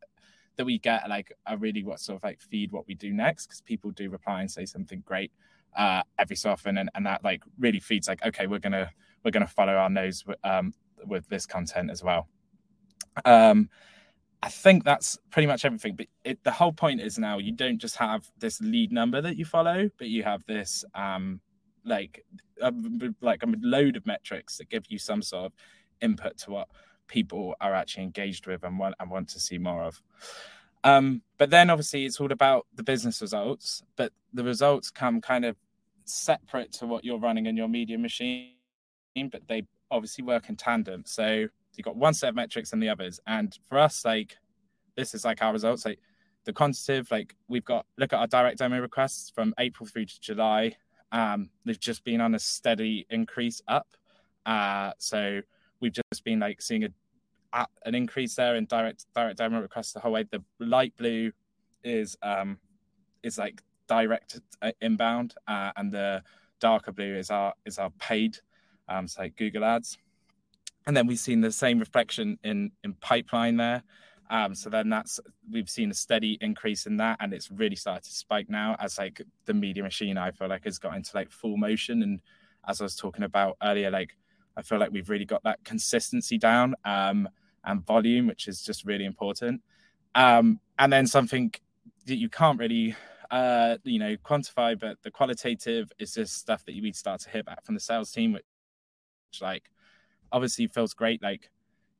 that 0.56 0.64
we 0.64 0.78
get 0.78 1.08
like 1.08 1.32
are 1.46 1.56
really 1.56 1.82
what 1.82 2.00
sort 2.00 2.16
of 2.16 2.24
like 2.24 2.40
feed 2.40 2.72
what 2.72 2.86
we 2.86 2.94
do 2.94 3.12
next 3.12 3.46
because 3.46 3.60
people 3.60 3.90
do 3.90 4.10
reply 4.10 4.40
and 4.40 4.50
say 4.50 4.64
something 4.64 5.02
great 5.06 5.32
uh 5.76 6.02
every 6.18 6.36
so 6.36 6.50
often 6.50 6.78
and, 6.78 6.90
and 6.94 7.06
that 7.06 7.22
like 7.24 7.42
really 7.58 7.80
feeds 7.80 8.08
like 8.08 8.24
okay 8.24 8.46
we're 8.46 8.58
gonna 8.58 8.90
we're 9.24 9.30
gonna 9.30 9.46
follow 9.46 9.72
our 9.72 9.88
nose 9.88 10.24
um 10.44 10.72
with 11.06 11.26
this 11.28 11.46
content 11.46 11.90
as 11.90 12.02
well 12.02 12.28
um 13.24 13.68
I 14.42 14.48
think 14.48 14.82
that's 14.84 15.16
pretty 15.30 15.46
much 15.46 15.64
everything. 15.64 15.94
But 15.94 16.08
it, 16.24 16.42
the 16.42 16.50
whole 16.50 16.72
point 16.72 17.00
is 17.00 17.16
now 17.16 17.38
you 17.38 17.52
don't 17.52 17.78
just 17.78 17.96
have 17.96 18.28
this 18.38 18.60
lead 18.60 18.90
number 18.90 19.20
that 19.20 19.36
you 19.36 19.44
follow, 19.44 19.88
but 19.98 20.08
you 20.08 20.24
have 20.24 20.44
this 20.46 20.84
um, 20.96 21.40
like 21.84 22.24
a, 22.60 22.72
like 23.20 23.44
a 23.44 23.52
load 23.60 23.96
of 23.96 24.04
metrics 24.04 24.58
that 24.58 24.68
give 24.68 24.84
you 24.88 24.98
some 24.98 25.22
sort 25.22 25.46
of 25.46 25.52
input 26.00 26.38
to 26.38 26.50
what 26.50 26.68
people 27.12 27.54
are 27.60 27.74
actually 27.74 28.04
engaged 28.04 28.46
with 28.46 28.64
and 28.64 28.78
want 28.78 28.94
and 28.98 29.10
want 29.10 29.28
to 29.28 29.38
see 29.38 29.58
more 29.58 29.84
of. 29.84 30.02
Um, 30.82 31.22
but 31.38 31.50
then 31.50 31.70
obviously 31.70 32.06
it's 32.06 32.18
all 32.20 32.32
about 32.32 32.66
the 32.74 32.82
business 32.82 33.20
results, 33.20 33.82
but 33.96 34.12
the 34.32 34.42
results 34.42 34.90
come 34.90 35.20
kind 35.20 35.44
of 35.44 35.56
separate 36.06 36.72
to 36.72 36.86
what 36.86 37.04
you're 37.04 37.18
running 37.18 37.46
in 37.46 37.56
your 37.56 37.68
media 37.68 37.98
machine, 37.98 38.54
but 39.30 39.46
they 39.46 39.62
obviously 39.90 40.24
work 40.24 40.48
in 40.48 40.56
tandem. 40.56 41.04
So 41.06 41.46
you've 41.76 41.84
got 41.84 41.96
one 41.96 42.14
set 42.14 42.30
of 42.30 42.34
metrics 42.34 42.72
and 42.72 42.82
the 42.82 42.88
others. 42.88 43.20
And 43.26 43.56
for 43.68 43.78
us, 43.78 44.04
like 44.04 44.36
this 44.96 45.14
is 45.14 45.24
like 45.24 45.42
our 45.42 45.52
results. 45.52 45.84
Like 45.84 46.00
the 46.44 46.52
quantitative, 46.52 47.10
like 47.10 47.36
we've 47.46 47.64
got 47.64 47.86
look 47.98 48.12
at 48.12 48.18
our 48.18 48.26
direct 48.26 48.58
demo 48.58 48.80
requests 48.80 49.30
from 49.30 49.54
April 49.58 49.86
through 49.86 50.06
to 50.06 50.20
July. 50.20 50.76
Um, 51.12 51.50
they've 51.64 51.78
just 51.78 52.04
been 52.04 52.22
on 52.22 52.34
a 52.34 52.38
steady 52.38 53.06
increase 53.10 53.60
up. 53.68 53.86
Uh, 54.46 54.92
so 54.98 55.42
we've 55.80 55.92
just 55.92 56.24
been 56.24 56.40
like 56.40 56.62
seeing 56.62 56.84
a 56.84 56.88
an 57.52 57.94
increase 57.94 58.34
there 58.34 58.56
in 58.56 58.66
direct 58.66 59.06
direct 59.14 59.38
demo 59.38 59.60
requests 59.60 59.92
the 59.92 60.00
whole 60.00 60.12
way. 60.12 60.24
The 60.24 60.42
light 60.58 60.96
blue 60.96 61.32
is 61.84 62.16
um 62.22 62.58
is 63.22 63.38
like 63.38 63.62
direct 63.88 64.40
uh, 64.62 64.72
inbound, 64.80 65.34
uh, 65.46 65.72
and 65.76 65.92
the 65.92 66.22
darker 66.60 66.92
blue 66.92 67.16
is 67.16 67.30
our 67.30 67.54
is 67.66 67.78
our 67.78 67.90
paid, 67.98 68.38
um, 68.88 69.06
so 69.06 69.22
like 69.22 69.36
Google 69.36 69.64
Ads 69.64 69.98
and 70.86 70.96
then 70.96 71.06
we've 71.06 71.18
seen 71.18 71.40
the 71.40 71.52
same 71.52 71.78
reflection 71.78 72.38
in 72.44 72.72
in 72.84 72.94
pipeline 72.94 73.56
there. 73.56 73.82
Um, 74.30 74.54
so 74.54 74.70
then 74.70 74.88
that's 74.88 75.20
we've 75.50 75.68
seen 75.68 75.90
a 75.90 75.94
steady 75.94 76.38
increase 76.40 76.86
in 76.86 76.96
that, 76.98 77.18
and 77.20 77.32
it's 77.32 77.50
really 77.50 77.76
started 77.76 78.04
to 78.04 78.10
spike 78.10 78.48
now 78.48 78.76
as 78.78 78.98
like 78.98 79.20
the 79.44 79.54
media 79.54 79.82
machine 79.82 80.16
I 80.16 80.30
feel 80.30 80.48
like 80.48 80.64
has 80.64 80.78
got 80.78 80.96
into 80.96 81.10
like 81.14 81.30
full 81.30 81.56
motion. 81.56 82.02
And 82.02 82.20
as 82.66 82.80
I 82.80 82.84
was 82.84 82.96
talking 82.96 83.24
about 83.24 83.56
earlier, 83.62 83.90
like 83.90 84.16
I 84.56 84.62
feel 84.62 84.78
like 84.78 84.90
we've 84.92 85.10
really 85.10 85.24
got 85.24 85.42
that 85.44 85.62
consistency 85.64 86.38
down 86.38 86.74
um, 86.84 87.28
and 87.64 87.84
volume, 87.86 88.26
which 88.26 88.48
is 88.48 88.62
just 88.62 88.84
really 88.84 89.04
important. 89.04 89.62
Um, 90.14 90.60
and 90.78 90.92
then 90.92 91.06
something 91.06 91.52
that 92.06 92.16
you 92.16 92.28
can't 92.28 92.58
really 92.58 92.96
uh, 93.30 93.78
you 93.84 93.98
know 93.98 94.16
quantify, 94.16 94.78
but 94.78 94.98
the 95.02 95.10
qualitative 95.10 95.90
is 95.98 96.14
just 96.14 96.36
stuff 96.36 96.64
that 96.66 96.74
you 96.74 96.82
to 96.82 96.98
start 96.98 97.20
to 97.22 97.30
hear 97.30 97.42
back 97.42 97.64
from 97.64 97.74
the 97.74 97.80
sales 97.80 98.12
team, 98.12 98.32
which 98.32 98.44
like 99.40 99.70
obviously 100.30 100.66
feels 100.66 100.92
great. 100.94 101.22
Like 101.22 101.50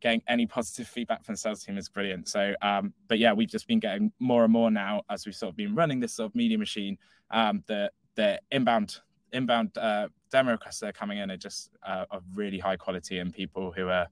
getting 0.01 0.23
any 0.29 0.47
positive 0.47 0.87
feedback 0.87 1.25
from 1.25 1.35
the 1.35 1.39
sales 1.39 1.65
team 1.65 1.79
is 1.79 1.89
brilliant. 1.89 2.29
So, 2.29 2.55
um, 2.61 2.93
but 3.09 3.19
yeah, 3.19 3.33
we've 3.33 3.49
just 3.49 3.69
been 3.69 3.81
getting 3.81 4.13
more 4.19 4.45
and 4.45 4.53
more 4.53 4.71
now 4.71 5.03
as 5.09 5.25
we've 5.25 5.35
sort 5.35 5.51
of 5.51 5.57
been 5.57 5.75
running 5.75 6.01
this 6.01 6.15
sort 6.15 6.31
of 6.31 6.35
media 6.35 6.59
machine. 6.59 6.99
Um, 7.31 7.63
the 7.67 7.91
the 8.15 8.41
inbound 8.51 8.99
inbound 9.33 9.77
uh, 9.79 10.09
demo 10.31 10.53
requests 10.53 10.81
that 10.81 10.89
are 10.89 10.93
coming 10.93 11.19
in 11.19 11.31
are 11.31 11.37
just 11.37 11.71
uh, 11.87 12.05
of 12.11 12.23
really 12.35 12.59
high 12.59 12.77
quality 12.77 13.19
and 13.19 13.33
people 13.33 13.73
who 13.73 13.89
are, 13.89 14.09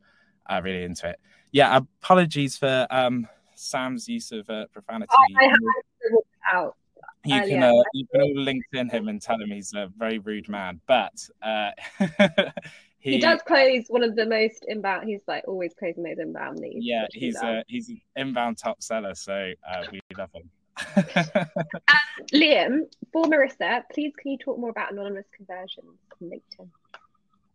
are 0.50 0.62
really 0.62 0.84
into 0.84 1.08
it. 1.08 1.18
Yeah, 1.52 1.78
apologies 1.78 2.58
for 2.58 2.86
um, 2.90 3.26
Sam's 3.54 4.08
use 4.08 4.32
of 4.32 4.48
uh, 4.50 4.66
profanity. 4.72 5.10
I, 5.40 5.46
I 5.46 6.56
out. 6.56 6.76
You 7.24 7.40
can 7.42 7.62
uh, 7.62 7.72
you 7.92 8.06
can 8.06 8.22
all 8.22 8.34
LinkedIn 8.34 8.90
him 8.90 9.08
and 9.08 9.20
tell 9.20 9.38
him 9.38 9.50
he's 9.50 9.74
a 9.74 9.90
very 9.98 10.18
rude 10.18 10.48
man, 10.48 10.80
but 10.86 11.12
uh, 11.42 11.70
he, 12.98 13.12
he, 13.12 13.18
does 13.18 13.40
close 13.46 13.84
one 13.88 14.02
of 14.02 14.16
the 14.16 14.24
most 14.24 14.64
inbound. 14.68 15.06
He's 15.06 15.20
like 15.28 15.44
always 15.46 15.74
closing 15.78 16.02
those 16.02 16.18
inbound 16.18 16.60
leads. 16.60 16.84
Yeah, 16.84 17.06
he's 17.12 17.36
a 17.36 17.62
he's 17.68 17.90
an 17.90 18.00
inbound 18.16 18.56
top 18.56 18.82
seller, 18.82 19.14
so 19.14 19.52
uh, 19.70 19.84
we 19.92 20.00
love 20.16 20.30
him. 20.32 20.50
um, 20.96 21.96
Liam, 22.32 22.80
for 23.12 23.24
Marissa, 23.24 23.82
please 23.92 24.14
can 24.16 24.32
you 24.32 24.38
talk 24.38 24.58
more 24.58 24.70
about 24.70 24.92
anonymous 24.92 25.26
conversions 25.36 25.98
on 26.22 26.30
LinkedIn? 26.30 26.70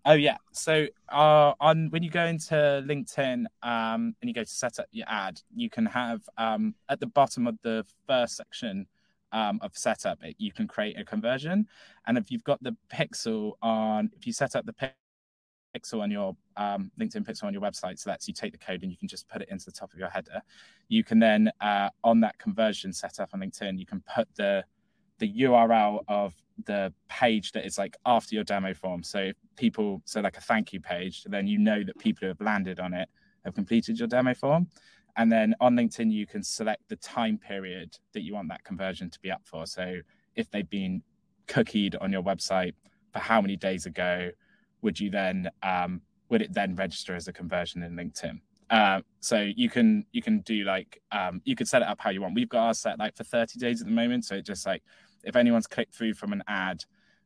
Oh 0.08 0.14
yeah, 0.14 0.38
so 0.52 0.86
uh, 1.10 1.54
on 1.60 1.90
when 1.90 2.04
you 2.04 2.12
go 2.12 2.26
into 2.26 2.54
LinkedIn 2.54 3.46
um, 3.64 4.16
and 4.22 4.30
you 4.30 4.34
go 4.34 4.44
to 4.44 4.50
set 4.50 4.78
up 4.78 4.86
your 4.92 5.08
ad, 5.10 5.42
you 5.56 5.68
can 5.68 5.88
have 5.88 6.22
um, 6.38 6.76
at 6.90 7.00
the 7.00 7.08
bottom 7.08 7.48
of 7.48 7.58
the 7.64 7.84
first 8.08 8.36
section 8.36 8.86
um, 9.32 9.60
of 9.64 9.76
setup, 9.76 10.20
you 10.38 10.52
can 10.52 10.68
create 10.68 11.00
a 11.00 11.04
conversion, 11.04 11.68
and 12.06 12.20
if 12.20 12.30
you've 12.30 12.44
got 12.44 12.62
the 12.62 12.78
pixel 12.94 13.54
on, 13.64 14.12
if 14.16 14.28
you 14.28 14.34
set 14.34 14.56
up 14.56 14.68
the 14.68 14.76
pixel 15.76 16.02
on 16.02 16.12
your 16.12 16.36
um, 16.56 16.92
LinkedIn 17.00 17.26
pixel 17.26 17.46
on 17.46 17.54
your 17.54 17.62
website. 17.62 18.00
So 18.00 18.10
that's 18.10 18.28
you 18.28 18.34
take 18.34 18.52
the 18.52 18.58
code 18.58 18.84
and 18.84 18.92
you 18.92 18.98
can 18.98 19.08
just 19.08 19.28
put 19.28 19.42
it 19.42 19.50
into 19.50 19.66
the 19.66 19.72
top 19.72 19.92
of 19.92 20.00
your 20.00 20.10
header. 20.10 20.42
You 20.88 21.04
can 21.04 21.20
then 21.20 21.52
uh, 21.62 21.90
on 22.04 22.20
that 22.22 22.38
conversion 22.38 22.94
setup 22.94 23.30
on 23.34 23.42
LinkedIn, 23.42 23.80
you 23.80 23.86
can 23.86 24.04
put 24.16 24.28
the 24.36 24.64
the 25.20 25.32
URL 25.42 26.00
of 26.08 26.34
the 26.66 26.94
page 27.10 27.52
that 27.54 27.66
is 27.66 27.78
like 27.78 27.98
after 28.06 28.36
your 28.36 28.44
demo 28.44 28.74
form. 28.74 29.04
So 29.04 29.20
if 29.20 29.36
people, 29.56 30.02
so 30.06 30.22
like 30.22 30.38
a 30.38 30.42
thank 30.42 30.74
you 30.74 30.80
page, 30.80 31.24
then 31.26 31.48
you 31.48 31.58
know 31.58 31.84
that 31.84 31.98
people 32.00 32.22
who 32.22 32.28
have 32.28 32.42
landed 32.42 32.80
on 32.80 32.94
it 32.94 33.10
have 33.44 33.56
completed 33.56 34.00
your 34.00 34.08
demo 34.08 34.34
form. 34.34 34.68
And 35.18 35.32
then 35.32 35.56
on 35.62 35.76
LinkedIn, 35.76 36.12
you 36.12 36.28
can 36.28 36.44
select 36.44 36.84
the 36.90 36.98
time 36.98 37.38
period 37.38 37.98
that 38.14 38.24
you 38.24 38.34
want 38.34 38.50
that 38.50 38.64
conversion 38.64 39.10
to 39.10 39.20
be 39.22 39.32
up 39.32 39.42
for. 39.46 39.66
So 39.66 40.00
if 40.36 40.50
they've 40.52 40.70
been 40.70 41.02
cookied 41.48 41.96
on 42.02 42.12
your 42.12 42.24
website 42.24 42.74
for 43.14 43.20
how 43.20 43.42
many 43.42 43.56
days 43.56 43.86
ago, 43.86 44.32
would 44.82 45.00
you 45.00 45.10
then 45.10 45.50
um, 45.64 46.02
would 46.30 46.42
it 46.42 46.54
then 46.54 46.76
register 46.76 47.16
as 47.16 47.28
a 47.28 47.34
conversion 47.34 47.82
in 47.84 47.96
LinkedIn? 47.96 48.40
Uh, 48.70 49.02
so 49.20 49.48
you 49.56 49.70
can 49.70 50.06
you 50.12 50.22
can 50.22 50.40
do 50.42 50.64
like 50.64 51.02
um, 51.12 51.42
you 51.46 51.56
could 51.56 51.68
set 51.68 51.82
it 51.82 51.88
up 51.88 52.02
how 52.02 52.10
you 52.10 52.22
want. 52.22 52.36
We've 52.36 52.50
got 52.50 52.66
our 52.68 52.74
set 52.74 53.00
like 53.00 53.16
for 53.16 53.24
30 53.24 53.60
days 53.60 53.82
at 53.82 53.88
the 53.88 53.94
moment. 53.94 54.26
So 54.26 54.36
it 54.36 54.46
just 54.46 54.66
like 54.66 54.84
if 55.26 55.36
anyone's 55.36 55.68
clicked 55.68 55.94
through 55.94 56.14
from 56.14 56.32
an 56.32 56.44
ad 56.48 56.84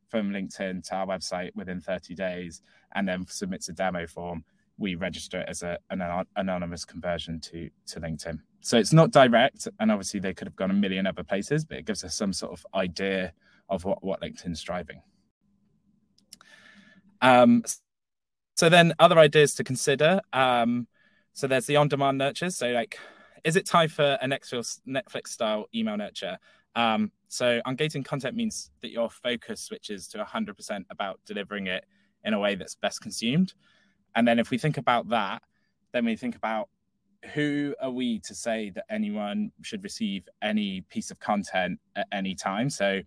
from 0.08 0.30
LinkedIn 0.30 0.86
to 0.88 0.94
our 0.96 1.06
website 1.06 1.54
within 1.54 1.80
30 1.80 2.14
days 2.14 2.62
and 2.94 3.06
then 3.06 3.24
submits 3.28 3.68
a 3.68 3.72
demo 3.72 4.06
form, 4.06 4.44
we 4.78 4.94
register 4.94 5.40
it 5.40 5.48
as 5.48 5.62
a, 5.62 5.78
an 5.90 6.24
anonymous 6.36 6.84
conversion 6.84 7.38
to 7.38 7.70
to 7.86 8.00
LinkedIn. 8.00 8.40
So 8.62 8.78
it's 8.78 8.92
not 8.92 9.10
direct, 9.10 9.68
and 9.78 9.92
obviously 9.92 10.20
they 10.20 10.34
could 10.34 10.48
have 10.48 10.56
gone 10.56 10.70
a 10.70 10.74
million 10.74 11.06
other 11.06 11.22
places, 11.22 11.64
but 11.64 11.78
it 11.78 11.86
gives 11.86 12.02
us 12.02 12.14
some 12.14 12.32
sort 12.32 12.52
of 12.52 12.66
idea 12.74 13.32
of 13.68 13.84
what 13.84 14.02
what 14.02 14.20
LinkedIn's 14.20 14.62
driving. 14.62 15.02
Um, 17.20 17.62
so 18.56 18.68
then 18.68 18.94
other 18.98 19.18
ideas 19.18 19.54
to 19.54 19.64
consider. 19.64 20.20
Um, 20.32 20.88
so 21.34 21.46
there's 21.46 21.66
the 21.66 21.76
on-demand 21.76 22.18
nurtures. 22.18 22.56
So 22.56 22.70
like, 22.70 22.98
is 23.44 23.56
it 23.56 23.66
time 23.66 23.88
for 23.88 24.18
a 24.20 24.26
Netflix 24.26 25.28
style 25.28 25.66
email 25.74 25.96
nurture? 25.96 26.38
Um, 26.74 27.12
so 27.28 27.60
ungating 27.66 28.04
content 28.04 28.36
means 28.36 28.70
that 28.82 28.90
your 28.90 29.10
focus 29.10 29.62
switches 29.62 30.08
to 30.08 30.18
100% 30.18 30.84
about 30.90 31.20
delivering 31.26 31.66
it 31.66 31.84
in 32.24 32.34
a 32.34 32.38
way 32.38 32.54
that's 32.54 32.74
best 32.74 33.00
consumed. 33.00 33.54
And 34.14 34.26
then 34.26 34.38
if 34.38 34.50
we 34.50 34.58
think 34.58 34.78
about 34.78 35.08
that, 35.10 35.42
then 35.92 36.04
we 36.04 36.16
think 36.16 36.36
about 36.36 36.68
who 37.34 37.74
are 37.80 37.90
we 37.90 38.18
to 38.20 38.34
say 38.34 38.70
that 38.70 38.84
anyone 38.90 39.52
should 39.62 39.84
receive 39.84 40.28
any 40.42 40.82
piece 40.82 41.10
of 41.10 41.20
content 41.20 41.78
at 41.96 42.06
any 42.12 42.34
time? 42.34 42.70
So 42.70 43.00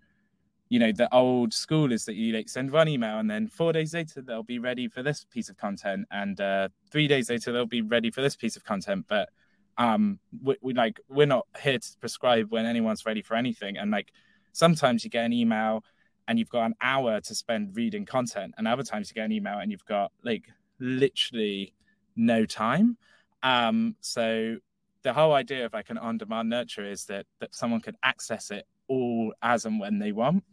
you 0.74 0.80
know 0.80 0.92
the 0.92 1.14
old 1.14 1.54
school 1.54 1.92
is 1.92 2.04
that 2.06 2.16
you 2.16 2.34
like 2.34 2.50
send 2.50 2.72
one 2.72 2.88
email 2.88 3.20
and 3.20 3.30
then 3.30 3.48
four 3.48 3.72
days 3.72 3.94
later 3.94 4.24
they'll 4.24 4.42
be 4.42 4.58
ready 4.58 4.88
for 4.88 5.04
this 5.04 5.24
piece 5.30 5.48
of 5.48 5.56
content 5.56 6.08
and 6.10 6.42
uh, 6.42 6.68
three 6.90 7.08
days 7.08 7.30
later 7.30 7.52
they'll 7.52 7.68
be 7.68 7.84
ready 7.84 8.10
for 8.10 8.24
this 8.24 8.36
piece 8.36 8.56
of 8.56 8.64
content 8.64 9.06
but 9.08 9.30
um 9.78 10.20
we, 10.42 10.56
we 10.62 10.74
like 10.74 11.00
we're 11.10 11.26
not 11.26 11.48
here 11.62 11.80
to 11.80 11.90
prescribe 12.00 12.52
when 12.52 12.66
anyone's 12.66 13.06
ready 13.06 13.22
for 13.22 13.36
anything 13.36 13.78
and 13.78 13.92
like 13.92 14.12
sometimes 14.52 15.04
you 15.04 15.10
get 15.10 15.26
an 15.26 15.34
email 15.34 15.84
and 16.28 16.40
you've 16.40 16.50
got 16.50 16.66
an 16.66 16.76
hour 16.82 17.20
to 17.20 17.36
spend 17.36 17.76
reading 17.76 18.06
content 18.06 18.54
and 18.58 18.68
other 18.68 18.84
times 18.84 19.10
you 19.10 19.16
get 19.16 19.26
an 19.26 19.32
email 19.32 19.60
and 19.60 19.72
you've 19.72 19.86
got 19.86 20.12
like 20.24 20.46
literally 20.80 21.74
no 22.16 22.46
time 22.46 22.98
um 23.42 23.96
so 24.00 24.58
the 25.04 25.14
whole 25.14 25.34
idea 25.34 25.66
of 25.66 25.74
like 25.74 25.90
an 25.90 25.98
on-demand 25.98 26.50
nurture 26.50 26.86
is 26.86 27.06
that 27.06 27.26
that 27.40 27.54
someone 27.54 27.82
could 27.82 27.96
access 28.04 28.52
it 28.52 28.66
all 28.88 29.34
as 29.42 29.66
and 29.66 29.80
when 29.80 30.00
they 30.00 30.12
want. 30.12 30.44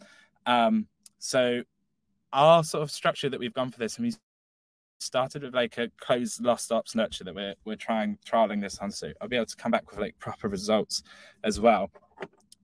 Um, 0.47 0.87
so 1.19 1.63
our 2.33 2.63
sort 2.65 2.83
of 2.83 2.91
structure 2.91 3.29
that 3.29 3.41
we've 3.41 3.55
gone 3.55 3.71
for 3.71 3.79
this, 3.79 3.97
and 3.97 4.07
we 4.07 4.15
started 5.01 5.43
with 5.43 5.55
like 5.55 5.79
a 5.79 5.91
closed 5.99 6.43
lost 6.43 6.71
ops 6.71 6.95
nurture 6.95 7.25
that 7.25 7.35
we're 7.35 7.55
we're 7.65 7.77
trying 7.77 8.19
trialing 8.27 8.61
this 8.61 8.79
on. 8.79 8.91
So 8.91 9.13
I'll 9.21 9.29
be 9.29 9.37
able 9.37 9.47
to 9.47 9.57
come 9.57 9.73
back 9.73 9.91
with 9.91 9.99
like 9.99 10.19
proper 10.19 10.49
results 10.49 11.03
as 11.45 11.61
well. 11.61 11.91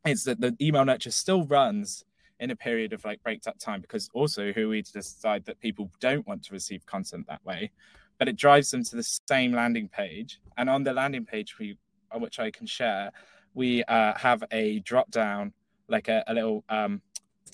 Is 0.07 0.25
that 0.25 0.41
the 0.41 0.55
email 0.61 0.85
nurture 0.85 1.11
still 1.11 1.45
runs 1.45 2.05
in 2.39 2.51
a 2.51 2.57
period 2.57 2.93
of 2.93 3.05
like 3.05 3.23
breaked 3.23 3.47
up 3.47 3.59
time 3.59 3.81
because 3.81 4.11
also 4.13 4.53
who 4.53 4.69
we 4.69 4.83
decide 4.83 5.45
that 5.47 5.59
people 5.61 5.91
don't 6.01 6.27
want 6.27 6.45
to 6.45 6.53
receive 6.53 6.85
content 6.87 7.27
that 7.27 7.45
way, 7.45 7.71
but 8.19 8.29
it 8.29 8.37
drives 8.37 8.71
them 8.71 8.85
to 8.85 8.97
the 8.97 9.19
same 9.29 9.53
landing 9.53 9.89
page. 9.89 10.41
And 10.59 10.69
on 10.69 10.85
the 10.85 10.93
landing 10.93 11.25
page, 11.25 11.59
we 11.59 11.79
which 12.15 12.39
I 12.39 12.51
can 12.51 12.67
share, 12.67 13.11
we 13.55 13.83
uh, 13.85 14.15
have 14.15 14.45
a 14.53 14.81
drop 14.81 15.11
down 15.11 15.53
like 15.89 16.09
a, 16.09 16.23
a 16.27 16.35
little 16.35 16.65
um, 16.69 17.01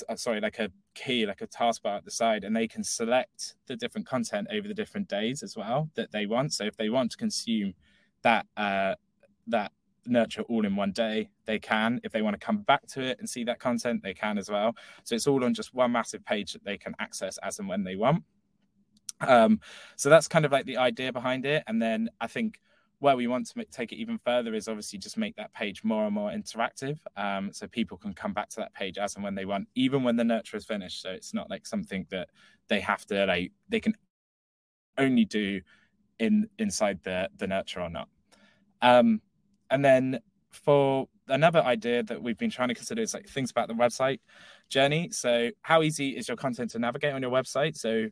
uh, 0.09 0.17
sorry 0.17 0.41
like 0.41 0.59
a 0.59 0.71
key 0.95 1.27
like 1.27 1.41
a 1.41 1.47
taskbar 1.47 1.97
at 1.97 2.05
the 2.05 2.11
side 2.11 2.45
and 2.45 2.55
they 2.55 2.69
can 2.69 2.85
select 2.85 3.55
the 3.67 3.77
different 3.77 4.07
content 4.07 4.47
over 4.53 4.69
the 4.69 4.75
different 4.75 5.09
days 5.09 5.43
as 5.43 5.57
well 5.57 5.91
that 5.95 6.13
they 6.13 6.27
want. 6.27 6.53
So 6.53 6.65
if 6.65 6.77
they 6.77 6.91
want 6.91 7.11
to 7.13 7.17
consume 7.17 7.75
that 8.23 8.47
uh, 8.57 8.95
that 9.49 9.73
nurture 10.07 10.43
all 10.43 10.67
in 10.67 10.77
one 10.77 10.93
day 10.93 11.29
they 11.47 11.59
can. 11.59 12.01
If 12.05 12.13
they 12.13 12.23
want 12.23 12.39
to 12.39 12.45
come 12.45 12.59
back 12.59 12.87
to 12.89 13.01
it 13.01 13.19
and 13.19 13.29
see 13.29 13.45
that 13.45 13.61
content 13.61 14.03
they 14.03 14.15
can 14.15 14.39
as 14.39 14.51
well. 14.51 14.75
So 15.05 15.15
it's 15.15 15.27
all 15.27 15.45
on 15.45 15.55
just 15.55 15.75
one 15.75 15.93
massive 15.93 16.25
page 16.25 16.53
that 16.53 16.65
they 16.65 16.77
can 16.77 16.95
access 16.99 17.39
as 17.39 17.59
and 17.59 17.69
when 17.69 17.85
they 17.85 17.97
want. 17.97 18.25
Um, 19.21 19.61
so 19.97 20.11
that's 20.11 20.27
kind 20.27 20.45
of 20.45 20.53
like 20.53 20.67
the 20.67 20.79
idea 20.79 21.13
behind 21.13 21.47
it. 21.47 21.63
And 21.67 21.81
then 21.81 22.09
i 22.21 22.27
think 22.27 22.59
where 23.03 23.17
we 23.17 23.27
want 23.27 23.45
to 23.45 23.59
make, 23.59 23.69
take 23.73 23.91
it 23.91 23.97
even 23.97 24.17
further 24.17 24.55
is 24.55 24.69
obviously 24.69 24.97
just 24.97 25.17
make 25.17 25.35
that 25.35 25.53
page 25.53 25.83
more 25.83 26.05
and 26.05 26.15
more 26.15 26.31
interactive. 26.31 26.97
Um, 27.17 27.53
so 27.53 27.67
people 27.67 27.99
can 27.99 28.15
come 28.15 28.33
back 28.33 28.49
to 28.51 28.57
that 28.59 28.73
page 28.75 28.97
as 28.97 29.17
and 29.17 29.25
when 29.25 29.35
they 29.35 29.45
want 29.45 29.67
even 29.75 30.05
when 30.05 30.15
the 30.15 30.23
nurture 30.23 30.57
is 30.57 30.65
finished. 30.65 31.03
So 31.03 31.11
it's 31.11 31.35
not 31.35 31.51
like 31.51 31.67
something 31.67 32.07
that 32.11 32.29
they 32.69 32.79
have 32.79 33.05
to 33.07 33.27
like 33.27 33.51
they 33.69 33.81
can 33.81 33.95
only 34.99 35.25
do 35.25 35.61
in 36.21 36.49
inside 36.61 37.01
the 37.03 37.29
the 37.39 37.49
nurture 37.49 37.81
or 37.81 37.91
not. 37.91 38.09
Um, 38.83 39.21
and 39.69 39.85
then 39.85 40.21
for 40.51 41.09
another 41.27 41.61
idea 41.61 42.05
that 42.05 42.23
we've 42.23 42.39
been 42.39 42.51
trying 42.51 42.69
to 42.69 42.75
consider 42.75 43.03
is 43.03 43.15
like 43.15 43.29
things 43.29 43.51
about 43.51 43.67
the 43.67 43.75
website 43.75 44.21
journey. 44.69 45.11
So 45.11 45.51
how 45.63 45.83
easy 45.83 46.11
is 46.11 46.29
your 46.29 46.37
content 46.37 46.71
to 46.71 46.79
navigate 46.79 47.15
on 47.15 47.23
your 47.23 47.33
website? 47.33 47.77
So 47.77 48.11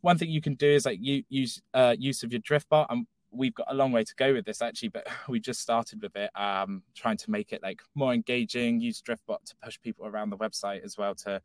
one 0.00 0.16
thing 0.16 0.30
you 0.30 0.40
can 0.40 0.54
do 0.54 0.70
is 0.70 0.86
like 0.86 1.00
you 1.02 1.22
use 1.28 1.60
uh, 1.74 1.94
use 1.98 2.22
of 2.22 2.32
your 2.32 2.40
driftbot 2.40 2.86
and 2.88 3.06
we've 3.36 3.54
got 3.54 3.66
a 3.70 3.74
long 3.74 3.92
way 3.92 4.04
to 4.04 4.14
go 4.16 4.32
with 4.32 4.44
this 4.44 4.62
actually, 4.62 4.88
but 4.88 5.06
we 5.28 5.40
just 5.40 5.60
started 5.60 6.02
with 6.02 6.16
it, 6.16 6.30
um, 6.34 6.82
trying 6.94 7.16
to 7.18 7.30
make 7.30 7.52
it 7.52 7.62
like 7.62 7.80
more 7.94 8.12
engaging, 8.12 8.80
use 8.80 9.02
Driftbot 9.02 9.44
to 9.44 9.56
push 9.62 9.78
people 9.80 10.06
around 10.06 10.30
the 10.30 10.36
website 10.36 10.84
as 10.84 10.96
well 10.96 11.14
to 11.16 11.40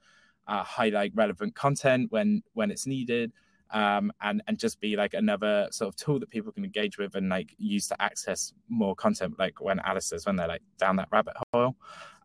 uh, 0.48 0.64
highlight 0.64 1.12
relevant 1.16 1.56
content 1.56 2.12
when 2.12 2.44
when 2.54 2.72
it's 2.72 2.88
needed. 2.88 3.32
Um, 3.74 4.12
and 4.22 4.44
and 4.48 4.60
just 4.60 4.82
be 4.82 4.98
like 4.98 5.14
another 5.14 5.70
sort 5.72 5.88
of 5.88 5.96
tool 5.96 6.20
that 6.20 6.30
people 6.30 6.52
can 6.52 6.66
engage 6.66 6.98
with 6.98 7.16
and 7.16 7.30
like 7.30 7.56
use 7.58 7.88
to 7.88 8.02
access 8.02 8.52
more 8.68 8.96
content 8.96 9.39
like 9.39 9.62
when 9.62 9.80
alice 9.80 10.08
says 10.08 10.26
when 10.26 10.36
they're 10.36 10.50
like 10.50 10.62
down 10.78 10.98
that 10.98 11.08
rabbit 11.10 11.36
hole 11.54 11.78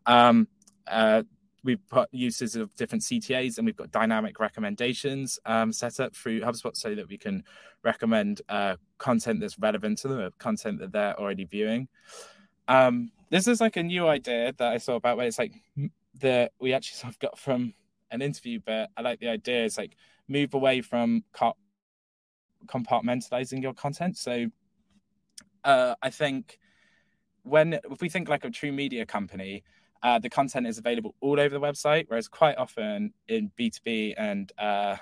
um, 0.07 0.49
uh, 0.87 1.23
we've 1.67 1.85
put 1.89 2.07
uses 2.13 2.55
of 2.55 2.73
different 2.75 3.03
CTAs 3.03 3.57
and 3.57 3.65
we've 3.65 3.75
got 3.75 3.91
dynamic 3.91 4.39
recommendations 4.39 5.37
um, 5.45 5.73
set 5.73 5.99
up 5.99 6.15
through 6.15 6.39
HubSpot 6.39 6.75
so 6.75 6.95
that 6.95 7.09
we 7.09 7.17
can 7.17 7.43
recommend 7.83 8.41
uh, 8.47 8.77
content 8.97 9.41
that's 9.41 9.59
relevant 9.59 9.97
to 9.99 10.07
them, 10.07 10.19
or 10.19 10.31
content 10.39 10.79
that 10.79 10.93
they're 10.93 11.19
already 11.19 11.43
viewing. 11.43 11.89
Um, 12.69 13.11
this 13.29 13.49
is 13.49 13.59
like 13.59 13.75
a 13.75 13.83
new 13.83 14.07
idea 14.07 14.53
that 14.57 14.73
I 14.73 14.77
saw 14.77 14.95
about 14.95 15.17
where 15.17 15.27
it's 15.27 15.37
like 15.37 15.61
that 16.21 16.53
we 16.59 16.73
actually 16.73 16.95
sort 16.95 17.13
of 17.13 17.19
got 17.19 17.37
from 17.37 17.73
an 18.11 18.21
interview, 18.21 18.61
but 18.65 18.89
I 18.95 19.01
like 19.01 19.19
the 19.19 19.27
idea 19.27 19.65
is 19.65 19.77
like 19.77 19.97
move 20.29 20.53
away 20.53 20.81
from 20.81 21.25
co- 21.33 21.57
compartmentalizing 22.67 23.61
your 23.61 23.73
content. 23.73 24.17
So 24.17 24.47
uh, 25.65 25.95
I 26.01 26.11
think 26.11 26.59
when 27.43 27.73
if 27.73 27.99
we 27.99 28.07
think 28.07 28.29
like 28.29 28.45
a 28.45 28.49
true 28.49 28.71
media 28.71 29.05
company, 29.05 29.63
uh, 30.03 30.19
the 30.19 30.29
content 30.29 30.67
is 30.67 30.77
available 30.77 31.15
all 31.21 31.39
over 31.39 31.57
the 31.57 31.59
website, 31.59 32.05
whereas 32.07 32.27
quite 32.27 32.57
often 32.57 33.13
in 33.27 33.51
B2B 33.59 34.13
and 34.17 34.51
uh, 34.57 34.95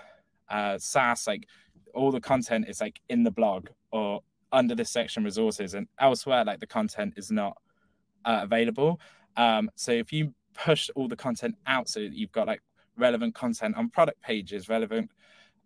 uh, 0.50 0.78
SaaS, 0.78 1.28
like 1.28 1.48
all 1.94 2.12
the 2.12 2.22
content 2.22 2.66
is 2.68 2.82
like 2.82 3.02
in 3.10 3.24
the 3.24 3.32
blog 3.32 3.70
or 3.92 4.22
under 4.52 4.76
this 4.76 4.92
section 4.92 5.24
resources, 5.24 5.74
and 5.74 5.88
elsewhere, 6.00 6.46
like 6.46 6.60
the 6.60 6.68
content 6.68 7.14
is 7.18 7.32
not 7.32 7.58
uh, 8.26 8.42
available. 8.44 9.00
Um, 9.38 9.70
so 9.76 9.92
if 9.92 10.14
you 10.14 10.34
push 10.54 10.90
all 10.96 11.08
the 11.08 11.16
content 11.16 11.56
out, 11.68 11.90
so 11.90 12.00
you've 12.00 12.32
got 12.32 12.48
like 12.48 12.62
relevant 12.98 13.36
content 13.36 13.76
on 13.76 13.90
product 13.90 14.22
pages, 14.22 14.70
relevant 14.70 15.10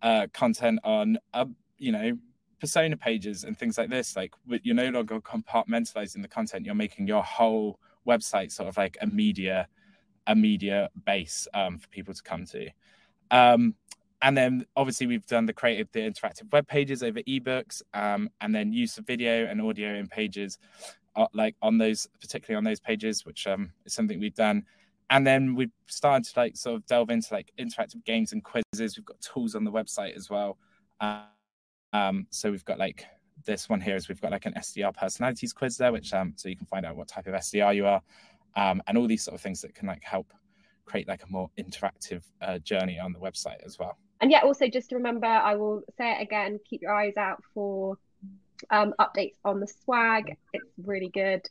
uh, 0.02 0.26
content 0.32 0.80
on, 0.82 1.18
uh, 1.34 1.44
you 1.78 1.92
know, 1.92 2.18
persona 2.60 2.96
pages 2.96 3.44
and 3.44 3.58
things 3.58 3.78
like 3.78 3.88
this, 3.90 4.16
like 4.16 4.34
you're 4.62 4.74
no 4.74 4.90
longer 4.90 5.20
compartmentalizing 5.20 6.20
the 6.20 6.28
content, 6.28 6.66
you're 6.66 6.74
making 6.74 7.06
your 7.06 7.22
whole 7.22 7.78
website 8.06 8.52
sort 8.52 8.68
of 8.68 8.76
like 8.76 8.96
a 9.00 9.06
media 9.06 9.68
a 10.26 10.34
media 10.34 10.88
base 11.06 11.48
um, 11.54 11.78
for 11.78 11.88
people 11.88 12.14
to 12.14 12.22
come 12.22 12.44
to. 12.46 12.68
Um, 13.30 13.74
and 14.22 14.36
then 14.36 14.66
obviously 14.76 15.06
we've 15.06 15.26
done 15.26 15.46
the 15.46 15.52
creative, 15.52 15.88
the 15.92 16.00
interactive 16.00 16.52
web 16.52 16.68
pages 16.68 17.02
over 17.02 17.20
ebooks, 17.22 17.82
um, 17.94 18.30
and 18.40 18.54
then 18.54 18.72
use 18.72 18.98
of 18.98 19.06
video 19.06 19.46
and 19.46 19.60
audio 19.60 19.94
in 19.94 20.06
pages, 20.06 20.58
uh, 21.16 21.26
like 21.32 21.56
on 21.62 21.78
those, 21.78 22.06
particularly 22.20 22.56
on 22.56 22.64
those 22.64 22.80
pages, 22.80 23.24
which 23.24 23.46
um, 23.46 23.72
is 23.86 23.94
something 23.94 24.20
we've 24.20 24.34
done. 24.34 24.64
And 25.08 25.26
then 25.26 25.54
we've 25.54 25.72
started 25.86 26.24
to 26.32 26.38
like 26.38 26.56
sort 26.56 26.76
of 26.76 26.86
delve 26.86 27.10
into 27.10 27.34
like 27.34 27.50
interactive 27.58 28.04
games 28.04 28.32
and 28.32 28.44
quizzes. 28.44 28.96
We've 28.96 29.04
got 29.04 29.20
tools 29.20 29.54
on 29.54 29.64
the 29.64 29.72
website 29.72 30.14
as 30.16 30.30
well. 30.30 30.58
Um, 31.92 32.26
so 32.30 32.50
we've 32.50 32.64
got 32.64 32.78
like 32.78 33.06
this 33.44 33.68
one 33.68 33.80
here 33.80 33.96
is 33.96 34.08
we've 34.08 34.20
got 34.20 34.32
like 34.32 34.46
an 34.46 34.54
SDR 34.54 34.94
personalities 34.94 35.52
quiz 35.52 35.76
there, 35.76 35.92
which 35.92 36.12
um, 36.12 36.34
so 36.36 36.48
you 36.48 36.56
can 36.56 36.66
find 36.66 36.86
out 36.86 36.96
what 36.96 37.08
type 37.08 37.26
of 37.26 37.34
SDR 37.34 37.74
you 37.74 37.86
are, 37.86 38.02
um, 38.56 38.82
and 38.86 38.96
all 38.98 39.06
these 39.06 39.22
sort 39.22 39.34
of 39.34 39.40
things 39.40 39.60
that 39.62 39.74
can 39.74 39.88
like 39.88 40.02
help 40.02 40.32
create 40.84 41.08
like 41.08 41.22
a 41.22 41.30
more 41.30 41.50
interactive 41.58 42.22
uh, 42.42 42.58
journey 42.58 42.98
on 42.98 43.12
the 43.12 43.18
website 43.18 43.64
as 43.64 43.78
well. 43.78 43.96
And 44.20 44.30
yeah, 44.30 44.40
also 44.40 44.68
just 44.68 44.90
to 44.90 44.96
remember, 44.96 45.26
I 45.26 45.54
will 45.56 45.82
say 45.96 46.12
it 46.12 46.22
again: 46.22 46.58
keep 46.68 46.82
your 46.82 46.94
eyes 46.94 47.16
out 47.16 47.42
for 47.54 47.96
um, 48.70 48.92
updates 49.00 49.36
on 49.44 49.60
the 49.60 49.66
swag. 49.66 50.36
It's 50.52 50.64
really 50.84 51.08
good, 51.08 51.42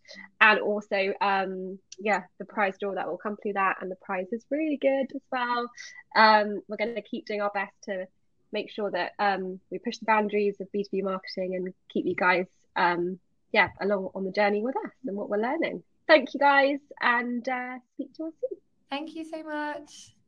and 0.41 0.59
also 0.59 1.13
um, 1.21 1.79
yeah, 1.97 2.23
the 2.37 2.45
prize 2.45 2.75
draw 2.79 2.93
that 2.93 3.07
will 3.07 3.17
come 3.17 3.37
through 3.41 3.53
that, 3.53 3.77
and 3.81 3.89
the 3.89 3.95
prize 3.95 4.27
is 4.31 4.45
really 4.49 4.77
good 4.77 5.07
as 5.15 5.21
well. 5.31 5.69
Um, 6.15 6.61
we're 6.67 6.77
going 6.77 6.95
to 6.95 7.01
keep 7.01 7.25
doing 7.25 7.41
our 7.41 7.51
best 7.53 7.73
to 7.83 8.05
make 8.51 8.71
sure 8.71 8.91
that 8.91 9.13
um, 9.19 9.59
we 9.71 9.79
push 9.79 9.97
the 9.97 10.05
boundaries 10.05 10.55
of 10.59 10.67
B2B 10.75 11.03
marketing 11.03 11.55
and 11.55 11.73
keep 11.91 12.05
you 12.05 12.15
guys, 12.15 12.45
um, 12.75 13.19
yeah, 13.51 13.69
along 13.81 14.09
on 14.15 14.25
the 14.25 14.31
journey 14.31 14.61
with 14.61 14.75
us 14.77 14.91
and 15.05 15.15
what 15.15 15.29
we're 15.29 15.41
learning. 15.41 15.83
Thank 16.07 16.33
you 16.33 16.39
guys 16.39 16.79
and 17.01 17.47
uh, 17.47 17.77
speak 17.93 18.13
to 18.15 18.25
us 18.25 18.33
soon. 18.41 18.59
Thank 18.89 19.15
you 19.15 19.23
so 19.23 19.43
much. 19.43 20.13